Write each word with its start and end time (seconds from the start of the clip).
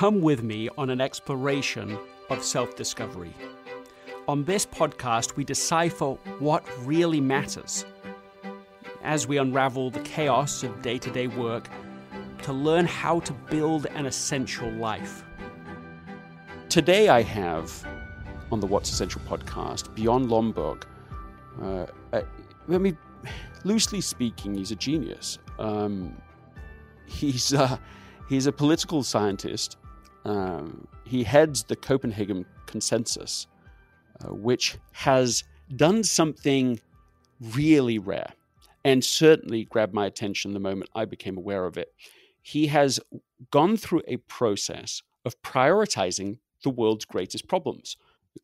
come 0.00 0.22
with 0.22 0.42
me 0.42 0.66
on 0.78 0.88
an 0.88 0.98
exploration 0.98 1.98
of 2.30 2.42
self 2.42 2.74
discovery. 2.74 3.34
On 4.28 4.42
this 4.44 4.64
podcast, 4.64 5.36
we 5.36 5.44
decipher 5.44 6.12
what 6.38 6.64
really 6.86 7.20
matters 7.20 7.84
as 9.02 9.28
we 9.28 9.36
unravel 9.36 9.90
the 9.90 10.00
chaos 10.00 10.62
of 10.62 10.80
day 10.80 10.96
to 10.96 11.10
day 11.10 11.26
work 11.26 11.68
to 12.40 12.50
learn 12.50 12.86
how 12.86 13.20
to 13.20 13.34
build 13.50 13.84
an 13.94 14.06
essential 14.06 14.70
life. 14.70 15.22
Today, 16.70 17.10
I 17.10 17.20
have 17.20 17.86
on 18.50 18.58
the 18.58 18.66
What's 18.66 18.90
Essential 18.90 19.20
podcast 19.28 19.94
Bjorn 19.94 20.28
Lomborg. 20.28 20.84
Uh, 21.60 21.84
uh, 22.14 22.22
I 22.72 22.78
mean, 22.78 22.96
loosely 23.64 24.00
speaking, 24.00 24.54
he's 24.54 24.70
a 24.70 24.76
genius. 24.76 25.38
Um, 25.58 26.16
he's 27.04 27.52
uh, 27.52 27.76
he's 28.30 28.46
a 28.46 28.52
political 28.52 29.02
scientist. 29.02 29.76
Um, 30.24 30.86
he 31.04 31.24
heads 31.24 31.64
the 31.64 31.76
Copenhagen 31.76 32.44
Consensus, 32.66 33.46
uh, 34.22 34.34
which 34.34 34.76
has 34.92 35.44
done 35.76 36.04
something 36.04 36.80
really 37.54 37.98
rare 37.98 38.32
and 38.84 39.04
certainly 39.04 39.64
grabbed 39.64 39.94
my 39.94 40.06
attention 40.06 40.52
the 40.52 40.60
moment 40.60 40.90
I 40.94 41.04
became 41.04 41.36
aware 41.36 41.66
of 41.66 41.76
it. 41.76 41.92
He 42.42 42.66
has 42.68 43.00
gone 43.50 43.76
through 43.76 44.02
a 44.08 44.16
process 44.16 45.02
of 45.24 45.40
prioritizing 45.42 46.38
the 46.62 46.70
world's 46.70 47.04
greatest 47.04 47.48
problems 47.48 47.96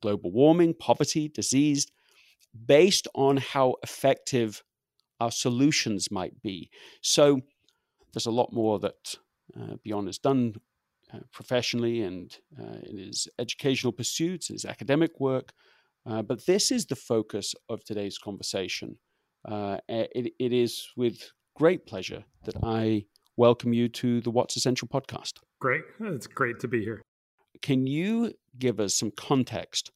global 0.02 0.32
warming, 0.32 0.74
poverty, 0.74 1.28
disease, 1.28 1.86
based 2.66 3.06
on 3.14 3.36
how 3.36 3.76
effective 3.82 4.62
our 5.20 5.30
solutions 5.30 6.10
might 6.10 6.42
be. 6.42 6.68
So 7.00 7.40
there's 8.12 8.26
a 8.26 8.32
lot 8.32 8.52
more 8.52 8.78
that 8.80 9.16
uh, 9.58 9.76
has 10.04 10.18
done 10.18 10.56
uh, 11.16 11.20
professionally 11.32 12.02
and 12.02 12.38
uh, 12.60 12.78
in 12.84 12.98
his 12.98 13.28
educational 13.38 13.92
pursuits, 13.92 14.48
his 14.48 14.64
academic 14.64 15.18
work. 15.20 15.52
Uh, 16.08 16.22
but 16.22 16.46
this 16.46 16.70
is 16.70 16.86
the 16.86 16.96
focus 16.96 17.54
of 17.68 17.84
today's 17.84 18.18
conversation. 18.18 18.98
Uh, 19.48 19.78
it, 19.88 20.32
it 20.38 20.52
is 20.52 20.88
with 20.96 21.30
great 21.54 21.86
pleasure 21.86 22.24
that 22.44 22.56
I 22.62 23.06
welcome 23.36 23.72
you 23.72 23.88
to 23.88 24.20
the 24.20 24.30
What's 24.30 24.56
Essential 24.56 24.88
podcast. 24.88 25.34
Great. 25.60 25.82
It's 26.00 26.26
great 26.26 26.60
to 26.60 26.68
be 26.68 26.82
here. 26.82 27.02
Can 27.62 27.86
you 27.86 28.32
give 28.58 28.78
us 28.78 28.94
some 28.94 29.10
context 29.10 29.90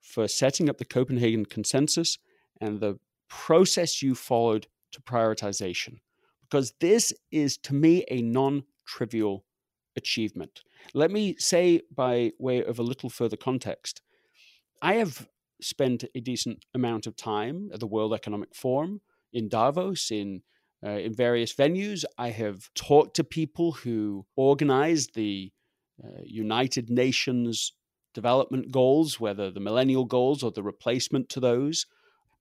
for 0.00 0.28
setting 0.28 0.68
up 0.68 0.78
the 0.78 0.84
Copenhagen 0.84 1.46
Consensus 1.46 2.18
and 2.60 2.80
the 2.80 2.98
process 3.28 4.02
you 4.02 4.14
followed 4.14 4.66
to 4.92 5.00
prioritization? 5.00 5.96
Because 6.42 6.74
this 6.80 7.12
is, 7.32 7.56
to 7.58 7.74
me, 7.74 8.04
a 8.10 8.22
non 8.22 8.64
trivial 8.86 9.45
achievement. 9.96 10.62
Let 10.94 11.10
me 11.10 11.36
say, 11.38 11.82
by 11.94 12.32
way 12.38 12.62
of 12.64 12.78
a 12.78 12.82
little 12.82 13.10
further 13.10 13.36
context, 13.36 14.02
I 14.82 14.94
have 14.94 15.28
spent 15.60 16.04
a 16.14 16.20
decent 16.20 16.64
amount 16.74 17.06
of 17.06 17.16
time 17.16 17.70
at 17.72 17.80
the 17.80 17.86
World 17.86 18.12
Economic 18.12 18.54
Forum 18.54 19.00
in 19.32 19.48
Davos, 19.48 20.10
in 20.10 20.42
uh, 20.84 20.90
in 20.90 21.14
various 21.14 21.54
venues. 21.54 22.04
I 22.18 22.30
have 22.30 22.68
talked 22.74 23.16
to 23.16 23.24
people 23.24 23.72
who 23.72 24.26
organized 24.36 25.14
the 25.14 25.50
uh, 26.04 26.08
United 26.22 26.90
Nations 26.90 27.72
development 28.14 28.70
goals, 28.70 29.18
whether 29.18 29.50
the 29.50 29.60
millennial 29.60 30.04
goals 30.04 30.42
or 30.42 30.50
the 30.50 30.62
replacement 30.62 31.28
to 31.30 31.40
those. 31.40 31.86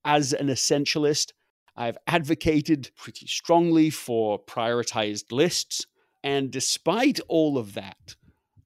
As 0.03 0.33
an 0.33 0.47
essentialist, 0.47 1.31
I've 1.75 1.97
advocated 2.07 2.91
pretty 2.95 3.27
strongly 3.27 3.89
for 3.89 4.39
prioritized 4.39 5.31
lists. 5.31 5.85
And 6.25 6.49
despite 6.49 7.19
all 7.27 7.55
of 7.55 7.75
that, 7.75 8.15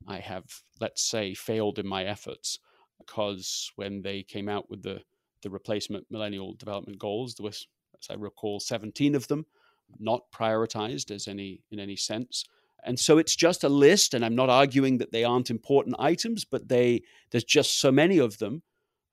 I 0.08 0.20
have, 0.20 0.46
let's 0.80 1.04
say, 1.04 1.34
failed 1.34 1.78
in 1.78 1.86
my 1.86 2.06
efforts 2.06 2.58
because 2.98 3.74
when 3.76 4.02
they 4.02 4.24
came 4.24 4.48
out 4.48 4.70
with 4.70 4.82
the, 4.82 5.02
the 5.44 5.50
replacement 5.50 6.08
millennial 6.10 6.54
development 6.54 7.00
goals, 7.00 7.36
there 7.36 7.44
was, 7.44 7.68
as 8.02 8.08
I 8.10 8.14
recall, 8.14 8.62
17 8.62 9.14
of 9.14 9.28
them, 9.28 9.46
not 10.00 10.32
prioritized 10.34 11.12
as 11.12 11.28
any 11.28 11.62
in 11.70 11.82
any 11.82 11.98
sense. 11.98 12.46
And 12.86 12.98
so 12.98 13.18
it's 13.18 13.36
just 13.36 13.66
a 13.66 13.70
list, 13.70 14.14
and 14.14 14.24
I'm 14.24 14.36
not 14.36 14.50
arguing 14.50 15.00
that 15.00 15.12
they 15.12 15.26
aren't 15.26 15.50
important 15.50 15.98
items, 16.00 16.46
but 16.46 16.70
they 16.70 17.02
there's 17.32 17.44
just 17.44 17.82
so 17.82 17.92
many 17.92 18.20
of 18.20 18.38
them. 18.38 18.64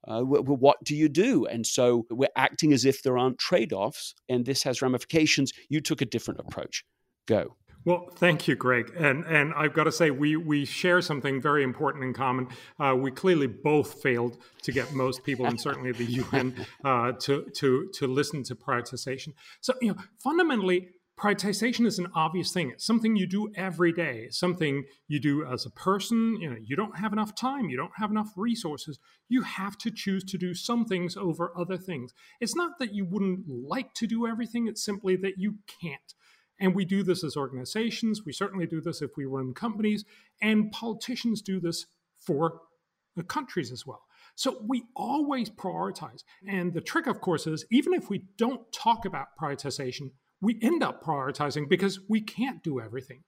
Uh, 0.07 0.23
what 0.23 0.77
do 0.85 0.95
you 0.95 1.09
do? 1.09 1.47
And 1.47 1.67
so 1.67 2.07
we're 2.11 2.29
acting 2.37 2.73
as 2.73 2.85
if 2.85 3.03
there 3.03 3.19
aren't 3.19 3.39
trade 3.39 3.73
offs, 3.73 4.15
and 4.29 4.47
this 4.47 4.63
has 4.63 4.83
ramifications. 4.83 5.53
You 5.69 5.81
took 5.81 6.01
a 6.01 6.07
different 6.07 6.39
approach. 6.39 6.85
Go. 7.27 7.57
Well, 7.87 8.11
thank 8.17 8.49
you, 8.49 8.57
Greg. 8.57 8.93
And 8.97 9.25
and 9.27 9.55
I've 9.55 9.73
got 9.73 9.85
to 9.85 9.93
say, 9.93 10.11
we 10.11 10.35
we 10.35 10.65
share 10.65 11.01
something 11.01 11.41
very 11.41 11.63
important 11.63 12.03
in 12.03 12.13
common. 12.15 12.49
Uh, 12.81 12.97
we 12.99 13.13
clearly 13.13 13.47
both 13.47 14.03
failed 14.03 14.39
to 14.63 14.73
get 14.73 14.93
most 14.93 15.23
people, 15.23 15.47
and 15.47 15.59
certainly 15.59 15.93
the 15.93 16.05
UN, 16.23 16.67
uh, 16.85 17.13
to 17.13 17.45
to 17.55 17.89
to 17.95 18.09
listen 18.09 18.43
to 18.43 18.57
prioritization. 18.57 19.35
So 19.61 19.75
you 19.81 19.91
know, 19.95 20.03
fundamentally, 20.19 20.89
prioritization 21.17 21.87
is 21.87 22.01
an 22.01 22.09
obvious 22.13 22.51
thing. 22.51 22.71
It's 22.71 22.85
something 22.85 23.15
you 23.15 23.29
do 23.29 23.53
every 23.55 23.93
day. 23.93 24.25
It's 24.27 24.39
something 24.41 24.83
you 25.07 25.21
do 25.21 25.47
as 25.47 25.65
a 25.65 25.71
person. 25.71 26.39
You 26.41 26.51
know, 26.51 26.57
you 26.61 26.75
don't 26.75 26.99
have 26.99 27.13
enough 27.13 27.37
time. 27.37 27.69
You 27.69 27.77
don't 27.77 27.97
have 27.99 28.11
enough 28.11 28.33
resources. 28.37 28.99
You 29.29 29.43
have 29.43 29.79
to 29.79 29.93
choose 29.93 30.25
to 30.25 30.37
do 30.37 30.55
some 30.55 30.87
things 30.87 31.17
over 31.17 31.53
other 31.57 31.77
things. 31.77 32.13
It's 32.41 32.57
not 32.57 32.81
that 32.81 32.95
you 32.97 33.05
wouldn't 33.05 33.49
like 33.49 33.95
to 33.95 34.09
do 34.09 34.27
everything. 34.27 34.67
It's 34.67 34.85
simply 34.85 35.15
that 35.19 35.35
you 35.39 35.59
can't. 35.81 36.15
And 36.59 36.75
we 36.75 36.85
do 36.85 37.03
this 37.03 37.23
as 37.23 37.37
organizations. 37.37 38.25
We 38.25 38.33
certainly 38.33 38.67
do 38.67 38.81
this 38.81 39.03
if 39.03 39.17
we 39.17 39.25
run 39.25 39.55
companies, 39.55 40.05
and 40.41 40.73
politicians 40.73 41.43
do 41.43 41.61
this 41.61 41.87
for 42.19 42.61
the 43.15 43.23
countries 43.23 43.73
as 43.73 43.87
well. 43.87 44.03
So 44.35 44.59
we 44.67 44.85
always 44.95 45.51
prioritize. 45.51 46.23
And 46.47 46.73
the 46.75 46.81
trick, 46.81 47.07
of 47.07 47.21
course, 47.21 47.47
is 47.47 47.65
even 47.71 47.95
if 47.95 48.11
we 48.11 48.25
don't 48.37 48.71
talk 48.73 49.07
about 49.07 49.29
prioritization, 49.41 50.11
we 50.43 50.59
end 50.61 50.83
up 50.83 51.03
prioritizing 51.03 51.69
because 51.69 52.01
we 52.09 52.21
can't 52.21 52.63
do 52.63 52.79
everything. 52.79 53.23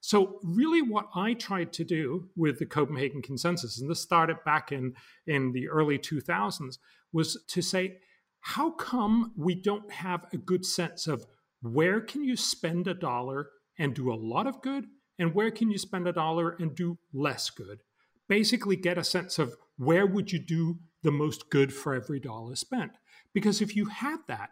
So, 0.00 0.38
really, 0.42 0.80
what 0.80 1.08
I 1.14 1.34
tried 1.34 1.72
to 1.74 1.84
do 1.84 2.28
with 2.36 2.58
the 2.58 2.66
Copenhagen 2.66 3.22
Consensus, 3.22 3.80
and 3.80 3.90
this 3.90 4.00
started 4.00 4.36
back 4.44 4.70
in, 4.70 4.94
in 5.26 5.52
the 5.52 5.68
early 5.68 5.98
2000s, 5.98 6.78
was 7.12 7.42
to 7.48 7.62
say, 7.62 7.98
how 8.40 8.70
come 8.70 9.32
we 9.36 9.54
don't 9.54 9.90
have 9.90 10.26
a 10.32 10.36
good 10.36 10.66
sense 10.66 11.06
of 11.06 11.26
where 11.62 12.00
can 12.00 12.22
you 12.22 12.36
spend 12.36 12.86
a 12.86 12.94
dollar 12.94 13.48
and 13.78 13.94
do 13.94 14.12
a 14.12 14.14
lot 14.14 14.46
of 14.46 14.60
good, 14.60 14.86
and 15.18 15.34
where 15.34 15.50
can 15.50 15.70
you 15.70 15.78
spend 15.78 16.06
a 16.06 16.12
dollar 16.12 16.56
and 16.58 16.74
do 16.74 16.98
less 17.12 17.48
good? 17.50 17.80
Basically, 18.28 18.76
get 18.76 18.98
a 18.98 19.04
sense 19.04 19.38
of 19.38 19.56
where 19.76 20.06
would 20.06 20.32
you 20.32 20.38
do 20.38 20.78
the 21.02 21.10
most 21.10 21.50
good 21.50 21.72
for 21.72 21.94
every 21.94 22.20
dollar 22.20 22.54
spent. 22.56 22.92
Because 23.32 23.60
if 23.60 23.74
you 23.76 23.86
had 23.86 24.18
that, 24.28 24.50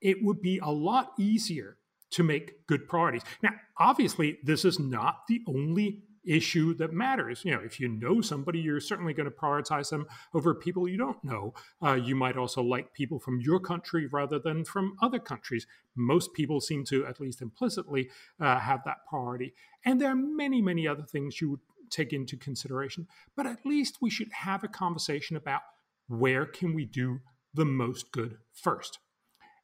it 0.00 0.18
would 0.22 0.40
be 0.40 0.58
a 0.58 0.70
lot 0.70 1.12
easier 1.18 1.78
to 2.10 2.22
make 2.22 2.66
good 2.66 2.88
priorities. 2.88 3.22
Now, 3.42 3.50
obviously, 3.78 4.38
this 4.42 4.64
is 4.64 4.78
not 4.78 5.26
the 5.28 5.40
only 5.46 6.02
issue 6.24 6.74
that 6.74 6.92
matters. 6.92 7.44
You 7.44 7.52
know, 7.52 7.60
if 7.60 7.80
you 7.80 7.88
know 7.88 8.20
somebody, 8.20 8.60
you're 8.60 8.80
certainly 8.80 9.12
going 9.12 9.30
to 9.30 9.36
prioritize 9.36 9.90
them 9.90 10.06
over 10.34 10.54
people 10.54 10.88
you 10.88 10.96
don't 10.96 11.22
know. 11.24 11.54
Uh, 11.84 11.94
you 11.94 12.14
might 12.14 12.36
also 12.36 12.62
like 12.62 12.92
people 12.92 13.18
from 13.18 13.40
your 13.40 13.60
country 13.60 14.06
rather 14.06 14.38
than 14.38 14.64
from 14.64 14.96
other 15.02 15.18
countries. 15.18 15.66
Most 15.96 16.32
people 16.32 16.60
seem 16.60 16.84
to, 16.86 17.06
at 17.06 17.20
least 17.20 17.42
implicitly, 17.42 18.10
uh, 18.40 18.58
have 18.58 18.84
that 18.84 18.98
priority. 19.08 19.54
And 19.84 20.00
there 20.00 20.10
are 20.10 20.16
many, 20.16 20.62
many 20.62 20.86
other 20.86 21.04
things 21.04 21.40
you 21.40 21.50
would 21.50 21.60
take 21.90 22.12
into 22.12 22.36
consideration. 22.36 23.06
But 23.36 23.46
at 23.46 23.66
least 23.66 23.98
we 24.00 24.10
should 24.10 24.32
have 24.32 24.64
a 24.64 24.68
conversation 24.68 25.36
about 25.36 25.62
where 26.08 26.46
can 26.46 26.74
we 26.74 26.84
do 26.84 27.20
the 27.54 27.64
most 27.64 28.12
good 28.12 28.38
first. 28.52 28.98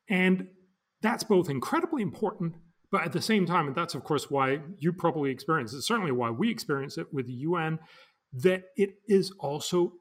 And 0.08 0.48
that's 1.00 1.24
both 1.24 1.48
incredibly 1.48 2.02
important, 2.02 2.56
but 2.90 3.02
at 3.02 3.12
the 3.12 3.22
same 3.22 3.46
time, 3.46 3.66
and 3.66 3.76
that's 3.76 3.94
of 3.94 4.04
course 4.04 4.30
why 4.30 4.60
you 4.78 4.92
probably 4.92 5.30
experience 5.30 5.72
it, 5.72 5.82
certainly 5.82 6.12
why 6.12 6.30
we 6.30 6.50
experience 6.50 6.98
it 6.98 7.12
with 7.12 7.26
the 7.26 7.32
UN, 7.32 7.78
that 8.32 8.64
it 8.76 8.96
is 9.06 9.32
also 9.38 9.92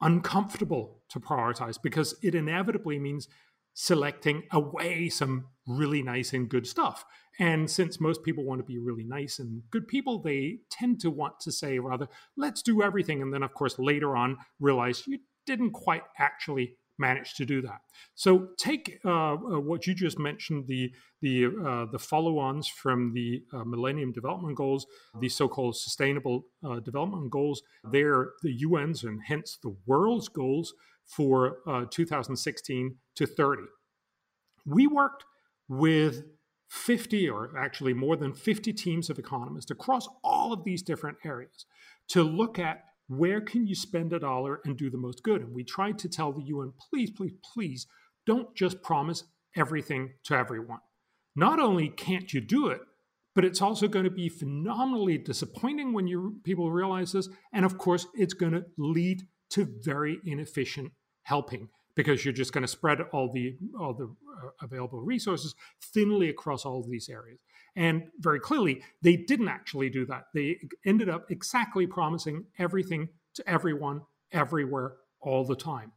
uncomfortable 0.00 1.02
to 1.08 1.20
prioritize 1.20 1.78
because 1.80 2.14
it 2.22 2.34
inevitably 2.34 2.98
means 2.98 3.28
selecting 3.74 4.42
away 4.50 5.08
some 5.08 5.46
really 5.66 6.02
nice 6.02 6.32
and 6.32 6.48
good 6.48 6.66
stuff. 6.66 7.04
And 7.38 7.70
since 7.70 8.00
most 8.00 8.22
people 8.22 8.44
want 8.44 8.58
to 8.58 8.64
be 8.64 8.78
really 8.78 9.04
nice 9.04 9.38
and 9.38 9.62
good 9.70 9.88
people, 9.88 10.20
they 10.20 10.58
tend 10.70 11.00
to 11.00 11.10
want 11.10 11.40
to 11.40 11.52
say 11.52 11.78
rather, 11.78 12.08
let's 12.36 12.62
do 12.62 12.82
everything. 12.82 13.22
And 13.22 13.32
then, 13.32 13.42
of 13.42 13.54
course, 13.54 13.78
later 13.78 14.16
on 14.16 14.36
realize 14.60 15.06
you 15.06 15.20
didn't 15.46 15.72
quite 15.72 16.02
actually 16.18 16.76
managed 16.98 17.36
to 17.36 17.44
do 17.44 17.62
that. 17.62 17.80
So 18.14 18.48
take 18.58 19.00
uh, 19.04 19.32
uh, 19.34 19.36
what 19.60 19.86
you 19.86 19.94
just 19.94 20.18
mentioned 20.18 20.66
the 20.66 20.92
the 21.20 21.46
uh, 21.46 21.86
the 21.90 21.98
follow-ons 21.98 22.68
from 22.68 23.12
the 23.14 23.42
uh, 23.52 23.64
Millennium 23.64 24.12
Development 24.12 24.56
Goals, 24.56 24.86
the 25.20 25.28
so-called 25.28 25.76
Sustainable 25.76 26.44
uh, 26.64 26.80
Development 26.80 27.30
Goals. 27.30 27.62
They're 27.84 28.30
the 28.42 28.64
UN's 28.64 29.04
and 29.04 29.20
hence 29.24 29.58
the 29.62 29.76
world's 29.86 30.28
goals 30.28 30.74
for 31.04 31.58
uh, 31.66 31.84
2016 31.90 32.96
to 33.16 33.26
30. 33.26 33.62
We 34.64 34.86
worked 34.86 35.24
with 35.68 36.24
50 36.68 37.28
or 37.28 37.56
actually 37.58 37.92
more 37.92 38.16
than 38.16 38.32
50 38.32 38.72
teams 38.72 39.10
of 39.10 39.18
economists 39.18 39.70
across 39.70 40.08
all 40.24 40.52
of 40.52 40.64
these 40.64 40.82
different 40.82 41.18
areas 41.24 41.66
to 42.08 42.22
look 42.22 42.58
at 42.58 42.84
where 43.18 43.40
can 43.40 43.66
you 43.66 43.74
spend 43.74 44.12
a 44.12 44.18
dollar 44.18 44.60
and 44.64 44.76
do 44.76 44.90
the 44.90 44.98
most 44.98 45.22
good? 45.22 45.42
And 45.42 45.54
we 45.54 45.64
tried 45.64 45.98
to 46.00 46.08
tell 46.08 46.32
the 46.32 46.42
UN 46.44 46.72
please 46.90 47.10
please 47.10 47.32
please 47.52 47.86
don't 48.26 48.54
just 48.54 48.82
promise 48.82 49.24
everything 49.56 50.14
to 50.24 50.34
everyone. 50.34 50.80
Not 51.34 51.58
only 51.58 51.88
can't 51.88 52.32
you 52.32 52.40
do 52.40 52.68
it 52.68 52.80
but 53.34 53.44
it's 53.44 53.62
also 53.62 53.88
going 53.88 54.04
to 54.04 54.10
be 54.10 54.28
phenomenally 54.28 55.16
disappointing 55.16 55.92
when 55.92 56.06
you 56.06 56.36
people 56.44 56.70
realize 56.70 57.12
this. 57.12 57.28
And 57.52 57.64
of 57.64 57.78
course 57.78 58.06
it's 58.14 58.34
going 58.34 58.52
to 58.52 58.66
lead 58.76 59.22
to 59.50 59.68
very 59.82 60.18
inefficient 60.24 60.92
helping 61.22 61.68
because 61.94 62.24
you're 62.24 62.34
just 62.34 62.52
going 62.52 62.62
to 62.62 62.68
spread 62.68 63.00
all 63.12 63.30
the 63.32 63.56
all 63.78 63.94
the 63.94 64.04
uh, 64.04 64.50
available 64.62 65.00
resources 65.00 65.54
thinly 65.80 66.28
across 66.28 66.64
all 66.64 66.80
of 66.80 66.90
these 66.90 67.08
areas. 67.08 67.38
And 67.74 68.04
very 68.18 68.40
clearly 68.40 68.82
they 69.02 69.16
didn't 69.16 69.48
actually 69.48 69.90
do 69.90 70.06
that. 70.06 70.24
They 70.34 70.58
ended 70.84 71.08
up 71.08 71.30
exactly 71.30 71.86
promising 71.86 72.44
everything 72.58 73.08
to 73.34 73.48
everyone 73.48 74.02
everywhere 74.30 74.96
all 75.20 75.44
the 75.44 75.56
time. 75.56 75.92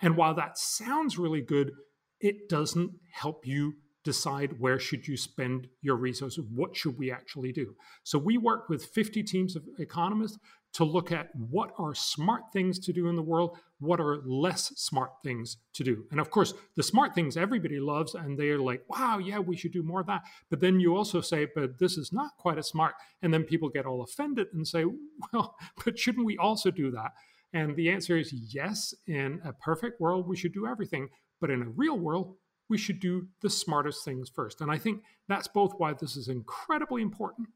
And 0.00 0.16
while 0.16 0.34
that 0.34 0.58
sounds 0.58 1.18
really 1.18 1.42
good 1.42 1.72
it 2.20 2.48
doesn't 2.48 2.92
help 3.12 3.46
you 3.46 3.74
decide 4.08 4.58
where 4.58 4.78
should 4.78 5.06
you 5.06 5.18
spend 5.18 5.68
your 5.82 5.96
resources 5.96 6.42
what 6.54 6.74
should 6.74 6.96
we 6.96 7.12
actually 7.12 7.52
do? 7.52 7.74
So 8.04 8.18
we 8.18 8.38
work 8.38 8.70
with 8.70 8.86
50 8.86 9.22
teams 9.22 9.54
of 9.54 9.64
economists 9.78 10.38
to 10.72 10.84
look 10.84 11.12
at 11.12 11.28
what 11.34 11.74
are 11.78 11.94
smart 11.94 12.44
things 12.50 12.78
to 12.78 12.92
do 12.94 13.08
in 13.08 13.16
the 13.16 13.22
world 13.22 13.58
what 13.80 14.00
are 14.00 14.22
less 14.24 14.72
smart 14.76 15.10
things 15.22 15.58
to 15.74 15.84
do. 15.84 16.04
And 16.10 16.20
of 16.20 16.30
course 16.30 16.54
the 16.74 16.82
smart 16.82 17.14
things 17.14 17.36
everybody 17.36 17.78
loves 17.78 18.14
and 18.14 18.38
they're 18.38 18.58
like 18.58 18.82
wow 18.88 19.18
yeah 19.18 19.40
we 19.40 19.58
should 19.58 19.72
do 19.72 19.82
more 19.82 20.00
of 20.00 20.06
that. 20.06 20.22
But 20.48 20.60
then 20.60 20.80
you 20.80 20.96
also 20.96 21.20
say 21.20 21.46
but 21.54 21.78
this 21.78 21.98
is 21.98 22.10
not 22.10 22.30
quite 22.38 22.56
as 22.56 22.68
smart. 22.68 22.94
And 23.20 23.34
then 23.34 23.44
people 23.44 23.68
get 23.68 23.84
all 23.84 24.02
offended 24.02 24.46
and 24.54 24.66
say 24.66 24.86
well 25.34 25.54
but 25.84 25.98
shouldn't 25.98 26.24
we 26.24 26.38
also 26.38 26.70
do 26.70 26.90
that? 26.92 27.12
And 27.52 27.76
the 27.76 27.90
answer 27.90 28.16
is 28.16 28.32
yes 28.32 28.94
in 29.06 29.42
a 29.44 29.52
perfect 29.52 30.00
world 30.00 30.26
we 30.26 30.36
should 30.36 30.54
do 30.54 30.66
everything. 30.66 31.10
But 31.42 31.50
in 31.50 31.60
a 31.60 31.68
real 31.68 31.98
world 31.98 32.36
we 32.68 32.78
should 32.78 33.00
do 33.00 33.26
the 33.40 33.50
smartest 33.50 34.04
things 34.04 34.28
first. 34.28 34.60
And 34.60 34.70
I 34.70 34.78
think 34.78 35.02
that's 35.28 35.48
both 35.48 35.72
why 35.78 35.94
this 35.94 36.16
is 36.16 36.28
incredibly 36.28 37.02
important 37.02 37.48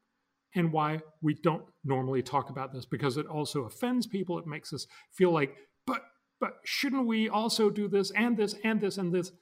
and 0.55 0.73
why 0.73 1.01
we 1.21 1.35
don't 1.35 1.65
normally 1.85 2.23
talk 2.23 2.51
about 2.51 2.73
this 2.73 2.85
because 2.85 3.17
it 3.17 3.27
also 3.27 3.65
offends 3.65 4.07
people. 4.07 4.39
It 4.39 4.47
makes 4.47 4.73
us 4.73 4.87
feel 5.11 5.31
like, 5.31 5.57
but 5.87 6.03
but 6.41 6.57
shouldn't 6.65 7.07
we 7.07 7.29
also 7.29 7.71
do 7.71 7.89
this 7.89 8.11
and 8.13 8.37
this 8.37 8.57
and 8.65 8.81
this 8.81 8.99
and 8.99 9.15
this? 9.15 9.33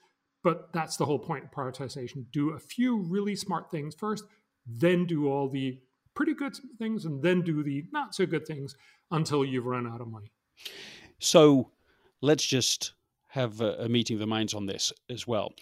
But 0.42 0.72
that's 0.72 0.96
the 0.96 1.06
whole 1.06 1.18
point 1.18 1.44
of 1.44 1.50
prioritization. 1.50 2.24
Do 2.32 2.50
a 2.50 2.58
few 2.58 2.98
really 2.98 3.36
smart 3.36 3.70
things 3.70 3.94
first, 3.94 4.24
then 4.66 5.06
do 5.06 5.28
all 5.28 5.48
the 5.48 5.78
pretty 6.14 6.34
good 6.34 6.54
things, 6.78 7.04
and 7.04 7.22
then 7.22 7.42
do 7.42 7.62
the 7.62 7.84
not 7.92 8.14
so 8.14 8.26
good 8.26 8.46
things 8.46 8.74
until 9.10 9.44
you've 9.44 9.66
run 9.66 9.86
out 9.86 10.00
of 10.00 10.08
money. 10.08 10.32
So 11.18 11.70
let's 12.20 12.44
just 12.44 12.92
have 13.30 13.60
a, 13.60 13.74
a 13.80 13.88
meeting 13.88 14.14
of 14.14 14.20
the 14.20 14.26
minds 14.26 14.54
on 14.54 14.66
this 14.66 14.92
as 15.08 15.26
well. 15.26 15.52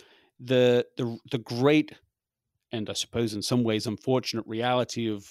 The 0.41 0.87
the 0.97 1.19
the 1.31 1.39
great 1.39 1.93
and 2.73 2.89
I 2.91 2.93
suppose 2.93 3.35
in 3.35 3.43
some 3.43 3.65
ways 3.65 3.87
unfortunate 3.87 4.47
reality 4.47 5.11
of 5.11 5.27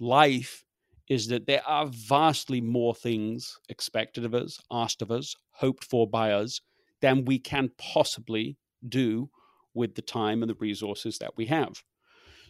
life 0.00 0.64
is 1.08 1.28
that 1.28 1.46
there 1.46 1.62
are 1.66 1.86
vastly 1.86 2.60
more 2.60 2.94
things 2.94 3.58
expected 3.68 4.24
of 4.24 4.34
us, 4.34 4.58
asked 4.70 5.02
of 5.02 5.10
us, 5.10 5.34
hoped 5.50 5.84
for 5.84 6.08
by 6.08 6.32
us 6.32 6.60
than 7.00 7.24
we 7.24 7.38
can 7.38 7.70
possibly 7.78 8.56
do 8.88 9.30
with 9.74 9.94
the 9.94 10.02
time 10.02 10.42
and 10.42 10.50
the 10.50 10.56
resources 10.58 11.18
that 11.18 11.36
we 11.36 11.46
have. 11.46 11.82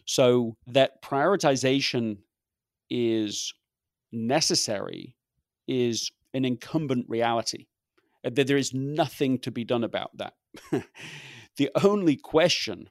So 0.05 0.55
that 0.67 1.03
prioritization 1.03 2.17
is 2.89 3.53
necessary 4.11 5.15
is 5.67 6.09
an 6.33 6.45
incumbent 6.45 7.05
reality 7.09 7.65
Uh, 8.27 8.43
there 8.43 8.57
is 8.57 8.73
nothing 8.73 9.39
to 9.39 9.51
be 9.51 9.63
done 9.63 9.83
about 9.83 10.11
that. 10.17 10.33
the 11.57 11.69
only 11.83 12.15
question, 12.15 12.89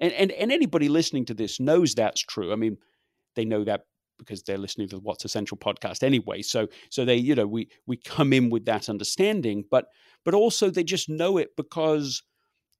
and, 0.00 0.12
and, 0.12 0.32
and 0.32 0.50
anybody 0.50 0.88
listening 0.88 1.24
to 1.26 1.34
this 1.34 1.60
knows 1.60 1.94
that's 1.94 2.20
true. 2.20 2.52
I 2.52 2.56
mean, 2.56 2.78
they 3.36 3.44
know 3.44 3.64
that 3.64 3.82
because 4.18 4.42
they're 4.42 4.58
listening 4.58 4.88
to 4.88 4.96
the 4.96 5.02
What's 5.02 5.24
Essential 5.24 5.56
podcast 5.56 6.02
anyway. 6.02 6.42
So 6.42 6.68
so 6.90 7.04
they, 7.04 7.16
you 7.16 7.34
know, 7.34 7.46
we 7.46 7.68
we 7.86 7.96
come 7.96 8.32
in 8.32 8.50
with 8.50 8.64
that 8.66 8.88
understanding, 8.88 9.64
but 9.70 9.86
but 10.24 10.34
also 10.34 10.70
they 10.70 10.84
just 10.84 11.08
know 11.08 11.38
it 11.38 11.50
because 11.56 12.22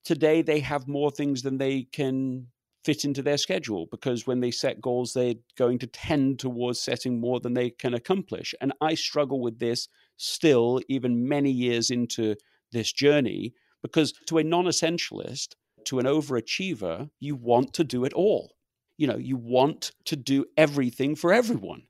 today 0.05 0.43
they 0.43 0.61
have 0.61 0.89
more 0.89 1.11
things 1.11 1.43
than 1.43 1.59
they 1.59 1.85
can 1.93 2.49
fit 2.85 3.05
into 3.05 3.23
their 3.23 3.39
schedule 3.39 3.87
because 3.91 4.27
when 4.27 4.41
they 4.41 4.51
set 4.51 4.81
goals, 4.81 5.13
they're 5.13 5.35
going 5.57 5.79
to 5.79 5.87
tend 5.87 6.39
towards 6.41 6.81
setting 6.81 7.21
more 7.21 7.39
than 7.41 7.55
they 7.55 7.71
can 7.71 7.95
accomplish. 7.95 8.55
And 8.61 8.73
I 8.81 8.95
struggle 8.95 9.41
with 9.41 9.59
this 9.59 9.89
still, 10.17 10.81
even 10.89 11.29
many 11.29 11.51
years 11.51 11.91
into 11.91 12.37
this 12.73 12.93
journey, 12.93 13.55
because 13.83 14.13
to 14.27 14.39
a 14.39 14.45
non 14.45 14.65
essentialist, 14.65 15.55
to 15.85 15.99
an 15.99 16.07
overachiever, 16.07 17.11
you 17.21 17.35
want 17.35 17.75
to 17.75 17.85
do 17.85 18.05
it 18.05 18.13
all. 18.13 18.55
You 18.97 19.07
know, 19.07 19.17
you 19.17 19.37
want 19.37 19.93
to 20.05 20.17
do 20.17 20.45
everything 20.57 21.17
for 21.17 21.33
everyone. 21.33 21.83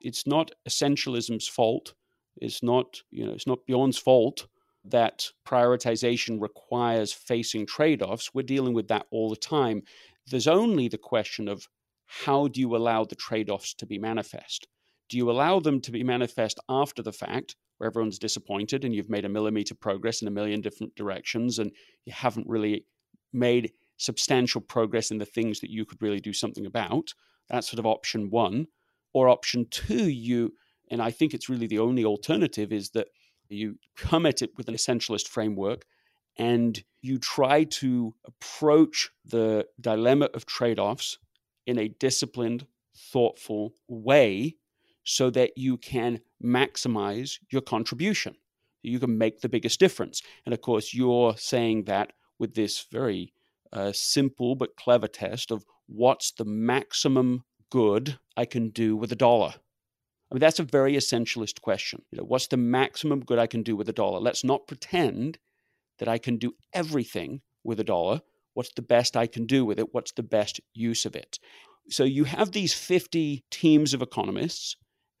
It's 0.00 0.26
not 0.26 0.52
essentialism's 0.68 1.48
fault. 1.48 1.94
It's 2.36 2.62
not, 2.62 3.02
you 3.10 3.26
know, 3.26 3.32
it's 3.32 3.46
not 3.46 3.66
Bjorn's 3.66 3.98
fault 3.98 4.46
that 4.84 5.30
prioritization 5.46 6.40
requires 6.40 7.12
facing 7.12 7.66
trade 7.66 8.02
offs. 8.02 8.34
We're 8.34 8.42
dealing 8.42 8.74
with 8.74 8.88
that 8.88 9.06
all 9.10 9.30
the 9.30 9.36
time. 9.36 9.82
There's 10.26 10.48
only 10.48 10.88
the 10.88 10.98
question 10.98 11.48
of 11.48 11.68
how 12.06 12.48
do 12.48 12.60
you 12.60 12.76
allow 12.76 13.04
the 13.04 13.14
trade 13.14 13.50
offs 13.50 13.74
to 13.74 13.86
be 13.86 13.98
manifest? 13.98 14.68
Do 15.08 15.16
you 15.16 15.30
allow 15.30 15.60
them 15.60 15.80
to 15.82 15.90
be 15.90 16.02
manifest 16.02 16.58
after 16.68 17.02
the 17.02 17.12
fact, 17.12 17.56
where 17.78 17.88
everyone's 17.88 18.18
disappointed 18.18 18.84
and 18.84 18.94
you've 18.94 19.10
made 19.10 19.24
a 19.24 19.28
millimeter 19.28 19.74
progress 19.74 20.22
in 20.22 20.28
a 20.28 20.30
million 20.30 20.60
different 20.60 20.94
directions 20.94 21.58
and 21.58 21.72
you 22.04 22.12
haven't 22.12 22.48
really 22.48 22.86
made 23.32 23.72
substantial 23.96 24.60
progress 24.60 25.10
in 25.10 25.18
the 25.18 25.24
things 25.24 25.60
that 25.60 25.70
you 25.70 25.84
could 25.84 26.00
really 26.00 26.20
do 26.20 26.32
something 26.32 26.66
about? 26.66 27.12
That's 27.48 27.68
sort 27.68 27.78
of 27.78 27.86
option 27.86 28.30
one. 28.30 28.66
Or 29.12 29.28
option 29.28 29.66
two, 29.70 30.08
you, 30.08 30.54
and 30.90 31.00
I 31.00 31.10
think 31.10 31.34
it's 31.34 31.48
really 31.48 31.66
the 31.66 31.78
only 31.78 32.04
alternative, 32.04 32.72
is 32.72 32.90
that 32.90 33.08
you 33.48 33.76
come 33.96 34.26
at 34.26 34.42
it 34.42 34.50
with 34.56 34.68
an 34.68 34.74
essentialist 34.74 35.28
framework 35.28 35.84
and 36.36 36.82
you 37.00 37.18
try 37.18 37.64
to 37.64 38.14
approach 38.26 39.10
the 39.24 39.66
dilemma 39.80 40.28
of 40.34 40.46
trade 40.46 40.78
offs 40.78 41.18
in 41.66 41.78
a 41.78 41.88
disciplined, 41.88 42.66
thoughtful 42.96 43.74
way 43.88 44.56
so 45.04 45.30
that 45.30 45.52
you 45.56 45.76
can 45.76 46.20
maximize 46.42 47.38
your 47.50 47.62
contribution. 47.62 48.34
You 48.82 48.98
can 48.98 49.16
make 49.16 49.40
the 49.40 49.48
biggest 49.48 49.80
difference. 49.80 50.22
And 50.44 50.52
of 50.52 50.60
course, 50.60 50.92
you're 50.92 51.36
saying 51.36 51.84
that 51.84 52.12
with 52.38 52.54
this 52.54 52.86
very 52.90 53.32
uh, 53.72 53.92
simple 53.92 54.54
but 54.54 54.76
clever 54.76 55.08
test 55.08 55.50
of 55.50 55.64
what's 55.86 56.32
the 56.32 56.44
maximum 56.44 57.44
good 57.70 58.18
I 58.36 58.44
can 58.44 58.70
do 58.70 58.96
with 58.96 59.12
a 59.12 59.16
dollar. 59.16 59.54
I 60.30 60.34
mean, 60.34 60.40
that's 60.40 60.58
a 60.58 60.64
very 60.64 60.94
essentialist 60.94 61.60
question. 61.60 62.02
You 62.10 62.18
know, 62.18 62.24
what's 62.24 62.48
the 62.48 62.56
maximum 62.56 63.20
good 63.20 63.38
I 63.38 63.46
can 63.46 63.62
do 63.62 63.76
with 63.76 63.88
a 63.88 63.92
dollar? 63.92 64.20
Let's 64.20 64.44
not 64.44 64.66
pretend 64.66 65.38
that 65.98 66.08
I 66.08 66.18
can 66.18 66.36
do 66.36 66.54
everything 66.72 67.42
with 67.62 67.78
a 67.80 67.84
dollar. 67.84 68.20
What's 68.54 68.72
the 68.74 68.82
best 68.82 69.16
I 69.16 69.26
can 69.26 69.46
do 69.46 69.64
with 69.64 69.78
it? 69.78 69.92
What's 69.92 70.12
the 70.12 70.22
best 70.22 70.60
use 70.72 71.04
of 71.04 71.14
it? 71.14 71.38
So 71.88 72.04
you 72.04 72.24
have 72.24 72.52
these 72.52 72.72
50 72.72 73.44
teams 73.50 73.92
of 73.94 74.02
economists. 74.02 74.76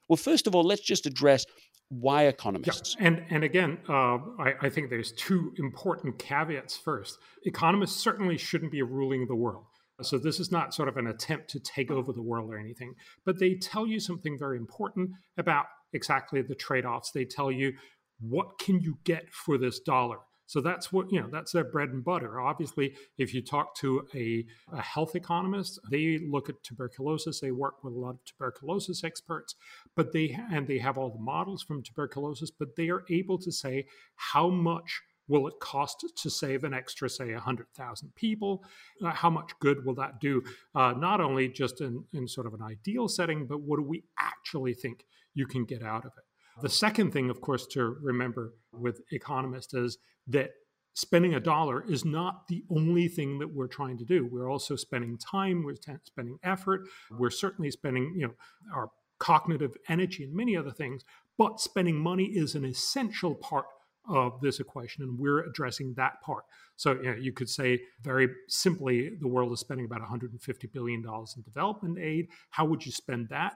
Well, 0.08 0.16
first 0.16 0.46
of 0.46 0.54
all, 0.54 0.64
let's 0.64 0.82
just 0.82 1.06
address 1.06 1.44
why 1.88 2.24
economists. 2.24 2.96
Yeah. 2.98 3.06
And 3.06 3.24
and 3.30 3.44
again, 3.44 3.78
uh, 3.88 4.18
I, 4.38 4.54
I 4.62 4.68
think 4.70 4.90
there's 4.90 5.12
two 5.12 5.52
important 5.58 6.18
caveats. 6.18 6.76
First, 6.76 7.18
economists 7.44 7.96
certainly 7.96 8.38
shouldn't 8.38 8.72
be 8.72 8.82
ruling 8.82 9.26
the 9.26 9.36
world. 9.36 9.64
So 10.02 10.18
this 10.18 10.40
is 10.40 10.50
not 10.50 10.74
sort 10.74 10.88
of 10.88 10.96
an 10.96 11.06
attempt 11.06 11.50
to 11.50 11.60
take 11.60 11.90
over 11.90 12.12
the 12.12 12.22
world 12.22 12.50
or 12.50 12.58
anything, 12.58 12.94
but 13.24 13.38
they 13.38 13.54
tell 13.54 13.86
you 13.86 14.00
something 14.00 14.36
very 14.36 14.56
important 14.56 15.10
about 15.38 15.66
exactly 15.92 16.42
the 16.42 16.56
trade-offs. 16.56 17.12
They 17.12 17.24
tell 17.24 17.52
you 17.52 17.74
what 18.20 18.58
can 18.58 18.80
you 18.80 18.98
get 19.04 19.32
for 19.32 19.56
this 19.56 19.78
dollar 19.78 20.18
so 20.54 20.60
that's 20.60 20.92
what, 20.92 21.10
you 21.10 21.20
know, 21.20 21.26
that's 21.26 21.50
their 21.50 21.64
bread 21.64 21.88
and 21.88 22.04
butter. 22.04 22.40
Obviously, 22.40 22.94
if 23.18 23.34
you 23.34 23.42
talk 23.42 23.74
to 23.78 24.06
a, 24.14 24.46
a 24.72 24.80
health 24.80 25.16
economist, 25.16 25.80
they 25.90 26.18
look 26.18 26.48
at 26.48 26.62
tuberculosis, 26.62 27.40
they 27.40 27.50
work 27.50 27.82
with 27.82 27.92
a 27.92 27.98
lot 27.98 28.10
of 28.10 28.24
tuberculosis 28.24 29.02
experts, 29.02 29.56
but 29.96 30.12
they, 30.12 30.38
and 30.52 30.68
they 30.68 30.78
have 30.78 30.96
all 30.96 31.10
the 31.10 31.18
models 31.18 31.64
from 31.64 31.82
tuberculosis, 31.82 32.52
but 32.52 32.76
they 32.76 32.88
are 32.88 33.02
able 33.10 33.36
to 33.36 33.50
say 33.50 33.84
how 34.14 34.48
much 34.48 35.02
will 35.26 35.48
it 35.48 35.58
cost 35.58 36.06
to 36.16 36.30
save 36.30 36.62
an 36.62 36.72
extra, 36.72 37.10
say, 37.10 37.32
100,000 37.32 38.14
people? 38.14 38.62
Uh, 39.04 39.10
how 39.10 39.30
much 39.30 39.50
good 39.58 39.84
will 39.84 39.96
that 39.96 40.20
do? 40.20 40.40
Uh, 40.76 40.94
not 40.96 41.20
only 41.20 41.48
just 41.48 41.80
in, 41.80 42.04
in 42.12 42.28
sort 42.28 42.46
of 42.46 42.54
an 42.54 42.62
ideal 42.62 43.08
setting, 43.08 43.44
but 43.44 43.60
what 43.60 43.78
do 43.78 43.82
we 43.82 44.04
actually 44.20 44.72
think 44.72 45.04
you 45.34 45.46
can 45.48 45.64
get 45.64 45.82
out 45.82 46.04
of 46.04 46.12
it? 46.16 46.24
The 46.62 46.68
second 46.68 47.12
thing, 47.12 47.30
of 47.30 47.40
course, 47.40 47.66
to 47.68 47.96
remember 48.00 48.54
with 48.72 49.00
economists 49.10 49.74
is 49.74 49.98
that 50.28 50.50
spending 50.94 51.34
a 51.34 51.40
dollar 51.40 51.84
is 51.88 52.04
not 52.04 52.46
the 52.48 52.62
only 52.70 53.08
thing 53.08 53.38
that 53.38 53.52
we're 53.52 53.66
trying 53.66 53.98
to 53.98 54.04
do. 54.04 54.26
We're 54.26 54.50
also 54.50 54.76
spending 54.76 55.18
time, 55.18 55.64
we're 55.64 55.74
spending 56.04 56.38
effort, 56.44 56.82
we're 57.10 57.30
certainly 57.30 57.70
spending, 57.70 58.14
you 58.16 58.28
know, 58.28 58.34
our 58.72 58.90
cognitive 59.18 59.76
energy 59.88 60.24
and 60.24 60.34
many 60.34 60.56
other 60.56 60.70
things, 60.70 61.02
but 61.36 61.60
spending 61.60 61.96
money 61.96 62.24
is 62.24 62.54
an 62.54 62.64
essential 62.64 63.34
part 63.34 63.66
of 64.08 64.40
this 64.40 64.60
equation 64.60 65.02
and 65.02 65.18
we're 65.18 65.40
addressing 65.40 65.94
that 65.94 66.20
part. 66.20 66.44
So 66.76 66.92
you, 66.92 67.02
know, 67.02 67.14
you 67.14 67.32
could 67.32 67.48
say 67.48 67.80
very 68.02 68.28
simply 68.48 69.10
the 69.20 69.28
world 69.28 69.52
is 69.52 69.60
spending 69.60 69.86
about 69.86 70.00
150 70.00 70.66
billion 70.68 71.02
dollars 71.02 71.34
in 71.36 71.42
development 71.42 71.98
aid. 71.98 72.28
How 72.50 72.64
would 72.66 72.84
you 72.84 72.92
spend 72.92 73.28
that? 73.30 73.54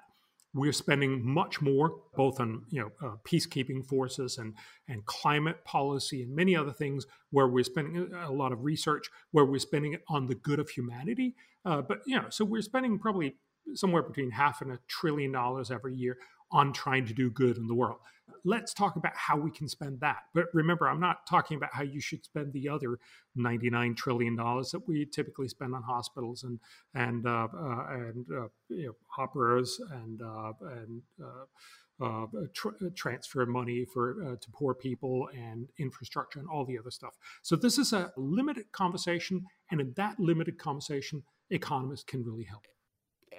We're 0.55 0.73
spending 0.73 1.25
much 1.25 1.61
more, 1.61 2.01
both 2.17 2.41
on 2.41 2.63
you 2.71 2.81
know 2.81 2.91
uh, 3.07 3.17
peacekeeping 3.25 3.87
forces 3.87 4.39
and 4.39 4.55
and 4.89 5.05
climate 5.05 5.65
policy 5.65 6.23
and 6.23 6.35
many 6.35 6.57
other 6.57 6.73
things, 6.73 7.07
where 7.31 7.47
we're 7.47 7.65
spending 7.65 8.13
a 8.15 8.33
lot 8.33 8.53
of 8.53 8.65
research, 8.65 9.11
where 9.31 9.45
we're 9.45 9.59
spending 9.59 9.93
it 9.93 10.03
on 10.09 10.27
the 10.27 10.35
good 10.35 10.59
of 10.59 10.71
humanity. 10.71 11.35
Uh, 11.65 11.83
but 11.83 12.01
you 12.07 12.17
know, 12.17 12.27
so 12.31 12.45
we're 12.45 12.63
spending 12.63 12.99
probably 12.99 13.37
somewhere 13.75 14.03
between 14.03 14.31
half 14.31 14.63
and 14.63 14.73
a 14.73 14.79
trillion 14.89 15.33
dollars 15.33 15.71
every 15.71 15.95
year 15.95 16.17
on 16.51 16.73
trying 16.73 17.07
to 17.07 17.15
do 17.15 17.31
good 17.31 17.57
in 17.57 17.67
the 17.67 17.75
world. 17.75 17.99
Let's 18.45 18.73
talk 18.73 18.97
about 18.97 19.17
how 19.17 19.37
we 19.37 19.51
can 19.51 19.69
spend 19.69 20.01
that. 20.01 20.19
But 20.33 20.47
remember, 20.53 20.89
I'm 20.89 21.01
not 21.01 21.27
talking 21.27 21.57
about 21.57 21.71
how 21.73 21.83
you 21.83 22.01
should 22.01 22.25
spend 22.25 22.53
the 22.53 22.69
other 22.69 22.99
99 23.37 23.95
trillion 23.95 24.37
dollars 24.37 24.71
that 24.71 24.87
we 24.87 25.07
typically 25.07 25.49
spend 25.49 25.75
on 25.75 25.83
hospitals 25.83 26.45
and 26.45 26.59
and 26.95 27.27
uh, 27.27 27.49
uh, 27.53 27.87
and 27.91 28.27
uh, 28.31 28.49
you 28.69 28.87
know, 28.87 28.93
operas 29.19 29.81
and 29.91 30.23
uh, 30.23 30.53
and 30.63 31.03
uh, 31.23 32.05
uh, 32.05 32.27
tra- 32.55 32.91
transfer 32.95 33.45
money 33.45 33.85
for 33.93 34.37
to 34.41 34.51
poor 34.53 34.73
people 34.73 35.29
and 35.37 35.69
infrastructure 35.79 36.39
and 36.39 36.49
all 36.49 36.65
the 36.65 36.79
other 36.79 36.91
stuff. 36.91 37.15
So 37.43 37.57
this 37.57 37.77
is 37.77 37.93
a 37.93 38.13
limited 38.17 38.71
conversation, 38.73 39.45
and 39.71 39.81
in 39.81 39.95
that 39.97 40.21
limited 40.21 40.59
conversation, 40.59 41.25
economists 41.51 42.05
can 42.05 42.25
really 42.25 42.45
help. 42.45 42.67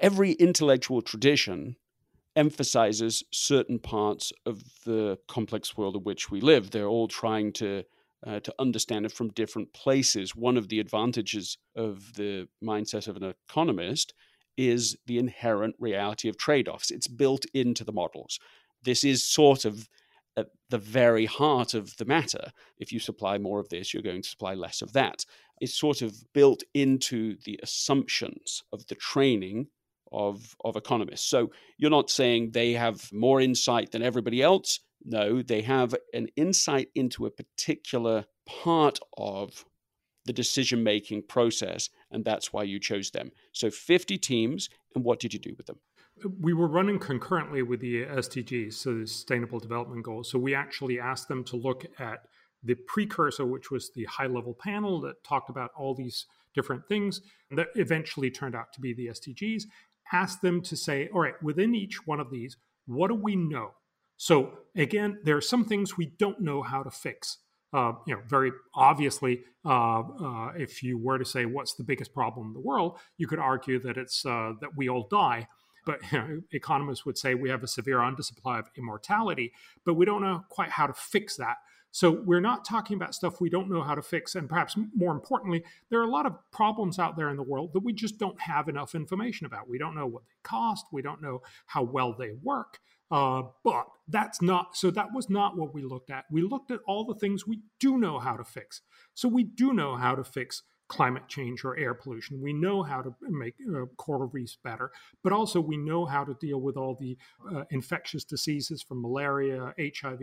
Every 0.02 0.34
intellectual 0.34 1.02
tradition 1.02 1.78
emphasizes 2.40 3.22
certain 3.32 3.80
parts 3.80 4.32
of 4.46 4.64
the 4.86 5.18
complex 5.28 5.76
world 5.76 5.98
in 5.98 6.04
which 6.04 6.32
we 6.32 6.40
live. 6.40 6.72
They're 6.72 6.88
all 6.88 7.10
trying 7.10 7.52
to 7.54 7.84
uh, 8.26 8.40
to 8.42 8.54
understand 8.60 9.06
it 9.06 9.14
from 9.14 9.30
different 9.30 9.72
places. 9.74 10.36
One 10.36 10.58
of 10.58 10.68
the 10.68 10.80
advantages 10.80 11.58
of 11.76 12.14
the 12.16 12.50
mindset 12.62 13.08
of 13.08 13.16
an 13.16 13.24
economist 13.24 14.14
is 14.58 14.98
the 15.06 15.18
inherent 15.18 15.76
reality 15.80 16.28
of 16.28 16.38
trade 16.38 16.68
offs. 16.68 16.92
It's 16.92 17.08
built 17.08 17.46
into 17.54 17.86
the 17.86 17.94
models. 17.94 18.40
This 18.84 19.06
is 19.06 19.24
sort 19.24 19.64
of 19.64 19.88
at 20.36 20.48
the 20.70 20.78
very 20.78 21.26
heart 21.26 21.74
of 21.74 21.96
the 21.98 22.06
matter. 22.06 22.52
If 22.78 22.92
you 22.92 23.00
supply 23.00 23.38
more 23.38 23.60
of 23.60 23.70
this, 23.70 23.94
you're 23.94 24.04
going 24.04 24.22
to 24.22 24.30
supply 24.30 24.54
less 24.54 24.82
of 24.82 24.92
that. 24.94 25.26
It's 25.62 25.76
sort 25.76 26.02
of 26.02 26.14
built 26.34 26.64
into 26.74 27.38
the 27.46 27.60
assumptions 27.64 28.64
of 28.74 28.86
the 28.88 28.96
training 28.96 29.68
of, 30.12 30.56
of 30.64 30.76
economists. 30.76 31.28
So 31.28 31.52
you're 31.78 31.90
not 31.90 32.10
saying 32.10 32.52
they 32.52 32.74
have 32.74 33.12
more 33.12 33.42
insight 33.42 33.92
than 33.92 34.02
everybody 34.02 34.42
else. 34.42 34.80
No, 35.04 35.42
they 35.42 35.62
have 35.62 35.96
an 36.14 36.28
insight 36.36 36.90
into 36.96 37.26
a 37.26 37.32
particular 37.32 38.26
part 38.46 39.00
of 39.18 39.66
the 40.26 40.34
decision 40.34 40.84
making 40.84 41.24
process, 41.24 41.90
and 42.12 42.26
that's 42.26 42.52
why 42.52 42.64
you 42.64 42.80
chose 42.80 43.12
them. 43.12 43.32
So 43.54 43.72
50 43.72 44.18
teams, 44.18 44.70
and 44.96 45.04
what 45.04 45.20
did 45.20 45.34
you 45.34 45.40
do 45.40 45.54
with 45.58 45.68
them? 45.68 45.80
We 46.42 46.54
were 46.54 46.68
running 46.68 47.00
concurrently 47.00 47.64
with 47.64 47.80
the 47.80 48.06
SDGs, 48.06 48.74
so 48.74 48.94
the 48.94 49.08
Sustainable 49.08 49.60
Development 49.60 50.04
Goals. 50.04 50.30
So 50.30 50.38
we 50.38 50.54
actually 50.54 51.00
asked 51.00 51.30
them 51.30 51.44
to 51.46 51.56
look 51.56 51.86
at 51.98 52.26
the 52.64 52.76
precursor, 52.76 53.46
which 53.46 53.72
was 53.72 53.92
the 53.96 54.04
high 54.06 54.28
level 54.28 54.54
panel 54.54 55.00
that 55.02 55.24
talked 55.24 55.50
about 55.50 55.72
all 55.78 55.96
these 55.96 56.26
different 56.54 56.86
things 56.88 57.22
that 57.52 57.68
eventually 57.76 58.30
turned 58.30 58.56
out 58.56 58.74
to 58.74 58.82
be 58.82 58.94
the 58.94 59.08
SDGs 59.08 59.64
ask 60.12 60.42
them 60.42 60.62
to 60.64 60.76
say, 60.76 61.10
all 61.14 61.22
right, 61.22 61.42
within 61.44 61.76
each 61.76 62.06
one 62.06 62.20
of 62.20 62.32
these, 62.32 62.58
what 62.86 63.10
do 63.10 63.16
we 63.16 63.36
know? 63.36 63.72
So 64.18 64.60
again, 64.76 65.20
there 65.24 65.38
are 65.38 65.42
some 65.42 65.64
things 65.64 65.98
we 65.98 66.08
don't 66.18 66.42
know 66.42 66.62
how 66.62 66.84
to 66.84 66.92
fix. 66.92 67.38
Uh, 67.72 67.94
you 68.08 68.16
know, 68.16 68.22
very 68.28 68.52
obviously, 68.74 69.42
uh, 69.64 70.00
uh, 70.00 70.52
if 70.58 70.82
you 70.82 70.98
were 70.98 71.20
to 71.20 71.26
say 71.26 71.46
what's 71.46 71.76
the 71.76 71.84
biggest 71.84 72.14
problem 72.14 72.48
in 72.48 72.54
the 72.54 72.60
world, 72.60 72.98
you 73.18 73.28
could 73.28 73.40
argue 73.40 73.80
that 73.80 73.96
it's 73.96 74.26
uh, 74.26 74.54
that 74.60 74.76
we 74.76 74.90
all 74.90 75.08
die. 75.10 75.48
But 75.86 76.00
you 76.12 76.18
know, 76.18 76.42
economists 76.52 77.06
would 77.06 77.18
say 77.18 77.36
we 77.36 77.50
have 77.50 77.64
a 77.64 77.68
severe 77.68 78.00
undersupply 78.00 78.60
of 78.60 78.70
immortality, 78.78 79.54
but 79.86 79.94
we 79.94 80.06
don't 80.06 80.22
know 80.22 80.44
quite 80.50 80.70
how 80.70 80.88
to 80.88 80.94
fix 80.94 81.38
that. 81.38 81.58
So 81.92 82.12
we're 82.12 82.40
not 82.40 82.66
talking 82.66 82.96
about 82.96 83.16
stuff 83.16 83.42
we 83.42 83.50
don't 83.50 83.70
know 83.70 83.82
how 83.82 83.96
to 83.96 84.02
fix. 84.02 84.36
And 84.36 84.48
perhaps 84.48 84.78
more 84.96 85.12
importantly, 85.12 85.64
there 85.90 86.00
are 86.00 86.08
a 86.08 86.12
lot 86.12 86.26
of 86.26 86.36
problems 86.52 87.00
out 87.00 87.18
there 87.18 87.30
in 87.30 87.38
the 87.38 87.44
world 87.44 87.74
that 87.74 87.84
we 87.84 87.94
just 87.94 88.18
don't 88.20 88.40
have 88.40 88.68
enough 88.70 88.96
information 88.96 89.46
about. 89.46 89.70
We 89.70 89.78
don't 89.78 89.96
know 89.96 90.06
what 90.06 90.24
they 90.28 90.36
cost, 90.44 90.86
we 90.92 91.02
don't 91.02 91.22
know 91.22 91.42
how 91.66 91.84
well 91.84 92.14
they 92.14 92.32
work. 92.44 92.80
Uh, 93.12 93.42
but 93.64 93.88
that's 94.08 94.40
not, 94.40 94.78
so 94.78 94.92
that 94.92 95.08
was 95.16 95.32
not 95.32 95.58
what 95.58 95.74
we 95.74 95.82
looked 95.82 96.12
at. 96.12 96.26
We 96.30 96.44
looked 96.44 96.70
at 96.70 96.80
all 96.86 97.06
the 97.06 97.16
things 97.16 97.48
we 97.48 97.62
do 97.80 97.98
know 97.98 98.20
how 98.20 98.38
to 98.38 98.44
fix. 98.44 98.82
So 99.16 99.28
we 99.28 99.44
do 99.44 99.74
know 99.74 99.96
how 99.96 100.14
to 100.14 100.24
fix 100.24 100.62
climate 100.90 101.28
change 101.28 101.64
or 101.64 101.78
air 101.78 101.94
pollution. 101.94 102.42
We 102.42 102.52
know 102.52 102.84
how 102.84 103.02
to 103.02 103.14
make 103.22 103.54
uh, 103.74 103.86
coral 103.96 104.30
reefs 104.34 104.58
better, 104.62 104.92
but 105.24 105.32
also 105.32 105.62
we 105.62 105.78
know 105.78 106.06
how 106.06 106.24
to 106.26 106.34
deal 106.42 106.60
with 106.60 106.76
all 106.76 106.96
the 107.00 107.16
uh, 107.56 107.64
infectious 107.70 108.24
diseases 108.24 108.82
from 108.82 109.02
malaria, 109.02 109.74
HIV, 109.80 110.22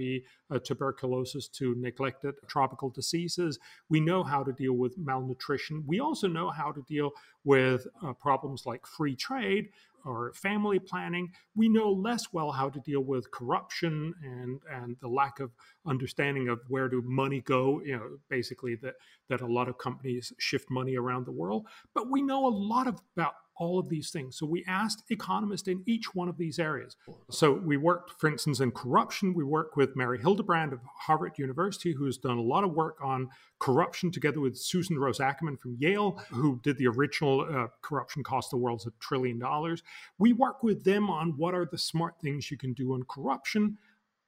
uh, 0.50 0.58
tuberculosis 0.58 1.48
to 1.48 1.74
neglected 1.78 2.34
tropical 2.48 2.90
diseases. 2.90 3.58
We 3.88 4.00
know 4.00 4.24
how 4.24 4.42
to 4.42 4.52
deal 4.52 4.74
with 4.74 4.98
malnutrition. 4.98 5.84
We 5.86 6.00
also 6.00 6.26
know 6.26 6.50
how 6.50 6.72
to 6.72 6.82
deal 6.82 7.12
with 7.44 7.86
uh, 8.04 8.12
problems 8.14 8.66
like 8.66 8.86
free 8.86 9.14
trade, 9.14 9.68
or 10.06 10.32
family 10.34 10.78
planning. 10.78 11.32
We 11.54 11.68
know 11.68 11.90
less 11.90 12.32
well 12.32 12.52
how 12.52 12.70
to 12.70 12.80
deal 12.80 13.00
with 13.00 13.30
corruption 13.32 14.14
and 14.22 14.60
and 14.72 14.96
the 15.00 15.08
lack 15.08 15.40
of 15.40 15.50
understanding 15.86 16.48
of 16.48 16.60
where 16.68 16.88
do 16.88 17.02
money 17.02 17.40
go. 17.40 17.80
You 17.84 17.96
know, 17.96 18.18
basically 18.28 18.76
that 18.76 18.94
that 19.28 19.40
a 19.40 19.46
lot 19.46 19.68
of 19.68 19.78
companies 19.78 20.32
shift 20.38 20.70
money 20.70 20.96
around 20.96 21.26
the 21.26 21.32
world. 21.32 21.66
But 21.94 22.10
we 22.10 22.22
know 22.22 22.46
a 22.46 22.48
lot 22.48 22.86
of, 22.86 23.00
about 23.16 23.34
all 23.58 23.78
of 23.78 23.88
these 23.88 24.10
things. 24.10 24.36
So 24.36 24.46
we 24.46 24.64
asked 24.66 25.04
economists 25.10 25.66
in 25.66 25.82
each 25.86 26.14
one 26.14 26.28
of 26.28 26.36
these 26.36 26.58
areas. 26.58 26.96
So 27.30 27.52
we 27.52 27.76
worked, 27.76 28.20
for 28.20 28.28
instance, 28.28 28.60
in 28.60 28.70
corruption. 28.70 29.34
We 29.34 29.44
worked 29.44 29.76
with 29.76 29.96
Mary 29.96 30.20
Hildebrand 30.20 30.72
of 30.72 30.80
Harvard 30.84 31.38
University, 31.38 31.92
who 31.92 32.04
has 32.04 32.18
done 32.18 32.36
a 32.36 32.42
lot 32.42 32.64
of 32.64 32.72
work 32.74 32.98
on 33.02 33.30
corruption, 33.58 34.10
together 34.10 34.40
with 34.40 34.58
Susan 34.58 34.98
Rose 34.98 35.20
Ackerman 35.20 35.56
from 35.56 35.76
Yale, 35.78 36.22
who 36.30 36.60
did 36.62 36.76
the 36.76 36.86
original 36.86 37.40
uh, 37.40 37.68
Corruption 37.80 38.22
Cost 38.22 38.50
the 38.50 38.58
World 38.58 38.84
a 38.86 38.90
Trillion 39.00 39.38
Dollars. 39.38 39.82
We 40.18 40.34
work 40.34 40.62
with 40.62 40.84
them 40.84 41.08
on 41.08 41.36
what 41.38 41.54
are 41.54 41.66
the 41.66 41.78
smart 41.78 42.20
things 42.20 42.50
you 42.50 42.58
can 42.58 42.74
do 42.74 42.92
on 42.92 43.04
corruption. 43.04 43.78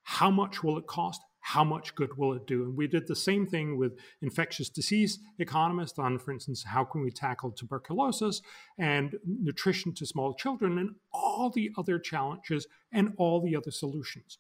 How 0.05 0.31
much 0.31 0.65
will 0.65 0.79
it 0.79 0.87
cost? 0.87 1.21
How 1.49 1.65
much 1.65 1.95
good 1.95 2.19
will 2.19 2.35
it 2.35 2.47
do? 2.47 2.63
And 2.63 2.77
we 2.77 2.87
did 2.87 3.07
the 3.07 3.17
same 3.17 3.47
thing 3.47 3.79
with 3.79 3.99
infectious 4.21 4.69
disease 4.69 5.19
economists 5.39 5.99
on, 5.99 6.19
for 6.19 6.31
instance, 6.31 6.63
how 6.63 6.85
can 6.85 7.01
we 7.01 7.11
tackle 7.11 7.53
tuberculosis 7.53 8.43
and 8.77 9.17
nutrition 9.25 9.95
to 9.95 10.05
small 10.05 10.35
children 10.35 10.77
and 10.77 10.91
all 11.11 11.49
the 11.49 11.71
other 11.79 11.99
challenges 11.99 12.67
and 12.93 13.15
all 13.17 13.41
the 13.41 13.57
other 13.57 13.71
solutions. 13.71 14.37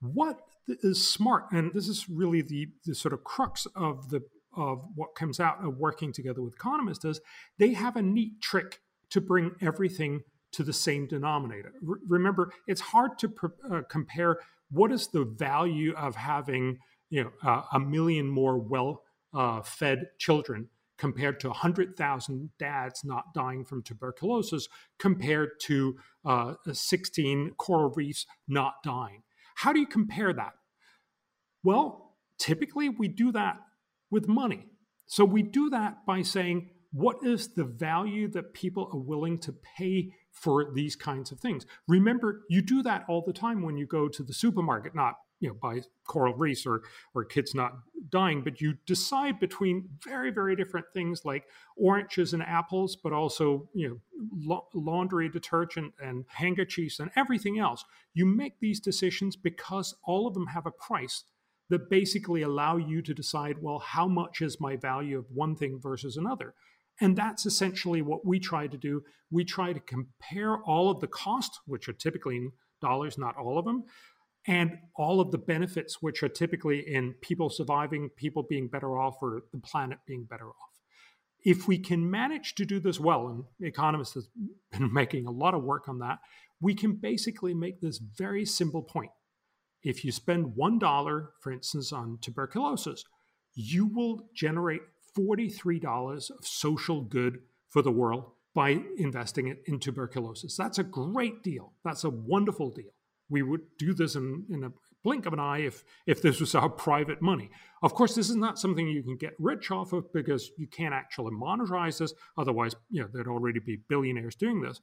What 0.00 0.40
is 0.66 1.08
smart, 1.08 1.44
and 1.52 1.72
this 1.72 1.86
is 1.86 2.08
really 2.08 2.42
the, 2.42 2.66
the 2.84 2.94
sort 2.96 3.14
of 3.14 3.22
crux 3.22 3.68
of 3.76 4.10
the 4.10 4.22
of 4.56 4.82
what 4.96 5.14
comes 5.14 5.38
out 5.38 5.64
of 5.64 5.76
working 5.76 6.12
together 6.12 6.42
with 6.42 6.54
economists 6.54 7.04
is 7.04 7.20
they 7.58 7.74
have 7.74 7.94
a 7.94 8.02
neat 8.02 8.40
trick 8.40 8.80
to 9.10 9.20
bring 9.20 9.52
everything 9.60 10.22
to 10.52 10.62
the 10.62 10.72
same 10.72 11.06
denominator. 11.06 11.72
R- 11.88 11.98
remember, 12.06 12.52
it's 12.66 12.80
hard 12.80 13.18
to 13.18 13.28
pr- 13.28 13.46
uh, 13.70 13.82
compare 13.88 14.38
what 14.70 14.92
is 14.92 15.08
the 15.08 15.24
value 15.24 15.94
of 15.94 16.16
having 16.16 16.78
you 17.10 17.24
know 17.24 17.30
uh, 17.42 17.62
a 17.72 17.80
million 17.80 18.28
more 18.28 18.58
well 18.58 19.02
uh, 19.34 19.62
children 20.18 20.68
compared 20.98 21.38
to 21.40 21.48
100,000 21.48 22.50
dads 22.58 23.02
not 23.04 23.32
dying 23.32 23.64
from 23.64 23.82
tuberculosis 23.82 24.68
compared 24.98 25.50
to 25.60 25.96
uh, 26.24 26.54
16 26.70 27.52
coral 27.56 27.92
reefs 27.94 28.26
not 28.48 28.74
dying. 28.84 29.22
How 29.54 29.72
do 29.72 29.78
you 29.78 29.86
compare 29.86 30.32
that? 30.32 30.54
Well, 31.62 32.16
typically 32.38 32.88
we 32.88 33.08
do 33.08 33.32
that 33.32 33.58
with 34.10 34.28
money. 34.28 34.66
So 35.06 35.24
we 35.24 35.42
do 35.42 35.70
that 35.70 36.04
by 36.04 36.22
saying, 36.22 36.70
what 36.92 37.18
is 37.22 37.54
the 37.54 37.64
value 37.64 38.28
that 38.28 38.54
people 38.54 38.90
are 38.92 38.98
willing 38.98 39.38
to 39.40 39.52
pay 39.52 40.12
for 40.40 40.70
these 40.72 40.96
kinds 40.96 41.32
of 41.32 41.40
things. 41.40 41.66
Remember, 41.88 42.42
you 42.48 42.62
do 42.62 42.82
that 42.82 43.04
all 43.08 43.22
the 43.26 43.32
time 43.32 43.62
when 43.62 43.76
you 43.76 43.86
go 43.86 44.08
to 44.08 44.22
the 44.22 44.32
supermarket, 44.32 44.94
not 44.94 45.14
you 45.40 45.48
know 45.48 45.54
buy 45.54 45.80
coral 46.06 46.34
reefs 46.34 46.66
or 46.66 46.82
or 47.14 47.24
kids 47.24 47.54
not 47.54 47.72
dying, 48.10 48.42
but 48.42 48.60
you 48.60 48.74
decide 48.86 49.40
between 49.40 49.88
very 50.04 50.30
very 50.30 50.54
different 50.54 50.86
things 50.94 51.24
like 51.24 51.44
oranges 51.76 52.32
and 52.32 52.42
apples, 52.42 52.96
but 52.96 53.12
also 53.12 53.68
you 53.74 53.88
know 53.88 53.98
la- 54.46 54.64
laundry 54.74 55.28
detergent 55.28 55.92
and 56.02 56.24
handkerchiefs 56.28 57.00
and 57.00 57.10
everything 57.16 57.58
else. 57.58 57.84
You 58.14 58.26
make 58.26 58.60
these 58.60 58.80
decisions 58.80 59.36
because 59.36 59.94
all 60.04 60.26
of 60.26 60.34
them 60.34 60.46
have 60.48 60.66
a 60.66 60.72
price 60.72 61.24
that 61.70 61.90
basically 61.90 62.42
allow 62.42 62.76
you 62.76 63.02
to 63.02 63.12
decide, 63.12 63.56
well, 63.60 63.78
how 63.78 64.08
much 64.08 64.40
is 64.40 64.60
my 64.60 64.74
value 64.76 65.18
of 65.18 65.26
one 65.30 65.54
thing 65.54 65.78
versus 65.78 66.16
another? 66.16 66.54
And 67.00 67.16
that's 67.16 67.46
essentially 67.46 68.02
what 68.02 68.26
we 68.26 68.40
try 68.40 68.66
to 68.66 68.76
do. 68.76 69.02
We 69.30 69.44
try 69.44 69.72
to 69.72 69.80
compare 69.80 70.58
all 70.58 70.90
of 70.90 71.00
the 71.00 71.06
costs, 71.06 71.60
which 71.66 71.88
are 71.88 71.92
typically 71.92 72.36
in 72.36 72.52
dollars, 72.80 73.18
not 73.18 73.36
all 73.36 73.58
of 73.58 73.64
them, 73.64 73.84
and 74.46 74.78
all 74.96 75.20
of 75.20 75.30
the 75.30 75.38
benefits, 75.38 76.00
which 76.00 76.22
are 76.22 76.28
typically 76.28 76.80
in 76.80 77.14
people 77.20 77.50
surviving, 77.50 78.08
people 78.16 78.42
being 78.42 78.68
better 78.68 78.98
off, 78.98 79.16
or 79.20 79.42
the 79.52 79.60
planet 79.60 79.98
being 80.06 80.24
better 80.24 80.48
off. 80.48 80.80
If 81.44 81.68
we 81.68 81.78
can 81.78 82.10
manage 82.10 82.54
to 82.56 82.64
do 82.64 82.80
this 82.80 82.98
well, 82.98 83.28
and 83.28 83.44
economists 83.60 84.14
have 84.14 84.24
been 84.72 84.92
making 84.92 85.26
a 85.26 85.30
lot 85.30 85.54
of 85.54 85.62
work 85.62 85.88
on 85.88 85.98
that, 86.00 86.18
we 86.60 86.74
can 86.74 86.94
basically 86.94 87.54
make 87.54 87.80
this 87.80 87.98
very 87.98 88.44
simple 88.44 88.82
point. 88.82 89.12
If 89.84 90.04
you 90.04 90.10
spend 90.10 90.56
$1, 90.56 91.28
for 91.40 91.52
instance, 91.52 91.92
on 91.92 92.18
tuberculosis, 92.20 93.04
you 93.54 93.86
will 93.86 94.28
generate 94.34 94.80
$43 95.16 96.30
of 96.30 96.46
social 96.46 97.02
good 97.02 97.40
for 97.68 97.82
the 97.82 97.90
world 97.90 98.32
by 98.54 98.80
investing 98.96 99.46
it 99.48 99.62
in 99.66 99.78
tuberculosis. 99.78 100.56
That's 100.56 100.78
a 100.78 100.84
great 100.84 101.42
deal. 101.42 101.72
That's 101.84 102.04
a 102.04 102.10
wonderful 102.10 102.70
deal. 102.70 102.92
We 103.30 103.42
would 103.42 103.60
do 103.78 103.92
this 103.94 104.16
in, 104.16 104.46
in 104.50 104.64
a 104.64 104.72
blink 105.04 105.26
of 105.26 105.32
an 105.32 105.38
eye 105.38 105.60
if, 105.60 105.84
if 106.06 106.22
this 106.22 106.40
was 106.40 106.54
our 106.54 106.68
private 106.68 107.22
money. 107.22 107.50
Of 107.82 107.94
course, 107.94 108.14
this 108.14 108.30
is 108.30 108.36
not 108.36 108.58
something 108.58 108.88
you 108.88 109.02
can 109.02 109.16
get 109.16 109.34
rich 109.38 109.70
off 109.70 109.92
of 109.92 110.12
because 110.12 110.50
you 110.58 110.66
can't 110.66 110.94
actually 110.94 111.32
monetize 111.32 111.98
this. 111.98 112.14
Otherwise, 112.36 112.74
you 112.90 113.02
know, 113.02 113.08
there'd 113.12 113.28
already 113.28 113.60
be 113.60 113.78
billionaires 113.88 114.34
doing 114.34 114.60
this. 114.60 114.80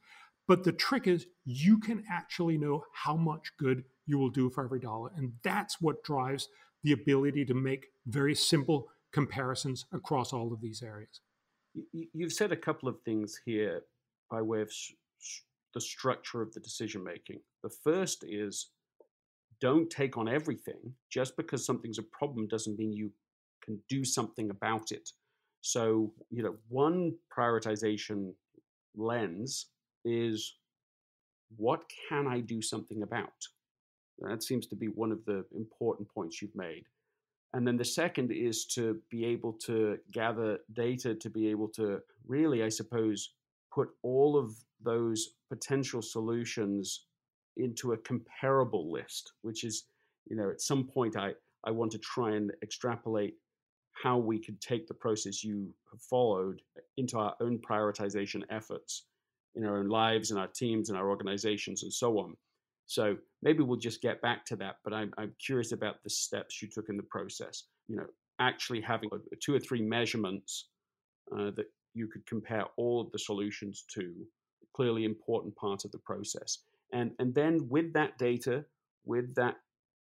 But 0.48 0.62
the 0.62 0.72
trick 0.72 1.06
is 1.06 1.26
you 1.44 1.78
can 1.78 2.04
actually 2.10 2.56
know 2.56 2.84
how 2.92 3.16
much 3.16 3.52
good 3.58 3.84
you 4.06 4.16
will 4.18 4.30
do 4.30 4.48
for 4.48 4.64
every 4.64 4.80
dollar. 4.80 5.10
And 5.16 5.32
that's 5.42 5.80
what 5.80 6.04
drives 6.04 6.48
the 6.84 6.92
ability 6.92 7.44
to 7.46 7.54
make 7.54 7.88
very 8.06 8.34
simple 8.34 8.88
comparisons 9.12 9.86
across 9.92 10.32
all 10.32 10.52
of 10.52 10.60
these 10.60 10.82
areas. 10.82 11.20
You've 11.92 12.32
said 12.32 12.52
a 12.52 12.56
couple 12.56 12.88
of 12.88 13.00
things 13.04 13.40
here 13.44 13.82
by 14.30 14.42
way 14.42 14.62
of 14.62 14.70
the 15.74 15.80
structure 15.80 16.40
of 16.40 16.52
the 16.54 16.60
decision 16.60 17.04
making. 17.04 17.40
The 17.62 17.70
first 17.84 18.24
is 18.26 18.70
don't 19.60 19.90
take 19.90 20.16
on 20.16 20.28
everything. 20.28 20.94
Just 21.10 21.36
because 21.36 21.64
something's 21.64 21.98
a 21.98 22.02
problem 22.02 22.46
doesn't 22.46 22.78
mean 22.78 22.92
you 22.92 23.10
can 23.62 23.78
do 23.88 24.04
something 24.04 24.50
about 24.50 24.92
it. 24.92 25.10
So, 25.60 26.12
you 26.30 26.42
know, 26.42 26.56
one 26.68 27.14
prioritization 27.36 28.32
lens 28.94 29.66
is 30.04 30.54
what 31.56 31.82
can 32.08 32.26
I 32.26 32.40
do 32.40 32.62
something 32.62 33.02
about? 33.02 33.32
That 34.20 34.42
seems 34.42 34.66
to 34.68 34.76
be 34.76 34.86
one 34.86 35.12
of 35.12 35.24
the 35.26 35.44
important 35.54 36.08
points 36.08 36.40
you've 36.40 36.56
made. 36.56 36.84
And 37.56 37.66
then 37.66 37.78
the 37.78 37.86
second 37.86 38.32
is 38.32 38.66
to 38.74 39.00
be 39.10 39.24
able 39.24 39.54
to 39.64 39.96
gather 40.12 40.58
data 40.74 41.14
to 41.14 41.30
be 41.30 41.48
able 41.48 41.68
to 41.68 42.00
really, 42.26 42.62
I 42.62 42.68
suppose, 42.68 43.30
put 43.72 43.88
all 44.02 44.36
of 44.36 44.52
those 44.82 45.30
potential 45.48 46.02
solutions 46.02 47.06
into 47.56 47.94
a 47.94 47.96
comparable 47.96 48.92
list, 48.92 49.32
which 49.40 49.64
is, 49.64 49.84
you 50.26 50.36
know, 50.36 50.50
at 50.50 50.60
some 50.60 50.86
point 50.86 51.16
I, 51.16 51.32
I 51.64 51.70
want 51.70 51.92
to 51.92 51.98
try 51.98 52.32
and 52.32 52.52
extrapolate 52.62 53.36
how 53.94 54.18
we 54.18 54.38
could 54.38 54.60
take 54.60 54.86
the 54.86 54.92
process 54.92 55.42
you 55.42 55.72
have 55.90 56.02
followed 56.02 56.60
into 56.98 57.16
our 57.16 57.34
own 57.40 57.58
prioritization 57.58 58.42
efforts 58.50 59.06
in 59.54 59.64
our 59.64 59.78
own 59.78 59.88
lives 59.88 60.30
and 60.30 60.38
our 60.38 60.48
teams 60.48 60.90
and 60.90 60.98
our 60.98 61.08
organizations 61.08 61.84
and 61.84 61.92
so 61.92 62.18
on. 62.18 62.36
So 62.86 63.16
maybe 63.42 63.62
we'll 63.62 63.78
just 63.78 64.00
get 64.00 64.22
back 64.22 64.44
to 64.46 64.56
that, 64.56 64.76
but 64.84 64.92
I'm, 64.92 65.12
I'm 65.18 65.34
curious 65.44 65.72
about 65.72 66.02
the 66.04 66.10
steps 66.10 66.62
you 66.62 66.68
took 66.68 66.88
in 66.88 66.96
the 66.96 67.02
process. 67.02 67.64
You 67.88 67.96
know, 67.96 68.06
actually 68.38 68.80
having 68.80 69.10
two 69.40 69.54
or 69.54 69.60
three 69.60 69.82
measurements 69.82 70.68
uh, 71.32 71.50
that 71.56 71.66
you 71.94 72.06
could 72.06 72.26
compare 72.26 72.64
all 72.76 73.00
of 73.00 73.10
the 73.12 73.18
solutions 73.18 73.84
to, 73.94 74.14
clearly 74.74 75.04
important 75.04 75.56
part 75.56 75.84
of 75.86 75.90
the 75.90 75.98
process. 75.98 76.58
And, 76.92 77.12
and 77.18 77.34
then 77.34 77.66
with 77.70 77.94
that 77.94 78.18
data, 78.18 78.64
with 79.06 79.34
that 79.34 79.56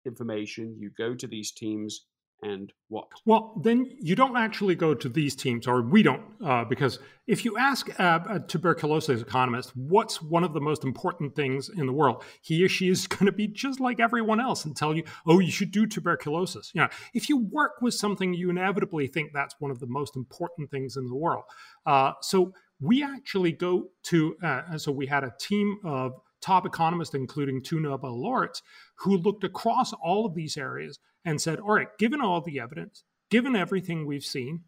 information, 0.06 0.76
you 0.78 0.90
go 0.96 1.14
to 1.14 1.26
these 1.26 1.50
teams 1.50 2.06
and 2.42 2.72
what? 2.88 3.08
Well, 3.24 3.60
then 3.62 3.96
you 4.00 4.14
don't 4.14 4.36
actually 4.36 4.74
go 4.74 4.94
to 4.94 5.08
these 5.08 5.34
teams, 5.36 5.66
or 5.66 5.82
we 5.82 6.02
don't, 6.02 6.22
uh, 6.44 6.64
because 6.64 6.98
if 7.26 7.44
you 7.44 7.56
ask 7.58 7.88
a, 7.98 8.24
a, 8.28 8.40
tuberculosis 8.40 9.20
economist 9.20 9.76
what's 9.76 10.22
one 10.22 10.42
of 10.42 10.52
the 10.52 10.60
most 10.60 10.82
important 10.82 11.36
things 11.36 11.68
in 11.68 11.86
the 11.86 11.92
world, 11.92 12.24
he 12.40 12.64
or 12.64 12.68
she 12.68 12.88
is 12.88 13.06
going 13.06 13.26
to 13.26 13.32
be 13.32 13.46
just 13.46 13.80
like 13.80 14.00
everyone 14.00 14.40
else 14.40 14.64
and 14.64 14.76
tell 14.76 14.96
you, 14.96 15.04
oh, 15.26 15.38
you 15.38 15.50
should 15.50 15.70
do 15.70 15.86
tuberculosis. 15.86 16.72
You 16.74 16.82
know, 16.82 16.88
if 17.14 17.28
you 17.28 17.38
work 17.38 17.82
with 17.82 17.94
something, 17.94 18.34
you 18.34 18.50
inevitably 18.50 19.06
think 19.06 19.32
that's 19.32 19.54
one 19.58 19.70
of 19.70 19.78
the 19.78 19.86
most 19.86 20.16
important 20.16 20.70
things 20.70 20.96
in 20.96 21.06
the 21.06 21.16
world. 21.16 21.44
Uh, 21.86 22.12
so 22.22 22.52
we 22.80 23.02
actually 23.02 23.52
go 23.52 23.88
to, 24.04 24.36
uh, 24.42 24.78
so 24.78 24.90
we 24.90 25.06
had 25.06 25.24
a 25.24 25.32
team 25.38 25.78
of 25.84 26.14
top 26.40 26.66
economists, 26.66 27.14
including 27.14 27.62
two 27.62 27.80
Nobel 27.80 28.20
laureates, 28.20 28.62
who 29.00 29.16
looked 29.16 29.44
across 29.44 29.92
all 29.92 30.26
of 30.26 30.34
these 30.34 30.56
areas 30.56 30.98
and 31.24 31.40
said, 31.40 31.58
all 31.58 31.72
right, 31.72 31.88
given 31.98 32.20
all 32.20 32.40
the 32.40 32.60
evidence, 32.60 33.04
given 33.30 33.56
everything 33.56 34.06
we've 34.06 34.24
seen, 34.24 34.64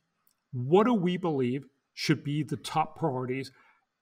what 0.52 0.84
do 0.84 0.94
we 0.94 1.16
believe 1.16 1.64
should 1.94 2.24
be 2.24 2.42
the 2.42 2.56
top 2.56 2.98
priorities 2.98 3.52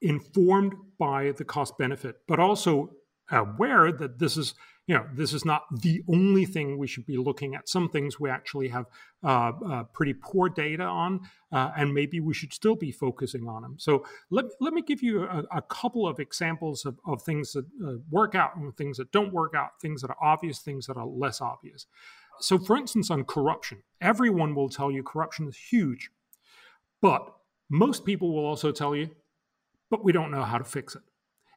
informed 0.00 0.74
by 0.98 1.32
the 1.32 1.44
cost 1.44 1.76
benefit, 1.78 2.16
but 2.26 2.40
also 2.40 2.90
aware 3.30 3.92
that 3.92 4.18
this 4.18 4.36
is 4.36 4.54
you 4.90 4.96
know 4.96 5.06
this 5.14 5.32
is 5.32 5.44
not 5.44 5.62
the 5.70 6.02
only 6.08 6.44
thing 6.44 6.76
we 6.76 6.88
should 6.88 7.06
be 7.06 7.16
looking 7.16 7.54
at. 7.54 7.68
Some 7.68 7.88
things 7.88 8.18
we 8.18 8.28
actually 8.28 8.66
have 8.70 8.86
uh, 9.22 9.52
uh, 9.64 9.82
pretty 9.84 10.14
poor 10.14 10.48
data 10.48 10.82
on 10.82 11.20
uh, 11.52 11.70
and 11.76 11.94
maybe 11.94 12.18
we 12.18 12.34
should 12.34 12.52
still 12.52 12.74
be 12.74 12.90
focusing 12.90 13.46
on 13.46 13.62
them 13.62 13.76
so 13.78 14.04
let, 14.30 14.46
let 14.60 14.72
me 14.72 14.82
give 14.82 15.00
you 15.00 15.22
a, 15.22 15.44
a 15.58 15.62
couple 15.62 16.08
of 16.08 16.18
examples 16.18 16.84
of, 16.84 16.98
of 17.06 17.22
things 17.22 17.52
that 17.52 17.64
uh, 17.86 17.98
work 18.10 18.34
out 18.34 18.56
and 18.56 18.76
things 18.76 18.96
that 18.96 19.12
don't 19.12 19.32
work 19.32 19.54
out 19.54 19.80
things 19.80 20.02
that 20.02 20.10
are 20.10 20.16
obvious 20.20 20.58
things 20.58 20.86
that 20.86 20.96
are 20.96 21.06
less 21.06 21.40
obvious. 21.40 21.86
So 22.40 22.58
for 22.58 22.76
instance 22.76 23.12
on 23.12 23.22
corruption 23.24 23.84
everyone 24.00 24.56
will 24.56 24.70
tell 24.70 24.90
you 24.90 25.04
corruption 25.04 25.46
is 25.46 25.56
huge 25.56 26.10
but 27.00 27.32
most 27.68 28.04
people 28.04 28.34
will 28.34 28.44
also 28.44 28.72
tell 28.72 28.96
you 28.96 29.10
but 29.88 30.02
we 30.02 30.10
don't 30.10 30.32
know 30.32 30.42
how 30.42 30.58
to 30.58 30.64
fix 30.64 30.96
it. 30.96 31.02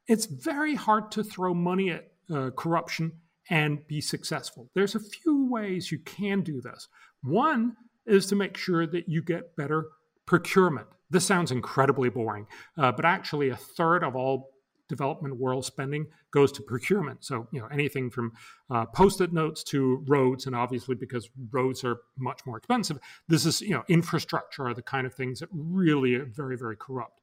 It's 0.07 0.27
very 0.27 0.75
hard 0.75 1.11
to 1.13 1.23
throw 1.23 1.53
money 1.55 1.89
at 1.89 2.12
uh, 2.33 2.51
corruption 2.51 3.13
and 3.49 3.85
be 3.87 4.01
successful. 4.01 4.69
There's 4.73 4.95
a 4.95 4.99
few 4.99 5.49
ways 5.49 5.91
you 5.91 5.99
can 5.99 6.41
do 6.41 6.61
this. 6.61 6.87
One 7.23 7.75
is 8.05 8.25
to 8.27 8.35
make 8.35 8.57
sure 8.57 8.85
that 8.87 9.09
you 9.09 9.21
get 9.21 9.55
better 9.55 9.87
procurement. 10.25 10.87
This 11.09 11.25
sounds 11.25 11.51
incredibly 11.51 12.09
boring, 12.09 12.47
uh, 12.77 12.91
but 12.91 13.05
actually, 13.05 13.49
a 13.49 13.55
third 13.55 14.03
of 14.03 14.15
all 14.15 14.51
development 14.89 15.37
world 15.37 15.65
spending 15.65 16.07
goes 16.31 16.51
to 16.51 16.61
procurement. 16.61 17.23
So, 17.23 17.47
you 17.51 17.59
know, 17.59 17.67
anything 17.67 18.09
from 18.09 18.31
uh, 18.69 18.85
post-it 18.87 19.31
notes 19.31 19.63
to 19.65 20.03
roads, 20.07 20.45
and 20.45 20.55
obviously 20.55 20.95
because 20.95 21.29
roads 21.51 21.83
are 21.83 21.97
much 22.17 22.45
more 22.45 22.57
expensive, 22.57 22.99
this 23.27 23.45
is, 23.45 23.61
you 23.61 23.71
know, 23.71 23.83
infrastructure 23.87 24.67
are 24.67 24.73
the 24.73 24.81
kind 24.81 25.07
of 25.07 25.13
things 25.13 25.39
that 25.39 25.49
really 25.51 26.15
are 26.15 26.25
very, 26.25 26.57
very 26.57 26.75
corrupt. 26.75 27.21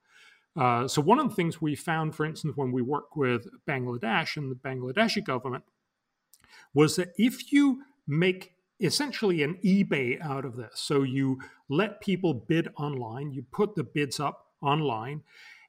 Uh, 0.57 0.89
so 0.89 1.01
one 1.01 1.19
of 1.19 1.29
the 1.29 1.35
things 1.35 1.61
we 1.61 1.75
found, 1.75 2.15
for 2.15 2.27
instance, 2.27 2.57
when 2.57 2.73
we 2.73 2.83
work 2.83 3.17
with 3.17 3.47
Bangladesh 3.67 4.37
and 4.37 4.51
the 4.51 4.57
Bangladeshi 4.57 5.25
government, 5.25 5.65
was 6.75 6.97
that 6.97 7.13
if 7.17 7.53
you 7.53 7.83
make 8.07 8.55
essentially 8.81 9.43
an 9.43 9.59
eBay 9.65 10.21
out 10.21 10.45
of 10.45 10.57
this, 10.57 10.73
so 10.75 11.03
you 11.03 11.39
let 11.69 12.01
people 12.01 12.35
bid 12.35 12.69
online, 12.77 13.33
you 13.33 13.45
put 13.53 13.75
the 13.75 13.85
bids 13.85 14.19
up 14.19 14.47
online, 14.61 15.23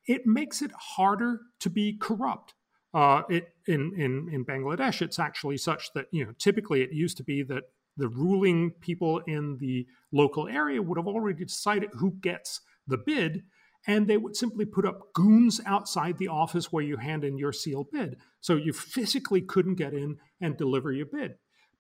it 0.08 0.26
makes 0.26 0.62
it 0.62 0.72
harder 0.72 1.42
to 1.60 1.70
be 1.70 1.98
corrupt. 1.98 2.54
Uh, 2.94 3.22
it 3.30 3.54
in, 3.68 3.94
in 3.96 4.28
in 4.34 4.44
Bangladesh, 4.44 5.02
it's 5.02 5.20
actually 5.20 5.58
such 5.58 5.94
that 5.94 6.08
you 6.12 6.26
know 6.26 6.34
typically 6.38 6.82
it 6.82 6.92
used 6.92 7.16
to 7.18 7.24
be 7.24 7.42
that 7.44 7.64
the 7.98 8.08
ruling 8.08 8.72
people 8.82 9.20
in 9.28 9.58
the 9.58 9.86
local 10.12 10.48
area 10.48 10.82
would 10.82 10.98
have 10.98 11.08
already 11.08 11.46
decided 11.46 11.90
who 11.94 12.12
gets 12.22 12.62
the 12.88 12.98
bid, 12.98 13.44
and 13.88 14.08
they 14.08 14.18
would 14.18 14.36
simply 14.36 14.66
put 14.66 14.86
up 14.86 15.14
goons 15.14 15.60
outside 15.66 16.18
the 16.18 16.28
office 16.28 16.72
where 16.72 16.84
you 16.84 16.98
hand 16.98 17.24
in 17.24 17.38
your 17.38 17.52
sealed 17.52 17.88
bid. 17.92 18.18
So 18.40 18.56
you 18.56 18.74
physically 18.74 19.42
couldn't 19.42 19.76
get 19.76 19.94
in 19.94 20.18
and 20.40 20.58
deliver 20.58 20.92
your 20.92 21.08
bid. 21.08 21.36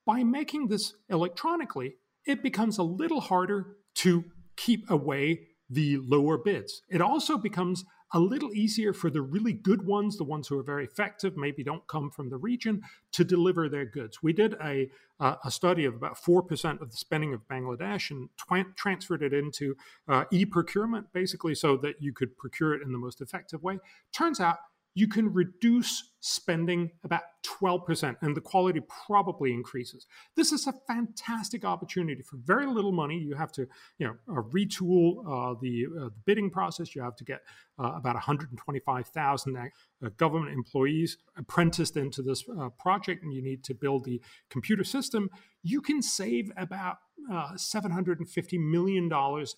By 0.06 0.24
making 0.24 0.68
this 0.68 0.94
electronically, 1.10 1.96
it 2.26 2.42
becomes 2.42 2.78
a 2.78 2.84
little 2.84 3.22
harder 3.22 3.78
to 3.96 4.26
keep 4.58 4.90
away 4.90 5.48
the 5.70 5.98
lower 5.98 6.38
bids. 6.38 6.82
It 6.90 7.02
also 7.02 7.38
becomes 7.38 7.84
a 8.13 8.19
little 8.19 8.54
easier 8.54 8.93
for 8.93 9.10
the 9.10 9.21
really 9.21 9.54
good 9.54 9.86
ones, 9.86 10.17
the 10.17 10.24
ones 10.24 10.47
who 10.47 10.58
are 10.60 10.63
very 10.63 10.84
effective, 10.84 11.38
maybe 11.38 11.63
don't 11.63 11.88
come 11.88 12.10
from 12.10 12.30
the 12.30 12.38
region, 12.38 12.82
to 13.13 13.24
deliver 13.24 13.69
their 13.69 13.86
goods. 13.86 14.21
We 14.21 14.34
did 14.34 14.56
a, 14.62 14.89
uh, 15.19 15.36
a 15.45 15.52
study 15.52 15.86
of 15.86 15.95
about 15.95 16.17
4% 16.17 16.82
of 16.82 16.91
the 16.91 16.97
spending 16.97 17.34
of 17.34 17.47
Bangladesh 17.47 18.12
and 18.12 18.30
transferred 18.76 19.24
it 19.24 19.34
into 19.34 19.76
uh, 20.08 20.26
e 20.32 20.45
procurement, 20.45 21.08
basically, 21.13 21.56
so 21.56 21.78
that 21.78 22.02
you 22.02 22.13
could 22.13 22.38
procure 22.38 22.74
it 22.74 22.82
in 22.82 22.91
the 22.91 22.97
most 22.97 23.21
effective 23.21 23.63
way. 23.63 23.80
Turns 24.12 24.39
out 24.39 24.58
you 24.93 25.08
can 25.08 25.34
reduce 25.34 26.12
spending 26.19 26.91
about 27.04 27.21
12%, 27.62 28.15
and 28.21 28.36
the 28.36 28.41
quality 28.41 28.82
probably 29.08 29.54
increases. 29.54 30.06
This 30.36 30.51
is 30.51 30.67
a 30.67 30.73
fantastic 30.88 31.65
opportunity 31.65 32.21
for 32.21 32.38
very 32.38 32.67
little 32.67 32.91
money. 32.91 33.17
You 33.17 33.36
have 33.36 33.51
to, 33.54 33.67
you 33.97 34.08
know, 34.08 34.13
uh, 34.30 34.41
retool 34.54 35.21
uh, 35.25 35.56
the, 35.62 35.88
uh, 35.88 36.04
the, 36.06 36.12
bidding 36.25 36.51
process. 36.51 36.93
You 36.93 37.01
have 37.01 37.15
to 37.15 37.23
get 37.23 37.41
uh, 37.80 37.93
about 37.95 38.15
125,000 38.15 39.58
uh, 39.58 40.10
government 40.17 40.54
employees 40.54 41.17
apprenticed 41.38 41.97
into 41.97 42.21
this 42.21 42.43
uh, 42.49 42.69
project, 42.69 43.23
and 43.23 43.34
you 43.34 43.41
need 43.41 43.63
to 43.63 43.73
build 43.73 44.04
the 44.04 44.21
computer 44.49 44.84
system. 44.84 45.30
You 45.63 45.82
can 45.82 46.01
save 46.01 46.51
about 46.58 46.97
$750 47.32 48.60
million 48.60 49.10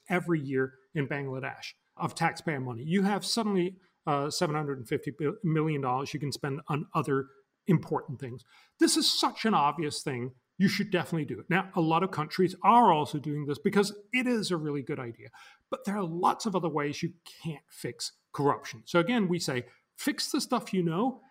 every 0.10 0.40
year 0.40 0.74
in 0.94 1.08
Bangladesh 1.08 1.74
of 1.98 2.16
taxpayer 2.16 2.60
money. 2.60 2.84
You 2.84 3.04
have 3.04 3.26
suddenly 3.26 3.78
uh, 4.06 4.26
$750 4.26 5.34
million 5.44 5.82
you 6.12 6.20
can 6.20 6.32
spend 6.32 6.62
on 6.68 6.86
other 6.94 7.28
important 7.68 8.20
things. 8.20 8.44
This 8.80 8.98
is 8.98 9.20
such 9.20 9.46
an 9.46 9.54
obvious 9.54 10.02
thing. 10.02 10.32
You 10.58 10.68
should 10.68 10.92
definitely 10.92 11.26
do 11.26 11.40
it. 11.40 11.50
Now, 11.50 11.70
a 11.76 11.82
lot 11.82 12.04
of 12.04 12.12
countries 12.12 12.56
are 12.64 12.92
also 12.92 13.18
doing 13.18 13.46
this 13.46 13.58
because 13.58 13.94
it 14.12 14.28
is 14.28 14.52
a 14.52 14.58
really 14.58 14.84
good 14.84 15.00
idea. 15.00 15.30
But 15.70 15.86
there 15.86 15.98
are 15.98 16.04
lots 16.04 16.46
of 16.46 16.56
other 16.56 16.70
ways 16.70 17.02
you 17.02 17.14
can't 17.44 17.64
fix 17.70 18.12
corruption. 18.34 18.84
So, 18.86 19.00
again, 19.00 19.28
we 19.28 19.40
say 19.40 19.66
fix 19.98 20.32
the 20.32 20.42
stuff 20.42 20.74
you 20.74 20.84
know, 20.84 21.22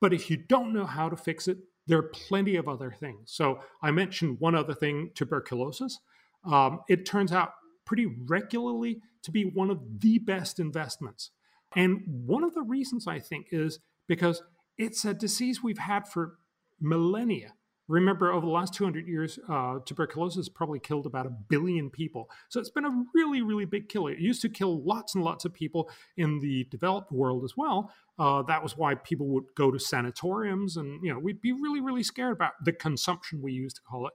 but 0.00 0.12
if 0.12 0.30
you 0.30 0.36
don't 0.36 0.72
know 0.72 0.86
how 0.86 1.08
to 1.08 1.16
fix 1.16 1.46
it, 1.46 1.58
there 1.86 1.98
are 1.98 2.02
plenty 2.02 2.56
of 2.56 2.68
other 2.68 2.90
things. 2.90 3.32
So, 3.32 3.60
I 3.82 3.92
mentioned 3.92 4.40
one 4.40 4.54
other 4.54 4.74
thing 4.74 5.10
tuberculosis. 5.14 5.98
Um, 6.44 6.80
it 6.88 7.06
turns 7.06 7.32
out 7.32 7.52
pretty 7.84 8.06
regularly 8.06 9.00
to 9.22 9.30
be 9.30 9.44
one 9.44 9.70
of 9.70 9.78
the 10.00 10.18
best 10.18 10.58
investments 10.58 11.30
and 11.76 12.02
one 12.06 12.44
of 12.44 12.54
the 12.54 12.62
reasons 12.62 13.06
I 13.06 13.18
think 13.18 13.48
is 13.50 13.78
because 14.08 14.42
it's 14.78 15.04
a 15.04 15.14
disease 15.14 15.62
we've 15.62 15.78
had 15.78 16.08
for 16.08 16.38
millennia. 16.80 17.54
Remember, 17.88 18.32
over 18.32 18.46
the 18.46 18.52
last 18.52 18.74
200 18.74 19.06
years, 19.06 19.38
uh, 19.48 19.78
tuberculosis 19.84 20.48
probably 20.48 20.78
killed 20.78 21.04
about 21.04 21.26
a 21.26 21.30
billion 21.30 21.90
people. 21.90 22.30
So 22.48 22.60
it's 22.60 22.70
been 22.70 22.84
a 22.84 23.04
really, 23.14 23.42
really 23.42 23.64
big 23.64 23.88
killer. 23.88 24.12
It 24.12 24.18
used 24.18 24.40
to 24.42 24.48
kill 24.48 24.82
lots 24.82 25.14
and 25.14 25.24
lots 25.24 25.44
of 25.44 25.52
people 25.52 25.90
in 26.16 26.38
the 26.38 26.64
developed 26.70 27.12
world 27.12 27.44
as 27.44 27.54
well. 27.56 27.92
Uh, 28.18 28.42
that 28.42 28.62
was 28.62 28.76
why 28.76 28.94
people 28.94 29.26
would 29.28 29.44
go 29.56 29.70
to 29.70 29.78
sanatoriums, 29.78 30.76
and 30.76 31.02
you 31.02 31.12
know 31.12 31.18
we'd 31.18 31.40
be 31.40 31.52
really, 31.52 31.80
really 31.80 32.02
scared 32.02 32.32
about 32.32 32.52
the 32.64 32.72
consumption 32.72 33.42
we 33.42 33.52
used 33.52 33.76
to 33.76 33.82
call 33.82 34.06
it. 34.06 34.12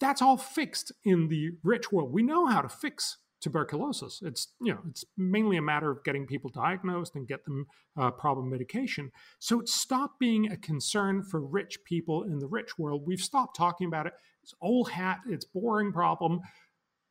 That's 0.00 0.22
all 0.22 0.36
fixed 0.36 0.90
in 1.04 1.28
the 1.28 1.52
rich 1.62 1.92
world. 1.92 2.12
We 2.12 2.22
know 2.22 2.46
how 2.46 2.62
to 2.62 2.68
fix 2.68 3.18
tuberculosis. 3.40 4.20
It's 4.22 4.48
you 4.60 4.72
know 4.72 4.80
it's 4.88 5.04
mainly 5.16 5.56
a 5.56 5.62
matter 5.62 5.90
of 5.90 6.02
getting 6.04 6.26
people 6.26 6.50
diagnosed 6.50 7.14
and 7.14 7.26
get 7.26 7.44
them 7.44 7.66
uh, 7.96 8.10
proper 8.10 8.42
medication. 8.42 9.10
So 9.38 9.60
it's 9.60 9.74
stopped 9.74 10.18
being 10.18 10.50
a 10.50 10.56
concern 10.56 11.22
for 11.22 11.40
rich 11.40 11.78
people 11.84 12.24
in 12.24 12.38
the 12.38 12.46
rich 12.46 12.78
world. 12.78 13.02
We've 13.06 13.20
stopped 13.20 13.56
talking 13.56 13.86
about 13.86 14.06
it. 14.06 14.14
It's 14.42 14.54
old 14.60 14.90
hat. 14.90 15.20
It's 15.28 15.44
boring 15.44 15.92
problem. 15.92 16.40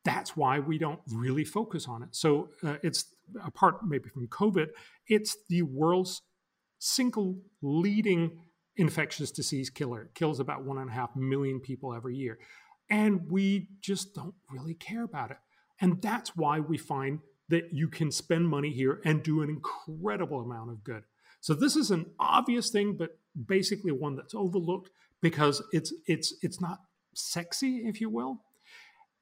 That's 0.04 0.36
why 0.36 0.58
we 0.58 0.78
don't 0.78 1.00
really 1.12 1.44
focus 1.44 1.86
on 1.86 2.02
it. 2.02 2.14
So 2.14 2.50
uh, 2.62 2.76
it's 2.82 3.14
apart 3.44 3.80
maybe 3.86 4.08
from 4.08 4.28
COVID. 4.28 4.68
It's 5.06 5.36
the 5.48 5.62
world's 5.62 6.22
single 6.78 7.38
leading 7.62 8.38
infectious 8.76 9.30
disease 9.30 9.68
killer. 9.70 10.02
It 10.02 10.14
kills 10.14 10.40
about 10.40 10.64
one 10.64 10.78
and 10.78 10.88
a 10.88 10.92
half 10.92 11.14
million 11.16 11.60
people 11.60 11.92
every 11.94 12.16
year. 12.16 12.38
And 12.88 13.30
we 13.30 13.68
just 13.80 14.14
don't 14.14 14.34
really 14.50 14.74
care 14.74 15.04
about 15.04 15.30
it. 15.30 15.36
And 15.80 16.02
that's 16.02 16.36
why 16.36 16.60
we 16.60 16.76
find 16.78 17.20
that 17.48 17.72
you 17.72 17.88
can 17.88 18.10
spend 18.10 18.48
money 18.48 18.70
here 18.70 19.00
and 19.04 19.22
do 19.22 19.42
an 19.42 19.48
incredible 19.48 20.40
amount 20.40 20.70
of 20.70 20.84
good. 20.84 21.04
So 21.40 21.54
this 21.54 21.76
is 21.76 21.90
an 21.90 22.06
obvious 22.18 22.70
thing, 22.70 22.96
but 22.98 23.18
basically 23.46 23.92
one 23.92 24.16
that's 24.16 24.34
overlooked 24.34 24.90
because 25.20 25.62
it's 25.72 25.92
it's 26.06 26.34
it's 26.42 26.60
not 26.60 26.80
sexy, 27.14 27.86
if 27.86 28.00
you 28.00 28.10
will. 28.10 28.42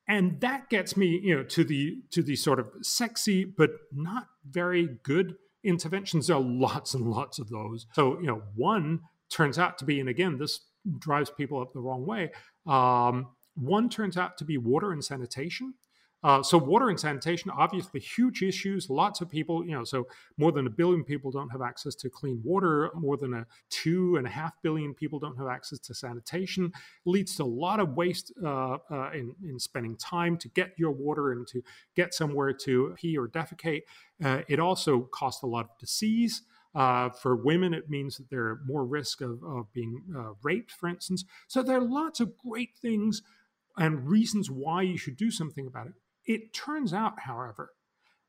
And 0.09 0.40
that 0.40 0.71
gets 0.71 0.97
me, 0.97 1.21
you 1.23 1.37
know, 1.37 1.42
to 1.45 1.64
the 1.64 1.99
to 2.12 2.23
the 2.23 2.37
sort 2.37 2.59
of 2.59 2.69
sexy 2.83 3.45
but 3.45 3.71
not 3.92 4.29
very 4.49 4.99
good 5.03 5.37
interventions. 5.64 6.29
There 6.29 6.37
are 6.37 6.42
lots 6.42 6.95
and 6.95 7.11
lots 7.11 7.38
of 7.38 7.49
those. 7.49 7.87
So, 7.92 8.19
you 8.21 8.27
know, 8.27 8.42
one 8.55 9.01
turns 9.29 9.59
out 9.59 9.79
to 9.79 9.85
be, 9.85 9.99
and 10.01 10.09
again, 10.09 10.38
this 10.38 10.61
drives 10.99 11.31
people 11.31 11.61
up 11.61 11.73
the 11.73 11.81
wrong 11.81 12.07
way. 12.07 12.31
Um, 12.66 13.29
one 13.55 13.88
turns 13.88 14.16
out 14.16 14.38
to 14.38 14.45
be 14.45 14.57
water 14.59 14.92
and 14.92 15.05
sanitation. 15.05 15.75
Uh, 16.27 16.43
so 16.43 16.59
water 16.59 16.89
and 16.89 16.99
sanitation, 16.99 17.53
obviously 17.57 18.01
huge 18.01 18.43
issues. 18.43 18.91
Lots 18.91 19.21
of 19.21 19.31
people, 19.31 19.65
you 19.65 19.71
know, 19.71 19.85
so 19.85 20.09
more 20.39 20.51
than 20.51 20.67
a 20.67 20.71
billion 20.71 21.05
people 21.05 21.31
don't 21.31 21.49
have 21.51 21.62
access 21.62 21.95
to 21.95 22.11
clean 22.11 22.41
water. 22.43 22.91
More 22.97 23.17
than 23.17 23.33
a 23.33 23.47
two 23.71 24.17
and 24.17 24.27
a 24.27 24.31
half 24.31 24.61
billion 24.61 24.93
people 24.93 25.21
don't 25.21 25.37
have 25.37 25.47
access 25.47 25.79
to 25.79 25.95
sanitation. 25.95 26.73
Leads 27.05 27.37
to 27.37 27.45
a 27.45 27.47
lot 27.47 27.79
of 27.79 27.91
waste 27.91 28.33
uh, 28.45 28.79
uh, 28.91 29.11
in, 29.15 29.37
in 29.49 29.61
spending 29.61 29.95
time 29.99 30.37
to 30.39 30.49
get 30.49 30.73
your 30.77 30.91
water 30.91 31.31
and 31.31 31.47
to 31.47 31.62
get 31.95 32.12
somewhere 32.12 32.53
to 32.53 32.97
pee 32.97 33.17
or 33.17 33.29
defecate. 33.29 33.83
Uh, 34.25 34.41
it 34.49 34.59
also 34.59 35.03
costs 35.12 35.45
a 35.45 35.47
lot 35.47 35.67
of 35.67 35.79
disease. 35.79 36.43
Uh, 36.75 37.09
for 37.09 37.37
women, 37.37 37.73
it 37.73 37.89
means 37.89 38.17
that 38.17 38.29
there 38.31 38.47
are 38.47 38.61
more 38.67 38.85
risk 38.85 39.21
of, 39.21 39.45
of 39.45 39.73
being 39.73 40.03
uh, 40.19 40.33
raped, 40.43 40.73
for 40.73 40.89
instance. 40.89 41.25
So 41.47 41.62
there 41.62 41.77
are 41.79 41.89
lots 41.89 42.19
of 42.19 42.37
great 42.37 42.71
things 42.83 43.23
and 43.77 44.09
reasons 44.09 44.51
why 44.51 44.83
you 44.83 44.99
should 44.99 45.17
do 45.17 45.31
something 45.31 45.69
about 45.69 45.87
it. 45.87 45.93
It 46.27 46.53
turns 46.53 46.93
out, 46.93 47.21
however, 47.21 47.73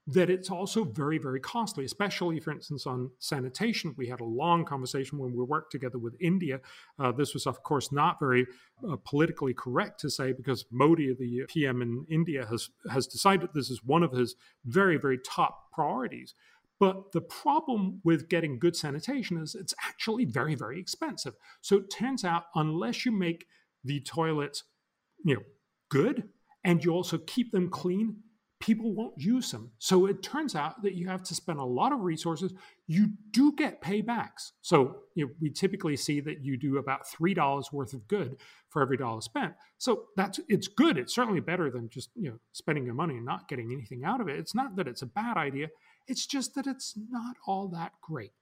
that 0.08 0.30
it's 0.30 0.50
also 0.50 0.86
very, 0.86 1.18
very 1.18 1.40
costly, 1.40 1.84
especially, 1.84 2.40
for 2.40 2.52
instance, 2.52 2.88
on 2.88 3.12
sanitation. 3.20 3.94
We 3.98 4.08
had 4.08 4.22
a 4.22 4.26
long 4.26 4.64
conversation 4.64 5.18
when 5.18 5.36
we 5.36 5.44
worked 5.44 5.72
together 5.72 5.98
with 5.98 6.16
India. 6.22 6.62
Uh, 6.98 7.12
this 7.12 7.34
was, 7.34 7.46
of 7.46 7.62
course, 7.64 7.92
not 7.92 8.18
very 8.18 8.48
uh, 8.90 8.96
politically 9.04 9.54
correct 9.54 10.00
to 10.02 10.10
say 10.10 10.32
because 10.32 10.64
Modi, 10.72 11.14
the 11.14 11.44
PM 11.50 11.82
in 11.82 12.06
India, 12.10 12.46
has, 12.46 12.70
has 12.90 13.06
decided 13.06 13.50
this 13.54 13.70
is 13.70 13.84
one 13.84 14.02
of 14.02 14.14
his 14.14 14.36
very, 14.64 14.98
very 14.98 15.18
top 15.18 15.72
priorities. 15.74 16.34
But 16.80 17.12
the 17.12 17.22
problem 17.22 18.00
with 18.06 18.30
getting 18.30 18.60
good 18.60 18.78
sanitation 18.78 19.38
is 19.38 19.56
it's 19.56 19.74
actually 19.86 20.24
very, 20.24 20.56
very 20.56 20.80
expensive. 20.80 21.34
So 21.62 21.78
it 21.78 21.90
turns 21.90 22.24
out, 22.24 22.44
unless 22.56 23.06
you 23.06 23.12
make 23.12 23.46
the 23.84 24.00
toilets, 24.00 24.64
you 25.26 25.36
know, 25.36 25.42
good, 25.90 26.30
and 26.68 26.84
you 26.84 26.92
also 26.92 27.18
keep 27.20 27.54
them 27.54 27.70
clean, 27.70 28.18
people 28.60 28.94
won't 28.94 29.14
use 29.18 29.52
them. 29.52 29.72
So 29.80 30.06
it 30.06 30.22
turns 30.22 30.54
out 30.54 30.84
that 30.84 30.96
you 30.96 31.08
have 31.08 31.24
to 31.24 31.34
spend 31.34 31.60
a 31.60 31.64
lot 31.64 31.94
of 31.94 32.02
resources. 32.02 32.54
You 32.88 33.12
do 33.32 33.54
get 33.54 33.82
paybacks. 33.82 34.52
So 34.62 34.98
you 35.16 35.26
know, 35.26 35.32
we 35.40 35.50
typically 35.50 35.96
see 35.96 36.20
that 36.20 36.44
you 36.44 36.58
do 36.58 36.78
about 36.78 37.08
three 37.08 37.34
dollars 37.34 37.72
worth 37.72 37.94
of 37.94 38.06
good 38.10 38.36
for 38.68 38.82
every 38.82 38.98
dollar 38.98 39.22
spent. 39.22 39.54
So 39.78 40.08
that's 40.18 40.42
it's 40.50 40.68
good. 40.68 40.98
It's 40.98 41.16
certainly 41.16 41.40
better 41.40 41.72
than 41.72 41.88
just 41.88 42.10
you 42.16 42.32
know 42.32 42.40
spending 42.52 42.84
your 42.84 42.96
money 42.96 43.16
and 43.16 43.26
not 43.26 43.48
getting 43.48 43.72
anything 43.72 44.04
out 44.04 44.20
of 44.20 44.28
it. 44.28 44.38
It's 44.38 44.54
not 44.54 44.76
that 44.76 44.90
it's 44.90 45.02
a 45.02 45.08
bad 45.08 45.38
idea. 45.38 45.70
It's 46.06 46.26
just 46.26 46.54
that 46.56 46.68
it's 46.68 46.96
not 47.10 47.38
all 47.46 47.70
that 47.70 47.94
great 48.02 48.34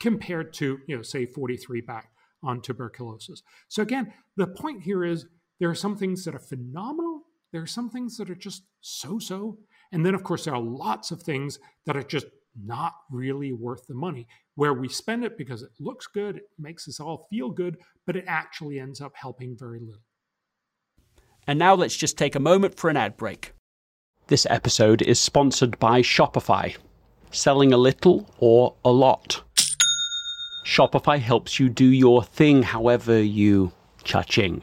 compared 0.00 0.54
to 0.54 0.78
you 0.86 0.96
know 0.96 1.02
say 1.02 1.26
43 1.26 1.82
back 1.82 2.12
on 2.42 2.62
tuberculosis. 2.62 3.42
So 3.68 3.82
again, 3.82 4.14
the 4.36 4.46
point 4.46 4.84
here 4.84 5.04
is 5.04 5.26
there 5.60 5.68
are 5.68 5.74
some 5.74 5.96
things 5.96 6.24
that 6.24 6.34
are 6.34 6.38
phenomenal 6.38 7.17
there 7.52 7.62
are 7.62 7.66
some 7.66 7.90
things 7.90 8.16
that 8.16 8.30
are 8.30 8.34
just 8.34 8.64
so 8.80 9.18
so. 9.18 9.58
And 9.92 10.04
then, 10.04 10.14
of 10.14 10.22
course, 10.22 10.44
there 10.44 10.54
are 10.54 10.60
lots 10.60 11.10
of 11.10 11.22
things 11.22 11.58
that 11.86 11.96
are 11.96 12.02
just 12.02 12.26
not 12.60 12.94
really 13.10 13.52
worth 13.52 13.86
the 13.86 13.94
money, 13.94 14.26
where 14.54 14.74
we 14.74 14.88
spend 14.88 15.24
it 15.24 15.38
because 15.38 15.62
it 15.62 15.70
looks 15.78 16.06
good, 16.06 16.36
it 16.36 16.48
makes 16.58 16.88
us 16.88 16.98
all 17.00 17.26
feel 17.30 17.50
good, 17.50 17.76
but 18.06 18.16
it 18.16 18.24
actually 18.26 18.80
ends 18.80 19.00
up 19.00 19.12
helping 19.14 19.56
very 19.56 19.78
little. 19.78 20.02
And 21.46 21.58
now 21.58 21.74
let's 21.74 21.96
just 21.96 22.18
take 22.18 22.34
a 22.34 22.40
moment 22.40 22.76
for 22.76 22.90
an 22.90 22.96
ad 22.96 23.16
break. 23.16 23.52
This 24.26 24.46
episode 24.50 25.00
is 25.02 25.18
sponsored 25.18 25.78
by 25.78 26.02
Shopify. 26.02 26.76
Selling 27.30 27.72
a 27.72 27.78
little 27.78 28.28
or 28.38 28.74
a 28.84 28.90
lot. 28.90 29.42
Shopify 30.66 31.18
helps 31.18 31.58
you 31.58 31.70
do 31.70 31.86
your 31.86 32.22
thing 32.22 32.62
however 32.62 33.22
you 33.22 33.72
cha-ching. 34.04 34.62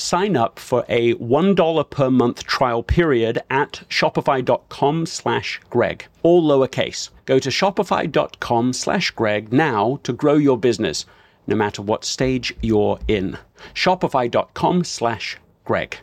Sign 0.00 0.34
up 0.34 0.58
for 0.58 0.86
a 0.88 1.14
$1 1.16 1.90
per 1.90 2.10
month 2.10 2.44
trial 2.44 2.82
period 2.82 3.42
at 3.50 3.82
shopify.com 3.90 5.04
slash 5.04 5.60
Greg, 5.68 6.06
all 6.22 6.42
lowercase. 6.42 7.10
Go 7.26 7.38
to 7.38 7.50
shopify.com 7.50 8.72
slash 8.72 9.10
Greg 9.10 9.52
now 9.52 10.00
to 10.02 10.14
grow 10.14 10.36
your 10.36 10.56
business, 10.56 11.04
no 11.46 11.54
matter 11.54 11.82
what 11.82 12.06
stage 12.06 12.56
you're 12.62 12.98
in. 13.08 13.36
Shopify.com 13.74 14.84
slash 14.84 15.36
Greg. 15.64 15.98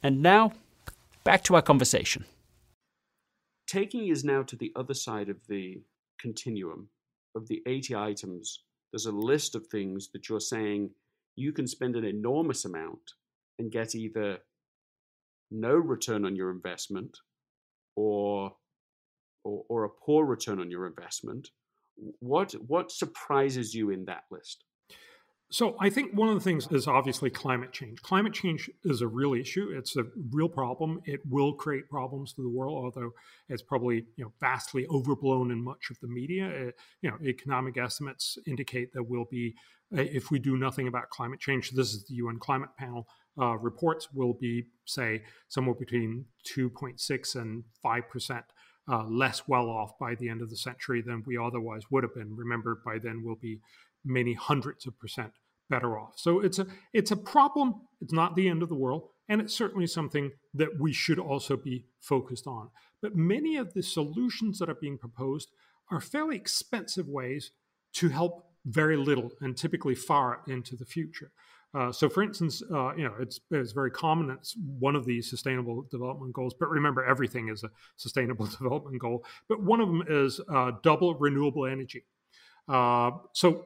And 0.00 0.22
now, 0.22 0.52
back 1.24 1.42
to 1.44 1.56
our 1.56 1.62
conversation. 1.62 2.24
Taking 3.66 4.06
is 4.06 4.22
now 4.22 4.44
to 4.44 4.54
the 4.54 4.70
other 4.76 4.94
side 4.94 5.28
of 5.28 5.38
the 5.48 5.82
continuum 6.20 6.88
of 7.34 7.48
the 7.48 7.62
80 7.66 7.96
items. 7.96 8.60
There's 8.92 9.06
a 9.06 9.12
list 9.12 9.56
of 9.56 9.66
things 9.66 10.08
that 10.12 10.28
you're 10.28 10.38
saying 10.38 10.90
you 11.36 11.52
can 11.52 11.66
spend 11.66 11.96
an 11.96 12.04
enormous 12.04 12.64
amount 12.64 13.12
and 13.58 13.70
get 13.72 13.94
either 13.94 14.38
no 15.50 15.74
return 15.74 16.24
on 16.24 16.36
your 16.36 16.50
investment 16.50 17.18
or 17.96 18.52
or, 19.44 19.64
or 19.68 19.84
a 19.84 19.90
poor 19.90 20.24
return 20.24 20.60
on 20.60 20.70
your 20.70 20.86
investment. 20.86 21.48
What 22.20 22.52
what 22.52 22.90
surprises 22.90 23.74
you 23.74 23.90
in 23.90 24.04
that 24.06 24.24
list? 24.30 24.64
So 25.52 25.76
I 25.78 25.90
think 25.90 26.14
one 26.14 26.30
of 26.30 26.34
the 26.34 26.40
things 26.40 26.66
is 26.70 26.88
obviously 26.88 27.28
climate 27.28 27.72
change. 27.72 28.00
Climate 28.00 28.32
change 28.32 28.70
is 28.84 29.02
a 29.02 29.06
real 29.06 29.34
issue. 29.34 29.70
It's 29.76 29.94
a 29.96 30.04
real 30.30 30.48
problem. 30.48 31.02
It 31.04 31.20
will 31.28 31.52
create 31.52 31.90
problems 31.90 32.32
to 32.32 32.42
the 32.42 32.48
world, 32.48 32.82
although 32.82 33.10
it's 33.50 33.60
probably 33.60 34.06
you 34.16 34.24
know 34.24 34.32
vastly 34.40 34.86
overblown 34.86 35.50
in 35.50 35.62
much 35.62 35.90
of 35.90 36.00
the 36.00 36.08
media. 36.08 36.48
It, 36.48 36.68
uh, 36.68 36.70
you 37.02 37.10
know, 37.10 37.18
economic 37.22 37.76
estimates 37.76 38.38
indicate 38.46 38.94
that 38.94 39.02
we'll 39.02 39.26
be, 39.30 39.54
uh, 39.94 40.00
if 40.00 40.30
we 40.30 40.38
do 40.38 40.56
nothing 40.56 40.88
about 40.88 41.10
climate 41.10 41.38
change, 41.38 41.72
this 41.72 41.92
is 41.92 42.06
the 42.06 42.14
UN 42.14 42.38
Climate 42.38 42.70
Panel 42.78 43.06
uh, 43.38 43.58
reports, 43.58 44.08
will 44.14 44.32
be 44.32 44.64
say 44.86 45.22
somewhere 45.48 45.74
between 45.74 46.24
2.6 46.56 47.36
and 47.36 47.64
5 47.82 48.08
percent. 48.08 48.44
Uh, 48.90 49.04
less 49.04 49.46
well 49.46 49.68
off 49.68 49.96
by 50.00 50.14
the 50.16 50.28
end 50.28 50.42
of 50.42 50.50
the 50.50 50.56
century 50.56 51.02
than 51.02 51.22
we 51.24 51.36
otherwise 51.36 51.82
would 51.90 52.02
have 52.02 52.14
been. 52.14 52.34
Remember, 52.34 52.80
by 52.84 52.98
then 52.98 53.22
we'll 53.22 53.36
be 53.36 53.60
many 54.04 54.34
hundreds 54.34 54.86
of 54.86 54.98
percent 54.98 55.32
better 55.72 55.98
off. 55.98 56.12
So 56.16 56.40
it's 56.40 56.58
a 56.58 56.66
it's 56.92 57.10
a 57.10 57.16
problem. 57.16 57.80
It's 58.02 58.12
not 58.12 58.36
the 58.36 58.48
end 58.48 58.62
of 58.62 58.68
the 58.68 58.74
world, 58.84 59.08
and 59.28 59.40
it's 59.40 59.54
certainly 59.54 59.86
something 59.86 60.30
that 60.54 60.68
we 60.78 60.92
should 60.92 61.18
also 61.18 61.56
be 61.56 61.86
focused 62.00 62.46
on. 62.46 62.68
But 63.00 63.16
many 63.16 63.56
of 63.56 63.72
the 63.72 63.82
solutions 63.82 64.58
that 64.58 64.68
are 64.68 64.80
being 64.86 64.98
proposed 64.98 65.48
are 65.90 66.00
fairly 66.00 66.36
expensive 66.36 67.08
ways 67.08 67.52
to 67.94 68.08
help 68.10 68.44
very 68.66 68.96
little 68.96 69.30
and 69.40 69.56
typically 69.56 69.94
far 69.94 70.42
into 70.46 70.76
the 70.76 70.84
future. 70.84 71.30
Uh, 71.74 71.90
so, 71.90 72.08
for 72.08 72.22
instance, 72.22 72.62
uh, 72.70 72.94
you 72.94 73.04
know, 73.04 73.14
it's, 73.18 73.40
it's 73.50 73.72
very 73.72 73.90
common. 73.90 74.30
It's 74.30 74.54
one 74.78 74.94
of 74.94 75.06
the 75.06 75.22
sustainable 75.22 75.86
development 75.90 76.34
goals. 76.34 76.54
But 76.58 76.68
remember, 76.68 77.02
everything 77.04 77.48
is 77.48 77.64
a 77.64 77.70
sustainable 77.96 78.46
development 78.58 78.98
goal. 79.00 79.24
But 79.48 79.62
one 79.62 79.80
of 79.80 79.88
them 79.88 80.04
is 80.06 80.38
uh, 80.54 80.72
double 80.82 81.14
renewable 81.14 81.66
energy. 81.66 82.04
Uh, 82.68 83.12
so, 83.32 83.64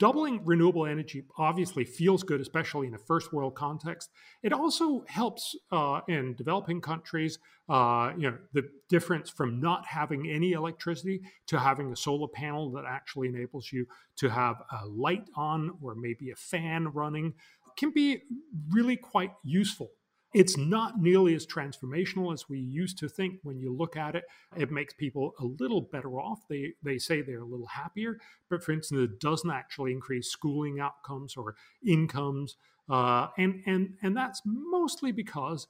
doubling 0.00 0.42
renewable 0.44 0.86
energy 0.86 1.22
obviously 1.36 1.84
feels 1.84 2.22
good, 2.22 2.40
especially 2.40 2.86
in 2.88 2.94
a 2.94 2.98
first 2.98 3.32
world 3.32 3.54
context. 3.54 4.10
It 4.42 4.52
also 4.52 5.04
helps 5.06 5.54
uh, 5.70 6.00
in 6.08 6.34
developing 6.34 6.80
countries. 6.80 7.38
Uh, 7.68 8.12
you 8.16 8.30
know, 8.30 8.38
the 8.54 8.68
difference 8.88 9.30
from 9.30 9.60
not 9.60 9.86
having 9.86 10.28
any 10.28 10.52
electricity 10.52 11.20
to 11.46 11.60
having 11.60 11.92
a 11.92 11.96
solar 11.96 12.26
panel 12.26 12.72
that 12.72 12.84
actually 12.88 13.28
enables 13.28 13.70
you 13.70 13.86
to 14.16 14.30
have 14.30 14.56
a 14.82 14.86
light 14.86 15.28
on 15.36 15.70
or 15.82 15.94
maybe 15.94 16.30
a 16.30 16.36
fan 16.36 16.88
running 16.88 17.34
can 17.76 17.90
be 17.90 18.22
really 18.70 18.96
quite 18.96 19.32
useful. 19.44 19.90
It's 20.32 20.56
not 20.56 21.00
nearly 21.00 21.34
as 21.34 21.46
transformational 21.46 22.32
as 22.32 22.48
we 22.48 22.58
used 22.58 22.98
to 22.98 23.08
think 23.08 23.40
when 23.42 23.58
you 23.58 23.74
look 23.74 23.96
at 23.96 24.14
it. 24.14 24.24
It 24.56 24.70
makes 24.70 24.94
people 24.94 25.34
a 25.40 25.44
little 25.44 25.80
better 25.80 26.20
off. 26.20 26.40
They, 26.48 26.74
they 26.82 26.98
say 26.98 27.20
they're 27.20 27.42
a 27.42 27.44
little 27.44 27.66
happier, 27.66 28.18
but 28.48 28.62
for 28.62 28.72
instance, 28.72 29.00
it 29.00 29.20
doesn't 29.20 29.50
actually 29.50 29.92
increase 29.92 30.28
schooling 30.28 30.78
outcomes 30.78 31.36
or 31.36 31.56
incomes. 31.84 32.56
Uh, 32.88 33.28
and, 33.38 33.62
and, 33.66 33.94
and 34.02 34.16
that's 34.16 34.42
mostly 34.44 35.10
because 35.10 35.66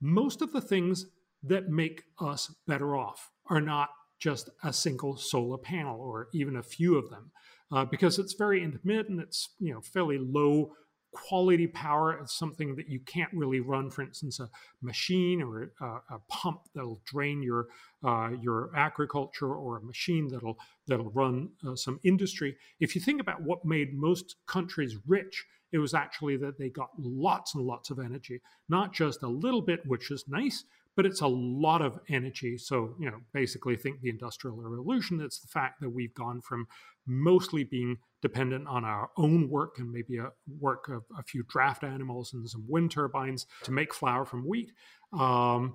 most 0.00 0.42
of 0.42 0.52
the 0.52 0.60
things 0.60 1.06
that 1.42 1.68
make 1.68 2.04
us 2.20 2.54
better 2.66 2.96
off 2.96 3.30
are 3.48 3.60
not 3.60 3.90
just 4.18 4.48
a 4.62 4.72
single 4.72 5.16
solar 5.16 5.58
panel 5.58 6.00
or 6.00 6.28
even 6.32 6.56
a 6.56 6.62
few 6.62 6.96
of 6.96 7.10
them. 7.10 7.30
Uh, 7.72 7.84
because 7.84 8.18
it's 8.18 8.34
very 8.34 8.62
intermittent, 8.62 9.20
it's 9.20 9.50
you 9.58 9.72
know 9.72 9.80
fairly 9.80 10.18
low 10.18 10.72
quality 11.14 11.66
power 11.66 12.22
is 12.22 12.32
something 12.32 12.74
that 12.76 12.88
you 12.88 13.00
can't 13.00 13.32
really 13.32 13.60
run, 13.60 13.90
for 13.90 14.02
instance, 14.02 14.40
a 14.40 14.50
machine 14.82 15.40
or 15.40 15.70
a, 15.80 15.86
a 16.14 16.18
pump 16.28 16.60
that'll 16.74 17.00
drain 17.04 17.42
your 17.42 17.68
uh, 18.04 18.30
your 18.42 18.70
agriculture 18.76 19.54
or 19.54 19.78
a 19.78 19.82
machine 19.82 20.28
that'll 20.28 20.58
that'll 20.86 21.10
run 21.10 21.48
uh, 21.66 21.74
some 21.74 21.98
industry. 22.04 22.56
If 22.80 22.94
you 22.94 23.00
think 23.00 23.20
about 23.20 23.40
what 23.40 23.64
made 23.64 23.94
most 23.94 24.36
countries 24.46 24.96
rich, 25.06 25.46
it 25.72 25.78
was 25.78 25.94
actually 25.94 26.36
that 26.38 26.58
they 26.58 26.68
got 26.68 26.90
lots 26.98 27.54
and 27.54 27.64
lots 27.64 27.90
of 27.90 27.98
energy, 27.98 28.40
not 28.68 28.92
just 28.92 29.22
a 29.22 29.28
little 29.28 29.62
bit, 29.62 29.80
which 29.86 30.10
is 30.10 30.24
nice, 30.28 30.64
but 30.96 31.06
it's 31.06 31.20
a 31.20 31.26
lot 31.26 31.82
of 31.82 31.98
energy. 32.08 32.56
So, 32.56 32.94
you 32.98 33.10
know, 33.10 33.18
basically 33.32 33.76
think 33.76 34.00
the 34.00 34.10
Industrial 34.10 34.56
Revolution. 34.56 35.20
It's 35.20 35.40
the 35.40 35.48
fact 35.48 35.80
that 35.80 35.90
we've 35.90 36.14
gone 36.14 36.40
from 36.40 36.66
mostly 37.06 37.64
being 37.64 37.98
dependent 38.22 38.66
on 38.68 38.84
our 38.84 39.10
own 39.16 39.50
work 39.50 39.78
and 39.78 39.90
maybe 39.90 40.18
a 40.18 40.30
work 40.60 40.88
of 40.88 41.02
a 41.18 41.22
few 41.22 41.44
draft 41.48 41.84
animals 41.84 42.32
and 42.32 42.48
some 42.48 42.64
wind 42.68 42.90
turbines 42.90 43.46
to 43.64 43.72
make 43.72 43.92
flour 43.92 44.24
from 44.24 44.46
wheat. 44.46 44.72
Um, 45.12 45.74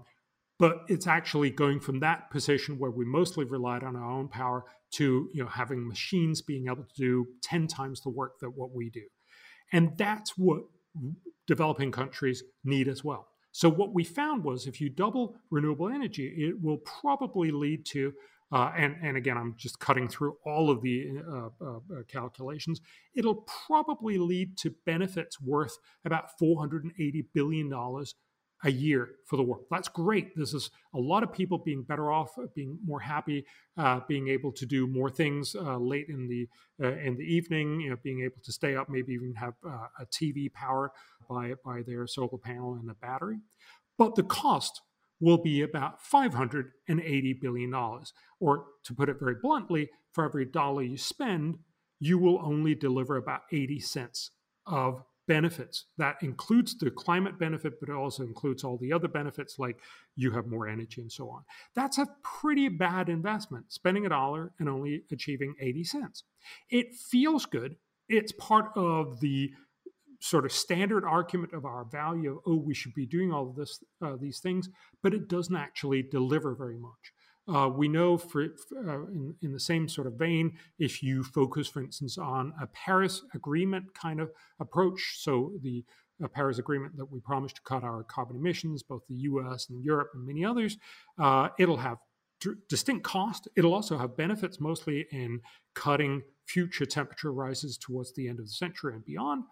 but 0.60 0.84
it's 0.90 1.08
actually 1.08 1.50
going 1.50 1.80
from 1.80 2.02
that 2.02 2.30
position 2.30 2.78
where 2.78 2.92
we 2.92 3.06
mostly 3.06 3.46
relied 3.46 3.84
on 3.84 3.96
our 3.96 4.12
own 4.12 4.28
power 4.28 4.66
to 4.92 5.30
you 5.34 5.44
know 5.44 5.50
having 5.50 5.88
machines 5.88 6.42
being 6.42 6.68
able 6.68 6.84
to 6.84 6.96
do 6.96 7.28
10 7.44 7.68
times 7.68 8.02
the 8.02 8.10
work 8.10 8.40
that 8.42 8.50
what 8.50 8.72
we 8.74 8.90
do 8.90 9.06
and 9.72 9.98
that's 9.98 10.38
what 10.38 10.64
developing 11.48 11.92
countries 11.92 12.44
need 12.64 12.88
as 12.88 13.04
well 13.04 13.28
so 13.52 13.70
what 13.70 13.94
we 13.94 14.04
found 14.04 14.44
was 14.44 14.68
if 14.68 14.80
you 14.80 14.90
double 14.90 15.36
renewable 15.50 15.90
energy 15.90 16.28
it 16.38 16.62
will 16.62 16.78
probably 16.78 17.52
lead 17.52 17.86
to 17.86 18.14
uh, 18.52 18.72
and, 18.76 18.96
and 19.04 19.16
again, 19.16 19.38
I'm 19.38 19.54
just 19.58 19.80
cutting 19.80 20.08
through 20.08 20.38
all 20.44 20.72
of 20.72 20.82
the 20.82 21.20
uh, 21.28 21.50
uh, 21.62 21.76
uh 21.76 21.80
calculations. 22.08 22.82
It'll 23.14 23.46
probably 23.68 24.18
lead 24.18 24.58
to 24.58 24.74
benefits 24.86 25.40
worth 25.40 25.78
about 26.04 26.32
$480 26.42 27.26
billion 27.34 27.72
a 28.64 28.72
year 28.72 29.10
for 29.26 29.38
the 29.38 29.44
world. 29.44 29.66
That's 29.72 29.88
great. 29.88 30.36
This 30.36 30.54
is 30.54 30.70
a 30.94 31.00
lot 31.00 31.24
of 31.24 31.32
people 31.32 31.58
being 31.58 31.84
better 31.84 32.12
off, 32.12 32.38
uh, 32.38 32.48
being 32.56 32.78
more 32.86 33.00
happy, 33.00 33.46
uh, 33.78 34.02
being 34.08 34.28
able 34.28 34.52
to 34.54 34.66
do 34.66 34.86
more 34.88 35.10
things 35.10 35.56
late 35.56 36.08
in 36.10 36.28
the 36.28 36.48
in 36.80 37.16
the 37.18 37.24
evening. 37.24 37.80
You 37.82 37.92
know, 37.92 37.98
being 38.04 38.22
able 38.22 38.42
to 38.44 38.52
stay 38.52 38.76
up, 38.76 38.90
maybe 38.90 39.14
even 39.14 39.34
have 39.36 39.54
a 39.64 40.06
TV 40.06 40.52
powered 40.52 40.92
by 41.30 41.54
by 41.64 41.84
their 41.86 42.06
solar 42.08 42.38
panel 42.38 42.74
and 42.76 42.90
a 42.90 42.96
battery. 42.96 43.40
But 43.98 44.16
the 44.16 44.24
cost 44.24 44.82
will 45.20 45.38
be 45.38 45.62
about 45.62 46.00
$580 46.02 47.42
billion. 47.42 47.74
Or 48.40 48.66
to 48.86 48.94
put 48.94 49.10
it 49.10 49.20
very 49.20 49.36
bluntly, 49.42 49.90
for 50.14 50.26
every 50.26 50.46
dollar 50.46 50.84
you 50.84 50.98
spend, 50.98 51.60
you 52.00 52.18
will 52.18 52.40
only 52.42 52.76
deliver 52.76 53.18
about 53.18 53.42
80 53.52 53.80
cents 53.80 54.32
of 54.66 55.04
benefits. 55.30 55.86
That 56.00 56.16
includes 56.22 56.76
the 56.76 56.90
climate 56.90 57.38
benefit, 57.38 57.80
but 57.80 57.88
it 57.88 57.96
also 57.96 58.24
includes 58.24 58.64
all 58.64 58.80
the 58.80 58.92
other 58.92 59.08
benefits 59.08 59.60
like 59.60 59.80
you 60.16 60.32
have 60.32 60.48
more 60.48 60.68
energy 60.68 61.02
and 61.02 61.12
so 61.12 61.30
on. 61.30 61.44
That's 61.76 62.00
a 62.00 62.08
pretty 62.24 62.68
bad 62.68 63.10
investment, 63.10 63.72
spending 63.72 64.08
a 64.08 64.10
dollar 64.10 64.52
and 64.60 64.68
only 64.68 65.04
achieving 65.12 65.54
80 65.62 65.84
cents. 65.84 66.24
It 66.72 66.96
feels 66.96 67.46
good. 67.46 67.76
It's 68.10 68.32
part 68.32 68.72
of 68.76 69.20
the 69.20 69.52
sort 70.20 70.46
of 70.46 70.52
standard 70.52 71.06
argument 71.06 71.54
of 71.54 71.64
our 71.64 71.86
value 71.86 72.32
of 72.32 72.40
oh 72.46 72.58
we 72.58 72.74
should 72.74 72.94
be 72.94 73.06
doing 73.06 73.32
all 73.32 73.50
of 73.50 73.56
this 73.56 73.82
uh, 74.02 74.18
these 74.20 74.40
things, 74.40 74.68
but 75.04 75.14
it 75.14 75.30
doesn't 75.30 75.56
actually 75.56 76.02
deliver 76.02 76.56
very 76.56 76.78
much. 76.78 77.14
Uh, 77.50 77.68
we 77.68 77.88
know, 77.88 78.18
for 78.18 78.44
uh, 78.44 79.06
in, 79.08 79.34
in, 79.42 79.52
the 79.52 79.60
same 79.60 79.88
sort 79.88 80.06
of 80.06 80.14
vein, 80.14 80.56
if 80.78 81.02
you 81.02 81.24
focus, 81.24 81.68
for 81.68 81.82
instance, 81.82 82.18
on 82.18 82.54
a 82.62 82.68
Paris 82.68 83.24
Agreement 83.34 83.92
kind 83.96 84.20
of 84.20 84.30
approach, 84.60 85.16
so 85.18 85.54
the 85.62 85.84
Paris 86.28 86.60
Agreement 86.60 86.96
that 86.98 87.10
we 87.10 87.20
promised 87.20 87.56
to 87.56 87.62
cut 87.64 87.84
our 87.84 88.04
carbon 88.04 88.36
emissions, 88.36 88.84
both 88.84 89.02
the 89.08 89.16
U.S. 89.16 89.68
and 89.70 89.84
Europe 89.84 90.10
and 90.14 90.28
many 90.28 90.44
others, 90.44 90.78
uh, 91.18 91.50
it'll 91.58 91.78
have 91.78 91.98
distinct 92.68 93.04
cost. 93.04 93.48
It'll 93.56 93.74
also 93.74 93.98
have 93.98 94.18
benefits, 94.18 94.60
mostly 94.60 95.08
in 95.12 95.42
cutting 95.76 96.22
future 96.46 96.86
temperature 96.86 97.32
rises 97.32 97.78
towards 97.78 98.14
the 98.14 98.28
end 98.28 98.40
of 98.40 98.46
the 98.46 98.52
century 98.52 98.94
and 98.94 99.06
beyond. 99.06 99.44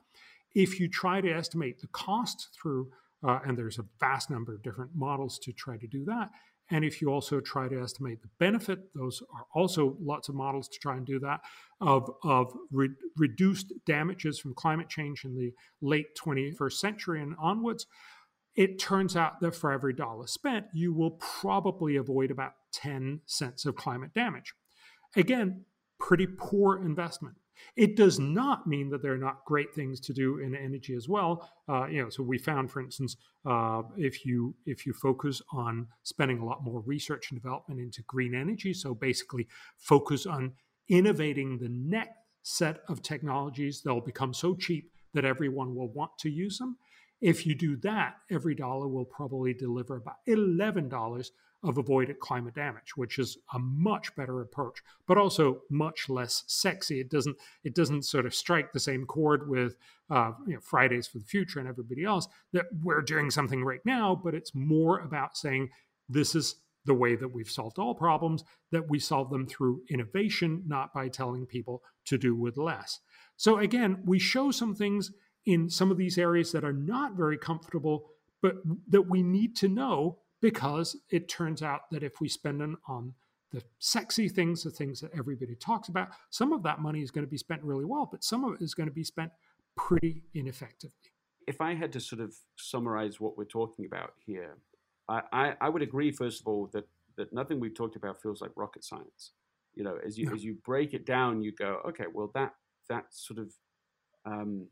If 0.53 0.79
you 0.79 0.87
try 0.89 1.21
to 1.21 1.31
estimate 1.31 1.79
the 1.79 1.87
cost 1.87 2.49
through, 2.59 2.91
uh, 3.23 3.39
and 3.45 3.57
there's 3.57 3.79
a 3.79 3.85
vast 3.99 4.29
number 4.29 4.53
of 4.53 4.63
different 4.63 4.91
models 4.95 5.39
to 5.39 5.53
try 5.53 5.77
to 5.77 5.87
do 5.87 6.05
that, 6.05 6.29
and 6.69 6.83
if 6.83 7.01
you 7.01 7.09
also 7.09 7.39
try 7.39 7.67
to 7.69 7.81
estimate 7.81 8.21
the 8.21 8.29
benefit, 8.39 8.93
those 8.93 9.21
are 9.33 9.45
also 9.53 9.95
lots 10.01 10.27
of 10.27 10.35
models 10.35 10.67
to 10.67 10.79
try 10.79 10.97
and 10.97 11.05
do 11.05 11.19
that, 11.19 11.41
of, 11.79 12.11
of 12.23 12.53
re- 12.71 12.89
reduced 13.15 13.71
damages 13.85 14.39
from 14.39 14.53
climate 14.53 14.89
change 14.89 15.23
in 15.23 15.35
the 15.35 15.53
late 15.81 16.07
21st 16.21 16.73
century 16.73 17.21
and 17.21 17.35
onwards. 17.39 17.87
It 18.55 18.79
turns 18.79 19.15
out 19.15 19.39
that 19.41 19.55
for 19.55 19.71
every 19.71 19.93
dollar 19.93 20.27
spent, 20.27 20.65
you 20.73 20.93
will 20.93 21.11
probably 21.11 21.95
avoid 21.95 22.31
about 22.31 22.53
10 22.73 23.21
cents 23.25 23.65
of 23.65 23.75
climate 23.75 24.13
damage. 24.13 24.53
Again, 25.15 25.65
pretty 25.99 26.27
poor 26.27 26.83
investment. 26.83 27.35
It 27.75 27.95
does 27.95 28.19
not 28.19 28.67
mean 28.67 28.89
that 28.89 29.01
there 29.01 29.13
are 29.13 29.17
not 29.17 29.45
great 29.45 29.73
things 29.73 29.99
to 30.01 30.13
do 30.13 30.39
in 30.39 30.55
energy 30.55 30.95
as 30.95 31.07
well. 31.07 31.49
Uh, 31.67 31.87
you 31.87 32.01
know, 32.01 32.09
so 32.09 32.23
we 32.23 32.37
found, 32.37 32.71
for 32.71 32.81
instance, 32.81 33.17
uh, 33.45 33.81
if 33.97 34.25
you 34.25 34.55
if 34.65 34.85
you 34.85 34.93
focus 34.93 35.41
on 35.51 35.87
spending 36.03 36.39
a 36.39 36.45
lot 36.45 36.63
more 36.63 36.81
research 36.81 37.31
and 37.31 37.41
development 37.41 37.79
into 37.79 38.01
green 38.03 38.33
energy, 38.35 38.73
so 38.73 38.93
basically 38.93 39.47
focus 39.77 40.25
on 40.25 40.53
innovating 40.89 41.57
the 41.57 41.69
next 41.69 42.17
set 42.43 42.79
of 42.87 43.01
technologies 43.01 43.81
that'll 43.81 44.01
become 44.01 44.33
so 44.33 44.55
cheap 44.55 44.91
that 45.13 45.25
everyone 45.25 45.75
will 45.75 45.89
want 45.89 46.11
to 46.19 46.29
use 46.29 46.57
them. 46.57 46.77
If 47.19 47.45
you 47.45 47.55
do 47.55 47.75
that, 47.77 48.17
every 48.29 48.55
dollar 48.55 48.87
will 48.87 49.05
probably 49.05 49.53
deliver 49.53 49.97
about 49.97 50.17
eleven 50.27 50.87
dollars 50.87 51.31
of 51.63 51.77
avoided 51.77 52.19
climate 52.19 52.53
damage, 52.53 52.95
which 52.95 53.17
is 53.17 53.37
a 53.53 53.59
much 53.59 54.15
better 54.15 54.41
approach, 54.41 54.79
but 55.07 55.17
also 55.17 55.61
much 55.69 56.07
less 56.07 56.43
sexy. 56.47 56.99
It 56.99 57.09
doesn't 57.09 57.37
it 57.63 57.73
doesn't 57.73 58.03
sort 58.03 58.25
of 58.25 58.35
strike 58.35 58.71
the 58.71 58.79
same 58.79 59.05
chord 59.05 59.49
with 59.49 59.75
uh, 60.09 60.31
you 60.45 60.53
know, 60.53 60.59
Fridays 60.61 61.07
for 61.07 61.17
the 61.17 61.25
Future 61.25 61.59
and 61.59 61.67
everybody 61.67 62.03
else 62.03 62.27
that 62.53 62.65
we're 62.83 63.01
doing 63.01 63.31
something 63.31 63.63
right 63.63 63.85
now, 63.85 64.19
but 64.21 64.35
it's 64.35 64.53
more 64.53 64.99
about 64.99 65.37
saying 65.37 65.69
this 66.07 66.35
is 66.35 66.55
the 66.85 66.93
way 66.93 67.15
that 67.15 67.33
we've 67.33 67.51
solved 67.51 67.79
all 67.79 67.93
problems, 67.93 68.43
that 68.71 68.89
we 68.89 68.97
solve 68.97 69.29
them 69.29 69.45
through 69.45 69.81
innovation, 69.89 70.63
not 70.65 70.93
by 70.93 71.09
telling 71.09 71.45
people 71.45 71.83
to 72.05 72.17
do 72.17 72.33
with 72.33 72.57
less. 72.57 73.01
So 73.35 73.57
again, 73.57 74.01
we 74.05 74.19
show 74.19 74.51
some 74.51 74.73
things 74.73 75.11
in 75.45 75.69
some 75.69 75.91
of 75.91 75.97
these 75.97 76.17
areas 76.17 76.51
that 76.51 76.63
are 76.63 76.73
not 76.73 77.13
very 77.13 77.37
comfortable, 77.37 78.11
but 78.41 78.55
that 78.89 79.09
we 79.09 79.21
need 79.21 79.55
to 79.57 79.67
know 79.67 80.19
because 80.47 80.95
it 81.09 81.27
turns 81.27 81.61
out 81.61 81.81
that 81.91 82.03
if 82.03 82.21
we 82.21 82.29
spend 82.29 82.61
it 82.61 82.69
on 82.87 83.13
the 83.51 83.61
sexy 83.79 84.29
things, 84.29 84.63
the 84.63 84.71
things 84.71 85.01
that 85.01 85.11
everybody 85.13 85.55
talks 85.55 85.89
about, 85.89 86.07
some 86.29 86.53
of 86.53 86.63
that 86.63 86.79
money 86.79 87.01
is 87.01 87.11
going 87.11 87.25
to 87.25 87.29
be 87.29 87.37
spent 87.37 87.61
really 87.63 87.83
well, 87.83 88.07
but 88.09 88.23
some 88.23 88.45
of 88.45 88.53
it 88.53 88.61
is 88.61 88.73
going 88.73 88.87
to 88.87 88.95
be 88.95 89.03
spent 89.03 89.29
pretty 89.75 90.23
ineffectively. 90.33 91.11
If 91.49 91.59
I 91.59 91.75
had 91.75 91.91
to 91.91 91.99
sort 91.99 92.21
of 92.21 92.33
summarize 92.55 93.19
what 93.19 93.37
we're 93.37 93.43
talking 93.43 93.83
about 93.83 94.13
here, 94.25 94.55
I, 95.09 95.21
I, 95.33 95.53
I 95.59 95.67
would 95.67 95.81
agree, 95.81 96.13
first 96.13 96.39
of 96.39 96.47
all, 96.47 96.69
that, 96.71 96.87
that 97.17 97.33
nothing 97.33 97.59
we've 97.59 97.75
talked 97.75 97.97
about 97.97 98.21
feels 98.21 98.39
like 98.39 98.51
rocket 98.55 98.85
science. 98.85 99.33
You 99.75 99.83
know, 99.83 99.97
as 100.05 100.17
you, 100.17 100.27
no. 100.27 100.33
as 100.33 100.45
you 100.45 100.55
break 100.63 100.93
it 100.93 101.05
down, 101.05 101.41
you 101.41 101.51
go, 101.51 101.81
okay, 101.89 102.05
well, 102.13 102.31
that, 102.35 102.53
that's 102.87 103.27
sort 103.27 103.39
of 103.39 103.51
um, 104.25 104.67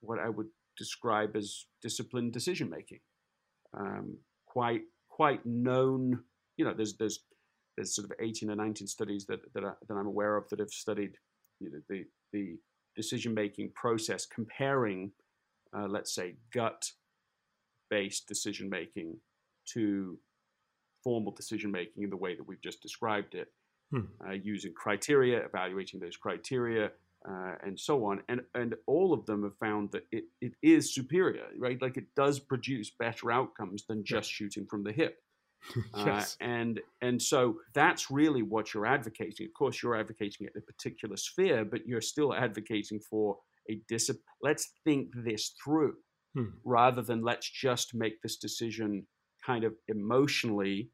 what 0.00 0.18
I 0.18 0.30
would 0.30 0.48
describe 0.78 1.36
as 1.36 1.66
disciplined 1.82 2.32
decision 2.32 2.70
making. 2.70 3.00
Um, 3.78 4.16
quite 4.46 4.84
quite 5.18 5.44
known. 5.44 6.20
You 6.56 6.64
know, 6.64 6.74
there's 6.74 6.96
there's 6.96 7.24
there's 7.76 7.94
sort 7.94 8.06
of 8.06 8.12
18 8.20 8.50
or 8.50 8.56
19 8.56 8.86
studies 8.86 9.26
that 9.26 9.40
that, 9.54 9.64
I, 9.64 9.72
that 9.88 9.94
I'm 9.94 10.06
aware 10.06 10.36
of 10.36 10.48
that 10.48 10.60
have 10.60 10.70
studied 10.70 11.16
you 11.60 11.70
know, 11.70 11.80
the 11.88 12.04
the 12.32 12.56
decision 12.96 13.34
making 13.34 13.70
process, 13.74 14.26
comparing, 14.26 15.12
uh, 15.76 15.86
let's 15.88 16.14
say, 16.14 16.36
gut 16.52 16.90
based 17.90 18.28
decision 18.28 18.68
making 18.68 19.16
to 19.72 20.18
formal 21.02 21.32
decision 21.32 21.70
making 21.70 22.02
in 22.02 22.10
the 22.10 22.16
way 22.16 22.34
that 22.34 22.46
we've 22.46 22.60
just 22.60 22.82
described 22.82 23.34
it, 23.34 23.48
hmm. 23.90 24.00
uh, 24.26 24.32
using 24.32 24.72
criteria, 24.74 25.44
evaluating 25.44 26.00
those 26.00 26.16
criteria, 26.16 26.90
uh, 27.28 27.54
and 27.64 27.78
so 27.78 28.04
on. 28.06 28.22
And 28.28 28.40
and 28.54 28.74
all 28.86 29.12
of 29.12 29.26
them 29.26 29.42
have 29.42 29.56
found 29.58 29.90
that 29.92 30.04
it, 30.12 30.24
it 30.40 30.52
is 30.62 30.94
superior, 30.94 31.46
right? 31.58 31.80
Like 31.80 31.96
it 31.96 32.14
does 32.16 32.38
produce 32.38 32.90
better 32.98 33.30
outcomes 33.30 33.84
than 33.86 34.04
just 34.04 34.30
yeah. 34.30 34.34
shooting 34.36 34.66
from 34.66 34.84
the 34.84 34.92
hip. 34.92 35.16
Uh, 35.92 36.04
yes. 36.06 36.36
Uh, 36.40 36.44
and 36.44 36.80
and 37.02 37.20
so 37.20 37.56
that's 37.74 38.12
really 38.12 38.42
what 38.42 38.72
you're 38.72 38.86
advocating. 38.86 39.44
Of 39.44 39.54
course, 39.54 39.82
you're 39.82 39.98
advocating 39.98 40.46
at 40.46 40.56
a 40.56 40.60
particular 40.60 41.16
sphere, 41.16 41.64
but 41.64 41.84
you're 41.84 42.00
still 42.00 42.32
advocating 42.32 43.00
for 43.00 43.36
a 43.68 43.80
discipline. 43.88 44.22
Let's 44.40 44.70
think 44.84 45.08
this 45.24 45.54
through, 45.62 45.94
hmm. 46.36 46.50
rather 46.64 47.02
than 47.02 47.22
let's 47.22 47.50
just 47.50 47.92
make 47.92 48.22
this 48.22 48.36
decision 48.36 49.08
kind 49.44 49.64
of 49.64 49.74
emotionally 49.88 50.90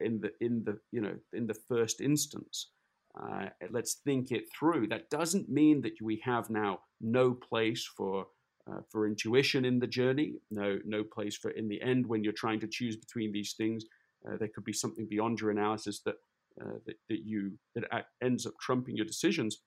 in 0.00 0.20
the 0.20 0.30
in 0.40 0.62
the 0.64 0.78
you 0.92 1.00
know 1.00 1.16
in 1.32 1.46
the 1.46 1.58
first 1.68 2.00
instance. 2.00 2.70
Uh, 3.18 3.46
let's 3.70 3.94
think 4.04 4.30
it 4.30 4.44
through. 4.58 4.88
That 4.88 5.08
doesn't 5.10 5.48
mean 5.48 5.80
that 5.82 5.94
we 6.02 6.20
have 6.24 6.50
now 6.50 6.80
no 7.00 7.32
place 7.32 7.88
for 7.96 8.26
uh, 8.68 8.80
for 8.90 9.06
intuition 9.06 9.64
in 9.64 9.78
the 9.78 9.86
journey, 9.86 10.34
no 10.50 10.78
no 10.84 11.04
place 11.04 11.36
for 11.36 11.50
in 11.50 11.68
the 11.68 11.80
end 11.80 12.06
when 12.06 12.24
you're 12.24 12.32
trying 12.32 12.60
to 12.60 12.68
choose 12.68 12.96
between 12.96 13.32
these 13.32 13.54
things. 13.56 13.84
Uh, 14.26 14.36
there 14.38 14.50
could 14.54 14.64
be 14.64 14.72
something 14.72 15.06
beyond 15.08 15.40
your 15.40 15.50
analysis 15.50 16.00
that 16.04 16.16
uh, 16.60 16.78
that, 16.84 16.96
that 17.08 17.20
you 17.24 17.52
that 17.74 18.06
ends 18.22 18.46
up 18.46 18.54
trumping 18.60 18.96
your 18.96 19.06
decisions. 19.06 19.62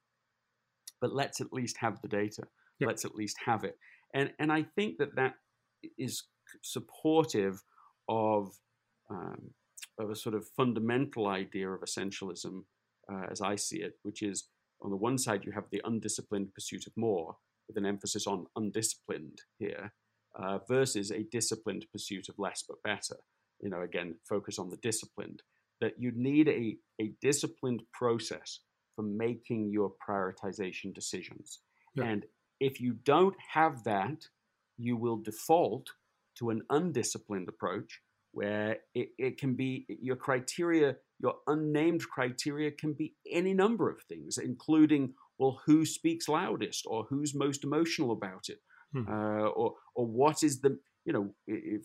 But 1.01 1.13
let's 1.13 1.39
at 1.39 1.53
least 1.53 1.77
have 1.77 2.01
the 2.01 2.09
data. 2.09 2.43
Yep. 2.79 2.87
Let's 2.87 3.05
at 3.05 3.15
least 3.15 3.37
have 3.45 3.63
it. 3.63 3.77
And 4.13 4.31
and 4.37 4.51
I 4.51 4.63
think 4.63 4.97
that 4.97 5.15
that 5.15 5.35
is 5.97 6.23
supportive 6.61 7.63
of 8.07 8.49
um, 9.09 9.51
of 9.97 10.09
a 10.09 10.15
sort 10.15 10.35
of 10.35 10.47
fundamental 10.57 11.27
idea 11.27 11.69
of 11.69 11.81
essentialism 11.81 12.63
uh, 13.11 13.25
as 13.31 13.41
I 13.41 13.55
see 13.55 13.77
it, 13.77 13.93
which 14.03 14.21
is 14.21 14.47
on 14.81 14.91
the 14.91 14.97
one 14.97 15.17
side, 15.17 15.43
you 15.45 15.51
have 15.51 15.69
the 15.71 15.81
undisciplined 15.83 16.53
pursuit 16.53 16.87
of 16.87 16.93
more, 16.95 17.35
with 17.67 17.77
an 17.77 17.85
emphasis 17.85 18.27
on 18.27 18.45
undisciplined 18.55 19.39
here, 19.57 19.93
uh, 20.35 20.59
versus 20.67 21.11
a 21.11 21.23
disciplined 21.31 21.85
pursuit 21.91 22.29
of 22.29 22.39
less 22.39 22.63
but 22.67 22.81
better. 22.83 23.17
You 23.61 23.69
know, 23.69 23.81
again, 23.81 24.15
focus 24.27 24.57
on 24.59 24.69
the 24.69 24.77
disciplined. 24.77 25.41
That 25.81 25.93
you 25.97 26.11
need 26.13 26.47
a, 26.47 26.77
a 27.01 27.13
disciplined 27.21 27.83
process 27.93 28.59
for 28.95 29.03
making 29.03 29.71
your 29.71 29.93
prioritization 30.07 30.93
decisions. 30.93 31.59
Yeah. 31.95 32.05
And 32.05 32.25
if 32.59 32.81
you 32.81 32.93
don't 33.05 33.35
have 33.53 33.83
that, 33.85 34.27
you 34.77 34.97
will 34.97 35.17
default 35.17 35.87
to 36.37 36.49
an 36.49 36.61
undisciplined 36.69 37.49
approach 37.49 38.01
where 38.31 38.77
it, 38.93 39.09
it 39.17 39.37
can 39.37 39.55
be 39.55 39.85
your 39.87 40.15
criteria, 40.15 40.95
your 41.19 41.35
unnamed 41.47 42.07
criteria 42.09 42.71
can 42.71 42.93
be 42.93 43.15
any 43.29 43.53
number 43.53 43.89
of 43.89 44.01
things, 44.03 44.37
including, 44.37 45.13
well, 45.37 45.61
who 45.65 45.85
speaks 45.85 46.29
loudest 46.29 46.85
or 46.87 47.05
who's 47.09 47.35
most 47.35 47.63
emotional 47.63 48.11
about 48.11 48.47
it, 48.47 48.59
hmm. 48.93 49.07
uh, 49.07 49.47
or, 49.49 49.75
or 49.95 50.05
what 50.05 50.43
is 50.43 50.61
the, 50.61 50.79
you 51.05 51.13
know, 51.13 51.33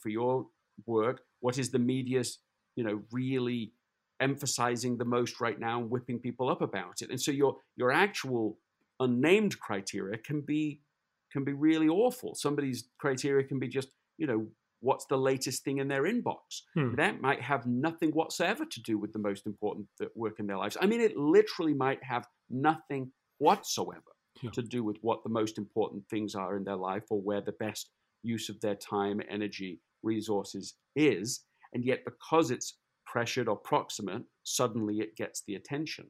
for 0.03 0.09
your 0.09 0.47
work, 0.87 1.23
what 1.40 1.59
is 1.59 1.70
the 1.70 1.79
media's, 1.79 2.38
you 2.77 2.85
know, 2.85 3.03
really 3.11 3.73
emphasizing 4.20 4.97
the 4.97 5.05
most 5.05 5.40
right 5.40 5.59
now 5.59 5.81
and 5.81 5.90
whipping 5.90 6.18
people 6.18 6.49
up 6.49 6.62
about 6.62 7.03
it. 7.03 7.11
And 7.11 7.20
so 7.20 7.31
your, 7.33 7.57
your 7.77 7.90
actual 7.90 8.59
unnamed 9.01 9.59
criteria 9.59 10.18
can 10.18 10.40
be 10.40 10.81
can 11.33 11.42
be 11.42 11.53
really 11.53 11.88
awful. 11.88 12.37
Somebody's 12.37 12.85
criteria 12.99 13.44
can 13.44 13.59
be 13.59 13.66
just, 13.66 13.88
you 14.18 14.27
know, 14.29 14.47
what's 14.85 15.07
the 15.07 15.16
latest 15.16 15.64
thing 15.64 15.79
in 15.79 15.88
their 15.88 16.03
inbox. 16.03 16.63
Hmm. 16.75 16.94
That 16.96 17.21
might 17.21 17.40
have 17.40 17.67
nothing 17.67 18.11
whatsoever 18.11 18.65
to 18.67 18.83
do 18.83 18.98
with 18.98 19.13
the 19.13 19.19
most 19.19 19.46
important 19.46 19.88
work 20.15 20.38
in 20.38 20.46
their 20.46 20.59
lives. 20.59 20.77
I 20.81 20.87
mean, 20.87 21.00
it 21.00 21.17
literally 21.17 21.75
might 21.75 22.04
have 22.04 22.27
nothing 22.50 23.11
whatsoever 23.38 24.13
yeah. 24.42 24.50
to 24.50 24.63
do 24.63 24.85
with 24.85 24.98
what 25.00 25.23
the 25.25 25.31
most 25.31 25.56
important 25.56 26.04
things 26.11 26.35
are 26.35 26.56
in 26.56 26.65
their 26.65 26.77
life 26.77 27.04
or 27.09 27.21
where 27.21 27.40
the 27.40 27.52
best 27.52 27.90
use 28.23 28.48
of 28.48 28.61
their 28.61 28.75
time, 28.75 29.23
energy, 29.31 29.81
resources 30.02 30.75
is. 30.94 31.44
And 31.73 31.85
yet, 31.85 32.04
because 32.04 32.50
it's 32.50 32.77
pressured 33.06 33.48
or 33.48 33.56
proximate, 33.56 34.25
suddenly 34.42 34.98
it 34.98 35.17
gets 35.17 35.42
the 35.46 35.54
attention. 35.54 36.06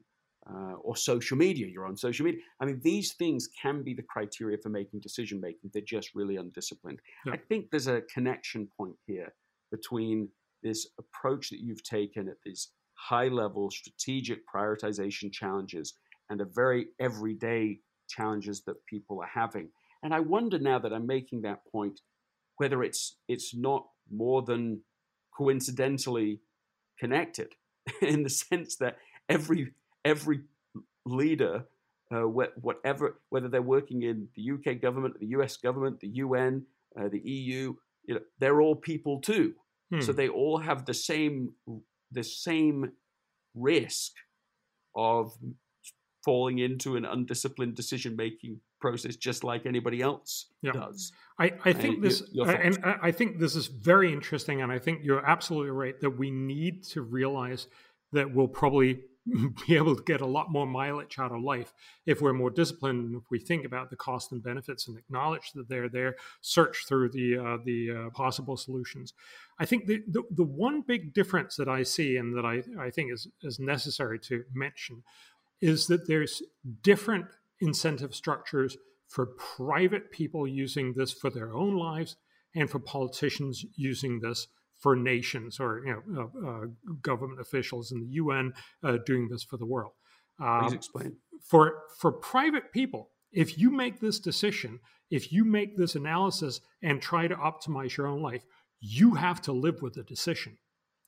Uh, 0.51 0.75
or 0.83 0.97
social 0.97 1.37
media. 1.37 1.67
You're 1.67 1.87
on 1.87 1.97
social 1.97 2.25
media. 2.25 2.41
I 2.61 2.67
mean, 2.67 2.81
these 2.83 3.15
things 3.15 3.49
can 3.61 3.83
be 3.83 3.95
the 3.95 4.03
criteria 4.03 4.59
for 4.59 4.69
making 4.69 5.01
decision 5.01 5.41
making. 5.41 5.71
They're 5.73 5.83
just 5.83 6.15
really 6.15 6.37
undisciplined. 6.37 7.01
Yeah. 7.27 7.33
I 7.33 7.37
think 7.37 7.71
there's 7.71 7.87
a 7.87 8.03
connection 8.13 8.69
point 8.77 8.97
here 9.07 9.33
between 9.71 10.29
this 10.63 10.87
approach 10.99 11.51
that 11.51 11.61
you've 11.61 11.83
taken 11.83 12.29
at 12.29 12.37
these 12.45 12.69
high 12.95 13.29
level 13.29 13.71
strategic 13.71 14.41
prioritization 14.49 15.33
challenges 15.33 15.95
and 16.31 16.41
the 16.41 16.45
very 16.55 16.87
everyday 17.01 17.81
challenges 18.09 18.63
that 18.63 18.77
people 18.87 19.21
are 19.21 19.31
having. 19.33 19.69
And 20.03 20.15
I 20.15 20.21
wonder 20.21 20.59
now 20.59 20.79
that 20.79 20.93
I'm 20.93 21.07
making 21.07 21.43
that 21.43 21.61
point 21.71 22.01
whether 22.57 22.83
it's 22.83 23.17
it's 23.29 23.55
not 23.55 23.87
more 24.11 24.43
than 24.43 24.81
coincidentally 25.37 26.41
connected 26.99 27.55
in 28.03 28.23
the 28.23 28.31
sense 28.31 28.77
that 28.77 28.99
every 29.29 29.73
every 30.05 30.41
leader, 31.07 31.65
uh, 32.13 32.23
whatever, 32.23 33.21
whether 33.31 33.49
they're 33.49 33.63
working 33.63 34.03
in 34.03 34.29
the 34.37 34.51
UK 34.53 34.81
government, 34.81 35.19
the 35.21 35.29
US 35.39 35.57
government, 35.57 36.01
the 36.01 36.09
UN, 36.09 36.65
uh, 36.99 37.09
the 37.09 37.21
EU, 37.21 37.75
you 38.07 38.15
know, 38.15 38.21
they're 38.39 38.61
all 38.61 38.77
people 38.77 39.21
too. 39.21 39.55
Hmm. 39.93 40.01
So 40.01 40.13
they 40.13 40.29
all 40.29 40.59
have 40.59 40.85
the 40.85 40.95
same 40.95 41.53
the 42.11 42.25
same 42.25 42.93
risk 43.55 44.13
of 44.95 45.33
falling 46.25 46.59
into 46.59 46.97
an 46.97 47.05
undisciplined 47.05 47.75
decision 47.75 48.17
making 48.17 48.61
process 48.81 49.17
just 49.17 49.45
like 49.45 49.67
anybody 49.67 50.01
else 50.01 50.47
yeah. 50.63 50.73
does. 50.73 51.13
I, 51.39 51.53
I 51.65 51.73
think 51.73 51.97
and 51.97 52.05
this 52.05 52.23
and 52.35 52.79
I 52.85 53.11
think 53.11 53.39
this 53.39 53.57
is 53.57 53.67
very 53.67 54.13
interesting 54.13 54.63
and 54.63 54.71
I 54.71 54.79
think 54.79 55.01
you're 55.03 55.25
absolutely 55.25 55.71
right 55.71 55.99
that 56.01 56.11
we 56.11 56.31
need 56.31 56.85
to 56.85 57.03
realize 57.03 57.67
that 58.13 58.33
we'll 58.33 58.49
probably 58.49 59.01
be 59.67 59.77
able 59.77 59.97
to 59.97 60.03
get 60.03 60.21
a 60.21 60.27
lot 60.27 60.51
more 60.51 60.67
mileage 60.67 61.19
out 61.19 61.33
of 61.33 61.43
life 61.43 61.73
if 62.05 62.21
we're 62.21 62.33
more 62.33 62.51
disciplined 62.51 63.17
if 63.17 63.31
we 63.31 63.39
think 63.39 63.65
about 63.65 63.89
the 63.89 63.97
cost 63.97 64.33
and 64.33 64.43
benefits 64.43 64.87
and 64.87 64.99
acknowledge 64.99 65.53
that 65.53 65.69
they're 65.69 65.89
there 65.89 66.15
search 66.43 66.85
through 66.87 67.09
the 67.09 67.39
uh, 67.39 67.57
the 67.65 67.91
uh, 67.91 68.11
possible 68.11 68.57
solutions. 68.57 69.15
I 69.59 69.65
think 69.65 69.87
the, 69.87 70.03
the, 70.09 70.23
the 70.31 70.45
one 70.45 70.83
big 70.83 71.15
difference 71.15 71.57
that 71.57 71.69
i 71.69 71.83
see 71.83 72.17
and 72.17 72.37
that 72.37 72.45
i, 72.45 72.63
I 72.79 72.91
think 72.91 73.13
is, 73.13 73.29
is 73.43 73.59
necessary 73.59 74.19
to 74.21 74.45
mention 74.53 75.03
is 75.61 75.87
that 75.87 76.07
there's 76.07 76.43
different 76.83 77.27
incentive 77.61 78.15
structures 78.15 78.77
for 79.09 79.27
private 79.27 80.11
people 80.11 80.47
using 80.47 80.93
this 80.95 81.13
for 81.13 81.31
their 81.31 81.55
own 81.55 81.77
lives 81.77 82.17
and 82.55 82.69
for 82.69 82.79
politicians 82.79 83.65
using 83.77 84.21
this 84.21 84.49
for 84.85 84.95
nations 84.95 85.59
or 85.59 85.83
you 85.87 86.03
know 86.07 86.31
uh, 86.47 86.67
government 87.01 87.41
officials 87.41 87.91
in 87.91 88.01
the 88.01 88.13
UN 88.23 88.53
uh, 88.83 88.99
doing 89.07 89.29
this 89.29 89.43
for 89.43 89.57
the 89.57 89.65
world. 89.65 89.93
Um, 90.39 90.65
Please 90.65 90.75
explain. 90.75 91.17
For 91.41 91.85
for 91.99 92.13
private 92.13 92.71
people, 92.71 93.09
if 93.33 93.57
you 93.57 93.71
make 93.71 93.99
this 93.99 94.19
decision, 94.19 94.81
if 95.11 95.33
you 95.33 95.43
make 95.47 95.79
this 95.79 95.95
analysis 95.95 96.61
and 96.83 97.01
try 97.01 97.27
to 97.27 97.35
optimize 97.35 97.97
your 97.97 98.07
own 98.07 98.21
life, 98.21 98.45
you 98.79 99.15
have 99.15 99.41
to 99.43 99.53
live 99.53 99.81
with 99.81 99.95
the 99.95 100.03
decision. 100.03 100.59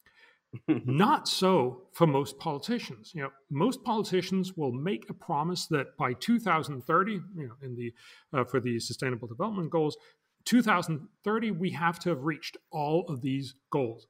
Not 0.68 1.28
so 1.28 1.82
for 1.92 2.06
most 2.06 2.38
politicians. 2.38 3.12
You 3.14 3.24
know, 3.24 3.30
most 3.50 3.84
politicians 3.84 4.56
will 4.56 4.72
make 4.72 5.10
a 5.10 5.14
promise 5.14 5.66
that 5.66 5.98
by 5.98 6.14
2030, 6.14 7.12
you 7.12 7.22
know, 7.36 7.54
in 7.60 7.74
the 7.74 7.92
uh, 8.32 8.44
for 8.44 8.58
the 8.58 8.80
Sustainable 8.80 9.28
Development 9.28 9.68
Goals, 9.68 9.98
2030, 10.46 11.50
we 11.50 11.70
have 11.70 11.98
to 12.00 12.08
have 12.10 12.24
reached 12.24 12.56
all 12.70 13.04
of 13.08 13.20
these 13.20 13.54
goals. 13.70 14.06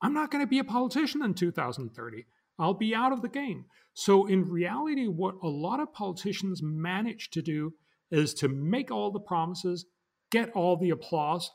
I'm 0.00 0.14
not 0.14 0.30
going 0.30 0.42
to 0.42 0.48
be 0.48 0.58
a 0.58 0.64
politician 0.64 1.22
in 1.22 1.34
2030. 1.34 2.26
I'll 2.58 2.74
be 2.74 2.94
out 2.94 3.12
of 3.12 3.22
the 3.22 3.28
game. 3.28 3.66
So, 3.94 4.26
in 4.26 4.48
reality, 4.48 5.06
what 5.06 5.36
a 5.42 5.48
lot 5.48 5.80
of 5.80 5.92
politicians 5.92 6.62
manage 6.62 7.30
to 7.30 7.42
do 7.42 7.74
is 8.10 8.34
to 8.34 8.48
make 8.48 8.90
all 8.90 9.10
the 9.10 9.20
promises, 9.20 9.86
get 10.30 10.50
all 10.52 10.76
the 10.76 10.90
applause, 10.90 11.50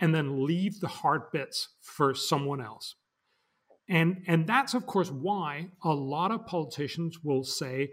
and 0.00 0.14
then 0.14 0.46
leave 0.46 0.80
the 0.80 0.88
hard 0.88 1.30
bits 1.32 1.70
for 1.80 2.14
someone 2.14 2.60
else. 2.60 2.94
And, 3.88 4.22
and 4.26 4.46
that's, 4.46 4.74
of 4.74 4.86
course, 4.86 5.10
why 5.10 5.68
a 5.82 5.92
lot 5.92 6.30
of 6.30 6.46
politicians 6.46 7.18
will 7.22 7.44
say, 7.44 7.90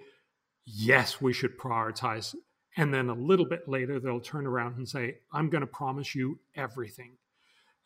yes, 0.66 1.22
we 1.22 1.34
should 1.34 1.58
prioritize 1.58 2.36
and 2.80 2.94
then 2.94 3.10
a 3.10 3.14
little 3.14 3.46
bit 3.46 3.68
later, 3.68 4.00
they'll 4.00 4.22
turn 4.22 4.48
around 4.48 4.78
and 4.78 4.88
say, 4.88 5.18
I'm 5.34 5.50
going 5.50 5.60
to 5.60 5.68
promise 5.68 6.16
you 6.16 6.40
everything. 6.56 7.12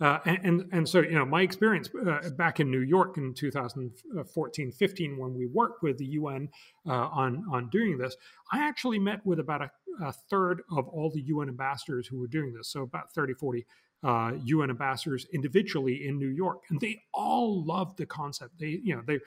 Uh, 0.02 0.20
and, 0.26 0.68
and, 0.72 0.89
so 0.89 1.02
you 1.02 1.14
know 1.14 1.24
my 1.24 1.41
experience 1.44 1.88
uh, 2.08 2.30
back 2.32 2.60
in 2.60 2.72
New 2.72 2.82
York 2.82 3.18
in 3.18 3.34
2014 3.34 4.72
15 4.72 5.18
when 5.18 5.36
we 5.36 5.46
worked 5.46 5.84
with 5.84 6.00
the 6.00 6.06
UN 6.06 6.50
uh, 6.88 6.91
on 6.91 7.46
on 7.52 7.70
doing 7.70 8.00
this 8.00 8.16
I 8.52 8.68
actually 8.68 8.98
met 8.98 9.24
with 9.24 9.39
about 9.39 9.62
a, 9.62 9.72
a, 10.04 10.12
third 10.12 10.64
of 10.72 10.88
all 10.88 11.12
the 11.12 11.22
UN 11.22 11.48
ambassadors 11.48 12.08
who 12.08 12.20
were 12.20 12.28
doing 12.28 12.54
this 12.54 12.70
so 12.70 12.82
about 12.82 13.14
30 13.14 13.36
40 13.36 13.66
uh, 14.04 14.34
UN 14.44 14.70
ambassadors 14.70 15.26
individually 15.34 16.06
in 16.06 16.20
New 16.20 16.28
York, 16.28 16.64
and 16.70 16.80
they 16.82 17.02
all 17.14 17.64
loved 17.64 17.98
the 17.98 18.06
concept. 18.06 18.60
They, 18.60 18.82
you 18.84 18.96
know, 18.96 19.02
they 19.06 19.20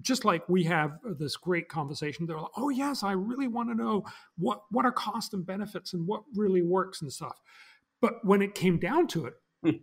just 0.00 0.24
like 0.24 0.48
we 0.48 0.64
have 0.64 0.98
this 1.18 1.36
great 1.36 1.68
conversation. 1.68 2.24
They're 2.24 2.40
like, 2.40 2.50
"Oh 2.56 2.70
yes, 2.70 3.02
I 3.02 3.12
really 3.12 3.48
want 3.48 3.68
to 3.68 3.74
know 3.74 4.04
what 4.38 4.62
what 4.70 4.86
are 4.86 4.92
costs 4.92 5.34
and 5.34 5.44
benefits 5.44 5.92
and 5.92 6.06
what 6.06 6.22
really 6.34 6.62
works 6.62 7.02
and 7.02 7.12
stuff." 7.12 7.40
But 8.00 8.24
when 8.24 8.40
it 8.42 8.54
came 8.54 8.78
down 8.78 9.06
to 9.08 9.26
it. 9.26 9.34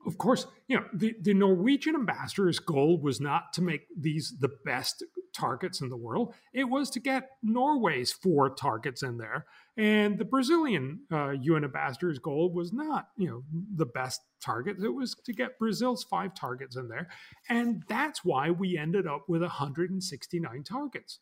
Of 0.06 0.18
course, 0.18 0.46
you 0.68 0.78
know, 0.78 0.86
the, 0.94 1.16
the 1.22 1.34
Norwegian 1.34 1.96
ambassador's 1.96 2.60
goal 2.60 3.00
was 3.00 3.22
not 3.22 3.54
to 3.54 3.62
make 3.62 3.88
these 3.98 4.34
the 4.40 4.52
best 4.66 5.04
targets 5.34 5.82
in 5.82 5.90
the 5.90 5.98
world. 5.98 6.34
It 6.54 6.66
was 6.66 6.90
to 6.92 7.00
get 7.00 7.30
Norway's 7.42 8.12
four 8.12 8.50
targets 8.50 9.04
in 9.04 9.18
there. 9.18 9.46
And 9.78 10.18
the 10.18 10.26
Brazilian 10.26 11.02
uh, 11.12 11.30
UN 11.30 11.64
ambassador's 11.64 12.20
goal 12.20 12.52
was 12.52 12.74
not, 12.74 13.10
you 13.18 13.28
know, 13.28 13.44
the 13.76 13.86
best 13.86 14.22
targets. 14.42 14.84
It 14.84 14.94
was 14.94 15.16
to 15.26 15.34
get 15.34 15.58
Brazil's 15.60 16.04
five 16.04 16.34
targets 16.34 16.76
in 16.76 16.90
there. 16.90 17.08
And 17.48 17.84
that's 17.88 18.26
why 18.26 18.52
we 18.52 18.78
ended 18.78 19.08
up 19.08 19.26
with 19.30 19.42
169 19.42 20.64
targets. 20.64 21.20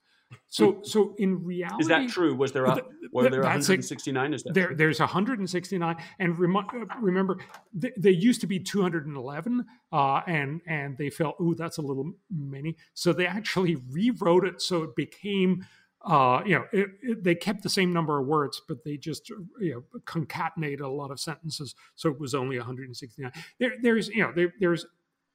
So, 0.49 0.82
so 0.84 1.13
in 1.17 1.43
reality, 1.43 1.82
is 1.82 1.88
that 1.88 2.09
true? 2.09 2.34
Was 2.36 2.51
there 2.51 2.65
a, 2.65 2.82
were 3.11 3.30
there 3.30 3.41
169? 3.41 4.34
Is 4.34 4.43
that 4.43 4.53
there? 4.53 4.73
There's 4.73 4.99
169, 4.99 5.95
and 6.19 6.39
rem- 6.39 6.67
remember, 7.01 7.38
th- 7.80 7.93
they 7.97 8.11
used 8.11 8.41
to 8.41 8.47
be 8.47 8.59
211, 8.59 9.65
uh, 9.91 10.21
and 10.28 10.61
and 10.65 10.97
they 10.97 11.09
felt, 11.09 11.36
oh, 11.39 11.53
that's 11.53 11.78
a 11.78 11.82
little 11.82 12.11
many, 12.30 12.75
so 12.93 13.13
they 13.13 13.28
actually 13.28 13.78
rewrote 13.91 14.45
it 14.45 14.61
so 14.61 14.84
it 14.84 14.95
became. 14.95 15.65
Uh, 16.05 16.41
you 16.45 16.53
know, 16.53 16.63
it, 16.71 16.88
it, 17.01 17.23
they 17.23 17.36
kept 17.36 17.63
the 17.63 17.69
same 17.69 17.91
number 17.91 18.17
of 18.19 18.28
words, 18.28 18.61
but 18.67 18.84
they 18.86 18.95
just 18.95 19.30
you 19.59 19.73
know 19.73 19.99
concatenated 20.05 20.82
a 20.82 20.88
lot 20.88 21.11
of 21.11 21.19
sentences, 21.19 21.75
so 21.95 22.09
it 22.09 22.19
was 22.19 22.34
only 22.34 22.57
169. 22.57 23.32
There, 23.59 23.73
there's 23.82 24.07
you 24.09 24.21
know, 24.21 24.32
there, 24.34 24.53
there's 24.59 24.86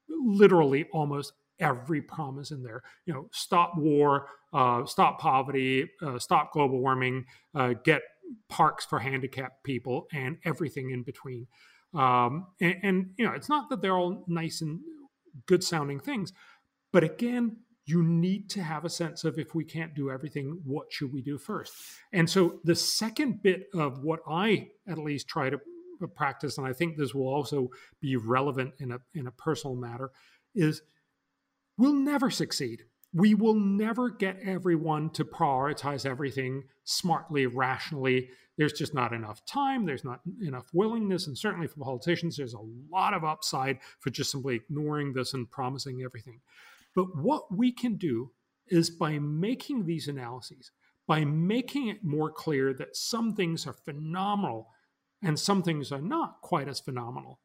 literally 0.08 0.86
almost 0.92 1.32
every 1.62 2.02
promise 2.02 2.50
in 2.50 2.62
there. 2.62 2.82
You 3.06 3.14
know, 3.14 3.28
stop 3.32 3.78
war, 3.78 4.26
uh, 4.52 4.84
stop 4.84 5.18
poverty, 5.18 5.88
uh, 6.02 6.18
stop 6.18 6.52
global 6.52 6.80
warming, 6.80 7.24
uh, 7.54 7.74
get 7.84 8.02
parks 8.48 8.84
for 8.84 8.98
handicapped 8.98 9.64
people, 9.64 10.06
and 10.12 10.36
everything 10.44 10.90
in 10.90 11.02
between. 11.02 11.46
Um, 11.94 12.48
and, 12.60 12.76
and, 12.82 13.10
you 13.16 13.24
know, 13.24 13.32
it's 13.32 13.48
not 13.48 13.70
that 13.70 13.80
they're 13.80 13.96
all 13.96 14.24
nice 14.26 14.60
and 14.60 14.80
good 15.46 15.62
sounding 15.62 16.00
things, 16.00 16.32
but 16.92 17.04
again, 17.04 17.58
you 17.84 18.02
need 18.02 18.48
to 18.50 18.62
have 18.62 18.84
a 18.84 18.90
sense 18.90 19.24
of 19.24 19.38
if 19.38 19.54
we 19.54 19.64
can't 19.64 19.94
do 19.94 20.10
everything, 20.10 20.60
what 20.64 20.92
should 20.92 21.12
we 21.12 21.20
do 21.20 21.36
first? 21.36 21.72
And 22.12 22.30
so 22.30 22.60
the 22.64 22.76
second 22.76 23.42
bit 23.42 23.66
of 23.74 24.02
what 24.04 24.20
I 24.28 24.68
at 24.86 24.98
least 24.98 25.26
try 25.28 25.50
to 25.50 25.60
practice, 26.14 26.58
and 26.58 26.66
I 26.66 26.72
think 26.72 26.96
this 26.96 27.14
will 27.14 27.28
also 27.28 27.70
be 28.00 28.16
relevant 28.16 28.74
in 28.78 28.92
a 28.92 28.98
in 29.14 29.26
a 29.26 29.32
personal 29.32 29.76
matter, 29.76 30.10
is 30.54 30.82
we'll 31.76 31.94
never 31.94 32.30
succeed 32.30 32.84
we 33.12 33.34
will 33.34 33.54
never 33.54 34.08
get 34.08 34.38
everyone 34.42 35.10
to 35.10 35.24
prioritize 35.24 36.06
everything 36.06 36.64
smartly, 36.84 37.46
rationally. 37.46 38.30
There's 38.56 38.72
just 38.72 38.94
not 38.94 39.12
enough 39.12 39.44
time. 39.44 39.84
There's 39.84 40.04
not 40.04 40.20
enough 40.40 40.68
willingness. 40.72 41.26
And 41.26 41.36
certainly 41.36 41.66
for 41.66 41.80
politicians, 41.80 42.36
there's 42.36 42.54
a 42.54 42.66
lot 42.90 43.12
of 43.12 43.24
upside 43.24 43.78
for 44.00 44.10
just 44.10 44.30
simply 44.30 44.56
ignoring 44.56 45.12
this 45.12 45.34
and 45.34 45.50
promising 45.50 46.02
everything. 46.02 46.40
But 46.94 47.16
what 47.16 47.54
we 47.54 47.70
can 47.70 47.96
do 47.96 48.30
is 48.68 48.88
by 48.88 49.18
making 49.18 49.84
these 49.84 50.08
analyses, 50.08 50.70
by 51.06 51.24
making 51.24 51.88
it 51.88 52.04
more 52.04 52.30
clear 52.30 52.72
that 52.74 52.96
some 52.96 53.34
things 53.34 53.66
are 53.66 53.74
phenomenal 53.74 54.68
and 55.22 55.38
some 55.38 55.62
things 55.62 55.92
are 55.92 56.00
not 56.00 56.40
quite 56.40 56.68
as 56.68 56.80
phenomenal, 56.80 57.40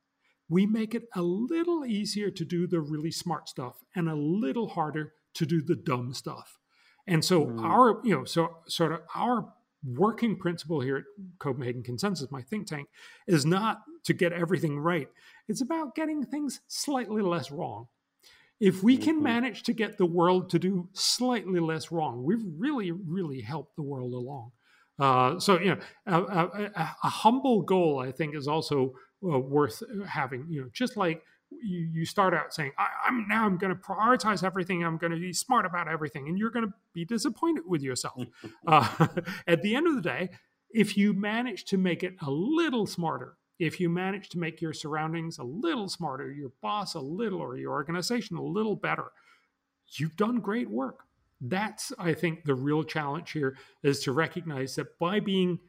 we 0.49 0.65
make 0.65 0.95
it 0.95 1.03
a 1.15 1.21
little 1.21 1.85
easier 1.85 2.31
to 2.31 2.45
do 2.45 2.67
the 2.67 2.79
really 2.79 3.11
smart 3.11 3.49
stuff 3.49 3.83
and 3.95 4.09
a 4.09 4.15
little 4.15 4.69
harder 4.69 5.13
to 5.33 5.45
do 5.45 5.61
the 5.61 5.75
dumb 5.75 6.13
stuff. 6.13 6.57
And 7.05 7.23
so 7.23 7.45
mm. 7.45 7.61
our, 7.63 8.01
you 8.03 8.15
know, 8.15 8.23
so 8.25 8.57
sort 8.67 8.91
of 8.91 9.01
our 9.15 9.53
working 9.83 10.37
principle 10.37 10.81
here 10.81 10.97
at 10.97 11.03
Copenhagen 11.39 11.83
Consensus, 11.83 12.31
my 12.31 12.41
think 12.41 12.67
tank, 12.67 12.89
is 13.27 13.45
not 13.45 13.81
to 14.05 14.13
get 14.13 14.33
everything 14.33 14.79
right. 14.79 15.07
It's 15.47 15.61
about 15.61 15.95
getting 15.95 16.25
things 16.25 16.61
slightly 16.67 17.21
less 17.21 17.51
wrong. 17.51 17.87
If 18.59 18.83
we 18.83 18.97
can 18.97 19.15
mm-hmm. 19.15 19.23
manage 19.23 19.63
to 19.63 19.73
get 19.73 19.97
the 19.97 20.05
world 20.05 20.49
to 20.49 20.59
do 20.59 20.89
slightly 20.93 21.59
less 21.59 21.91
wrong, 21.91 22.23
we've 22.23 22.43
really, 22.57 22.91
really 22.91 23.41
helped 23.41 23.75
the 23.75 23.83
world 23.83 24.13
along. 24.13 24.51
Uh, 24.99 25.39
so, 25.39 25.59
you 25.59 25.75
know, 25.75 25.79
a, 26.07 26.21
a, 26.21 26.95
a, 27.03 27.09
humble 27.09 27.61
goal, 27.61 27.99
I 27.99 28.11
think, 28.11 28.35
is 28.35 28.47
also 28.47 28.93
uh, 29.24 29.39
worth 29.39 29.84
having. 30.07 30.45
You 30.49 30.61
know, 30.61 30.70
just 30.74 30.97
like 30.97 31.24
you, 31.49 31.89
you 31.93 32.05
start 32.05 32.34
out 32.34 32.53
saying, 32.53 32.72
I, 32.78 32.88
am 33.07 33.26
now 33.28 33.45
I'm 33.45 33.57
going 33.57 33.74
to 33.74 33.80
prioritize 33.80 34.43
everything. 34.43 34.84
I'm 34.84 34.97
going 34.97 35.11
to 35.11 35.20
be 35.20 35.34
smart 35.34 35.65
about 35.65 35.88
everything, 35.88 36.28
and 36.28 36.38
you're 36.38 36.51
going 36.51 36.68
to 36.68 36.74
be 36.93 37.05
disappointed 37.05 37.63
with 37.68 37.82
yourself. 37.82 38.24
uh, 38.68 39.07
at 39.47 39.61
the 39.61 39.76
end 39.76 39.88
of 39.88 39.95
the 39.95 40.01
day, 40.01 40.30
if 40.70 40.97
you 40.97 41.13
manage 41.13 41.65
to 41.65 41.78
make 41.78 42.03
it 42.03 42.15
a 42.22 42.30
little 42.30 42.86
smarter, 42.86 43.38
if 43.59 43.80
you 43.80 43.89
manage 43.89 44.30
to 44.30 44.39
make 44.39 44.61
your 44.61 44.74
surroundings 44.74 45.39
a 45.39 45.43
little 45.43 45.89
smarter, 45.89 46.32
your 46.32 46.51
boss 46.61 46.93
a 46.93 46.99
little, 46.99 47.39
or 47.39 47.57
your 47.57 47.72
organization 47.72 48.38
a 48.38 48.43
little 48.43 48.76
better, 48.76 49.11
you've 49.97 50.15
done 50.15 50.39
great 50.39 50.70
work. 50.70 50.99
That's, 51.39 51.93
I 51.97 52.13
think, 52.13 52.43
the 52.45 52.55
real 52.55 52.84
challenge 52.84 53.32
here 53.32 53.57
is 53.84 54.01
to 54.01 54.11
recognize 54.11 54.76
that 54.76 54.97
by 54.99 55.20
being 55.20 55.59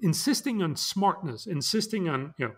insisting 0.00 0.62
on 0.62 0.76
smartness, 0.76 1.46
insisting 1.46 2.08
on, 2.08 2.34
you 2.38 2.48
know, 2.48 2.54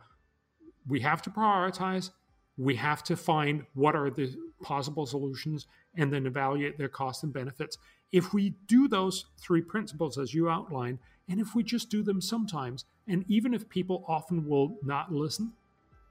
we 0.89 1.01
have 1.01 1.23
to 1.23 1.31
prioritize, 1.31 2.11
we 2.59 2.77
have 2.77 3.03
to 3.05 3.17
find 3.17 3.65
what 3.75 3.95
are 3.95 4.11
the 4.11 4.35
possible 4.63 5.07
solutions, 5.07 5.67
and 5.97 6.13
then 6.13 6.27
evaluate 6.27 6.79
their 6.79 6.89
costs 6.89 7.23
and 7.23 7.33
benefits. 7.33 7.79
If 8.13 8.33
we 8.33 8.55
do 8.67 8.89
those 8.89 9.27
three 9.39 9.61
principles 9.61 10.17
as 10.19 10.33
you 10.33 10.49
outlined, 10.49 10.99
and 11.29 11.41
if 11.41 11.55
we 11.55 11.63
just 11.63 11.91
do 11.91 12.03
them 12.03 12.21
sometimes, 12.21 12.85
and 13.09 13.25
even 13.29 13.53
if 13.53 13.69
people 13.69 14.05
often 14.09 14.49
will 14.49 14.79
not 14.83 15.13
listen, 15.13 15.53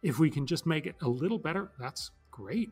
if 0.04 0.20
we 0.20 0.30
can 0.30 0.46
just 0.46 0.66
make 0.66 0.86
it 0.86 0.96
a 1.02 1.08
little 1.08 1.40
better, 1.40 1.72
that's 1.80 2.12
great. 2.32 2.72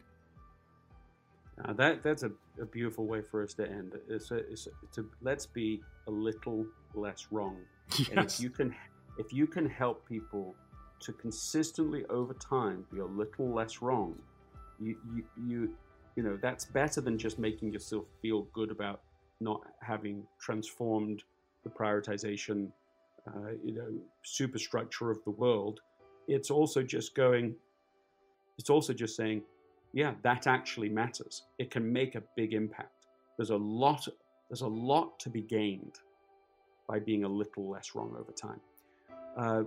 Uh, 1.63 1.73
that 1.73 2.03
that's 2.03 2.23
a, 2.23 2.31
a, 2.59 2.65
beautiful 2.65 3.05
way 3.05 3.21
for 3.21 3.43
us 3.43 3.53
to 3.53 3.67
end. 3.67 3.93
It's, 4.09 4.31
a, 4.31 4.37
it's 4.37 4.67
a, 4.67 4.95
to 4.95 5.09
let's 5.21 5.45
be 5.45 5.81
a 6.07 6.11
little 6.11 6.65
less 6.93 7.27
wrong. 7.31 7.57
Yes. 7.97 8.09
And 8.11 8.19
if 8.19 8.39
you 8.39 8.49
can, 8.49 8.75
if 9.17 9.31
you 9.31 9.45
can 9.45 9.69
help 9.69 10.07
people 10.07 10.55
to 11.03 11.13
consistently 11.13 12.05
over 12.09 12.33
time 12.33 12.85
be 12.91 12.99
a 12.99 13.05
little 13.05 13.53
less 13.53 13.81
wrong, 13.81 14.15
you 14.79 14.97
you 15.13 15.23
you, 15.47 15.73
you 16.15 16.23
know 16.23 16.37
that's 16.41 16.65
better 16.65 17.01
than 17.01 17.17
just 17.17 17.39
making 17.39 17.71
yourself 17.71 18.05
feel 18.21 18.43
good 18.53 18.71
about 18.71 19.01
not 19.39 19.61
having 19.81 20.23
transformed 20.39 21.23
the 21.63 21.69
prioritization, 21.69 22.69
uh, 23.27 23.51
you 23.63 23.73
know, 23.73 23.89
superstructure 24.23 25.11
of 25.11 25.23
the 25.23 25.31
world. 25.31 25.81
It's 26.27 26.51
also 26.51 26.81
just 26.81 27.15
going. 27.15 27.55
It's 28.57 28.69
also 28.69 28.93
just 28.93 29.15
saying, 29.15 29.41
yeah, 29.93 30.13
that 30.23 30.47
actually 30.47 30.89
matters. 30.89 31.43
It 31.57 31.71
can 31.71 31.91
make 31.91 32.15
a 32.15 32.23
big 32.35 32.53
impact. 32.53 33.07
There's 33.37 33.49
a 33.49 33.57
lot. 33.57 34.07
There's 34.49 34.61
a 34.61 34.67
lot 34.67 35.19
to 35.19 35.29
be 35.29 35.41
gained 35.41 35.95
by 36.87 36.99
being 36.99 37.23
a 37.23 37.29
little 37.29 37.69
less 37.69 37.95
wrong 37.95 38.15
over 38.19 38.31
time. 38.31 38.59
Uh, 39.37 39.63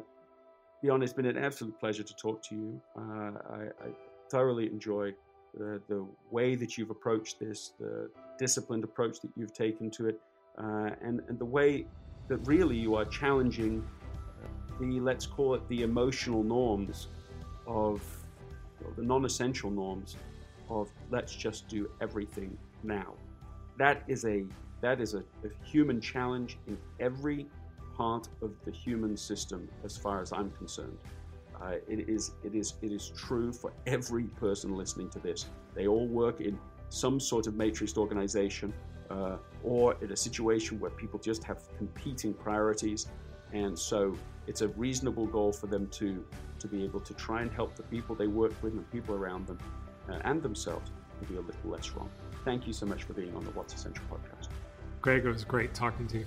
Bjorn, 0.86 1.02
it's 1.02 1.12
been 1.12 1.26
an 1.26 1.36
absolute 1.36 1.76
pleasure 1.80 2.04
to 2.04 2.14
talk 2.14 2.40
to 2.44 2.54
you. 2.54 2.80
Uh, 2.96 3.32
I, 3.50 3.62
I, 3.84 3.88
thoroughly 4.30 4.66
enjoy 4.66 5.12
the, 5.52 5.82
the, 5.88 6.06
way 6.30 6.54
that 6.54 6.78
you've 6.78 6.90
approached 6.90 7.40
this, 7.40 7.72
the 7.80 8.08
disciplined 8.38 8.84
approach 8.84 9.20
that 9.20 9.30
you've 9.36 9.52
taken 9.52 9.90
to 9.90 10.06
it, 10.06 10.20
uh, 10.58 10.90
and, 11.02 11.22
and 11.28 11.40
the 11.40 11.44
way 11.44 11.86
that 12.28 12.36
really 12.46 12.76
you 12.76 12.94
are 12.94 13.04
challenging 13.04 13.84
the, 14.78 15.00
let's 15.00 15.26
call 15.26 15.54
it 15.54 15.68
the 15.68 15.82
emotional 15.82 16.44
norms 16.44 17.08
of 17.66 18.00
the 18.96 19.02
non 19.02 19.24
essential 19.24 19.72
norms 19.72 20.14
of 20.70 20.88
let's 21.10 21.34
just 21.34 21.66
do 21.66 21.90
everything 22.00 22.56
now. 22.84 23.14
That 23.76 24.04
is 24.06 24.24
a 24.24 24.44
that 24.82 25.00
is 25.00 25.14
a, 25.14 25.18
a, 25.18 25.48
human 25.64 26.00
challenge 26.00 26.58
in 26.68 26.78
every 27.00 27.46
part 27.96 28.28
of 28.42 28.52
the 28.64 28.70
human 28.70 29.16
system, 29.16 29.68
as 29.84 29.96
far 29.96 30.20
as 30.20 30.32
I'm 30.32 30.50
concerned. 30.50 30.98
Uh, 31.60 31.76
it 31.88 32.08
is 32.08 32.32
it 32.44 32.54
is 32.54 32.74
it 32.82 32.92
is 32.92 33.10
true 33.16 33.52
for 33.52 33.72
every 33.86 34.24
person 34.24 34.76
listening 34.76 35.08
to 35.10 35.18
this. 35.18 35.46
They 35.74 35.86
all 35.86 36.06
work 36.06 36.40
in 36.40 36.58
some 36.90 37.18
sort 37.18 37.46
of 37.46 37.54
matrixed 37.54 37.96
organization 37.96 38.72
uh, 39.10 39.36
or 39.64 39.96
in 40.02 40.12
a 40.12 40.16
situation 40.16 40.78
where 40.78 40.90
people 40.90 41.18
just 41.18 41.42
have 41.44 41.62
competing 41.78 42.34
priorities. 42.34 43.06
And 43.52 43.78
so 43.78 44.14
it's 44.46 44.60
a 44.60 44.68
reasonable 44.68 45.26
goal 45.26 45.52
for 45.52 45.66
them 45.66 45.88
to, 45.88 46.24
to 46.58 46.68
be 46.68 46.84
able 46.84 47.00
to 47.00 47.14
try 47.14 47.42
and 47.42 47.50
help 47.50 47.74
the 47.76 47.82
people 47.84 48.14
they 48.14 48.26
work 48.26 48.52
with 48.62 48.74
and 48.74 48.90
people 48.92 49.14
around 49.14 49.46
them 49.46 49.58
uh, 50.08 50.18
and 50.24 50.42
themselves 50.42 50.90
to 51.20 51.26
be 51.26 51.36
a 51.36 51.40
little 51.40 51.70
less 51.70 51.90
wrong. 51.92 52.10
Thank 52.44 52.66
you 52.66 52.72
so 52.72 52.86
much 52.86 53.04
for 53.04 53.12
being 53.12 53.34
on 53.34 53.44
the 53.44 53.50
What's 53.50 53.74
Essential 53.74 54.04
podcast. 54.10 54.48
Greg, 55.00 55.24
it 55.24 55.28
was 55.28 55.44
great 55.44 55.74
talking 55.74 56.06
to 56.08 56.18
you. 56.18 56.26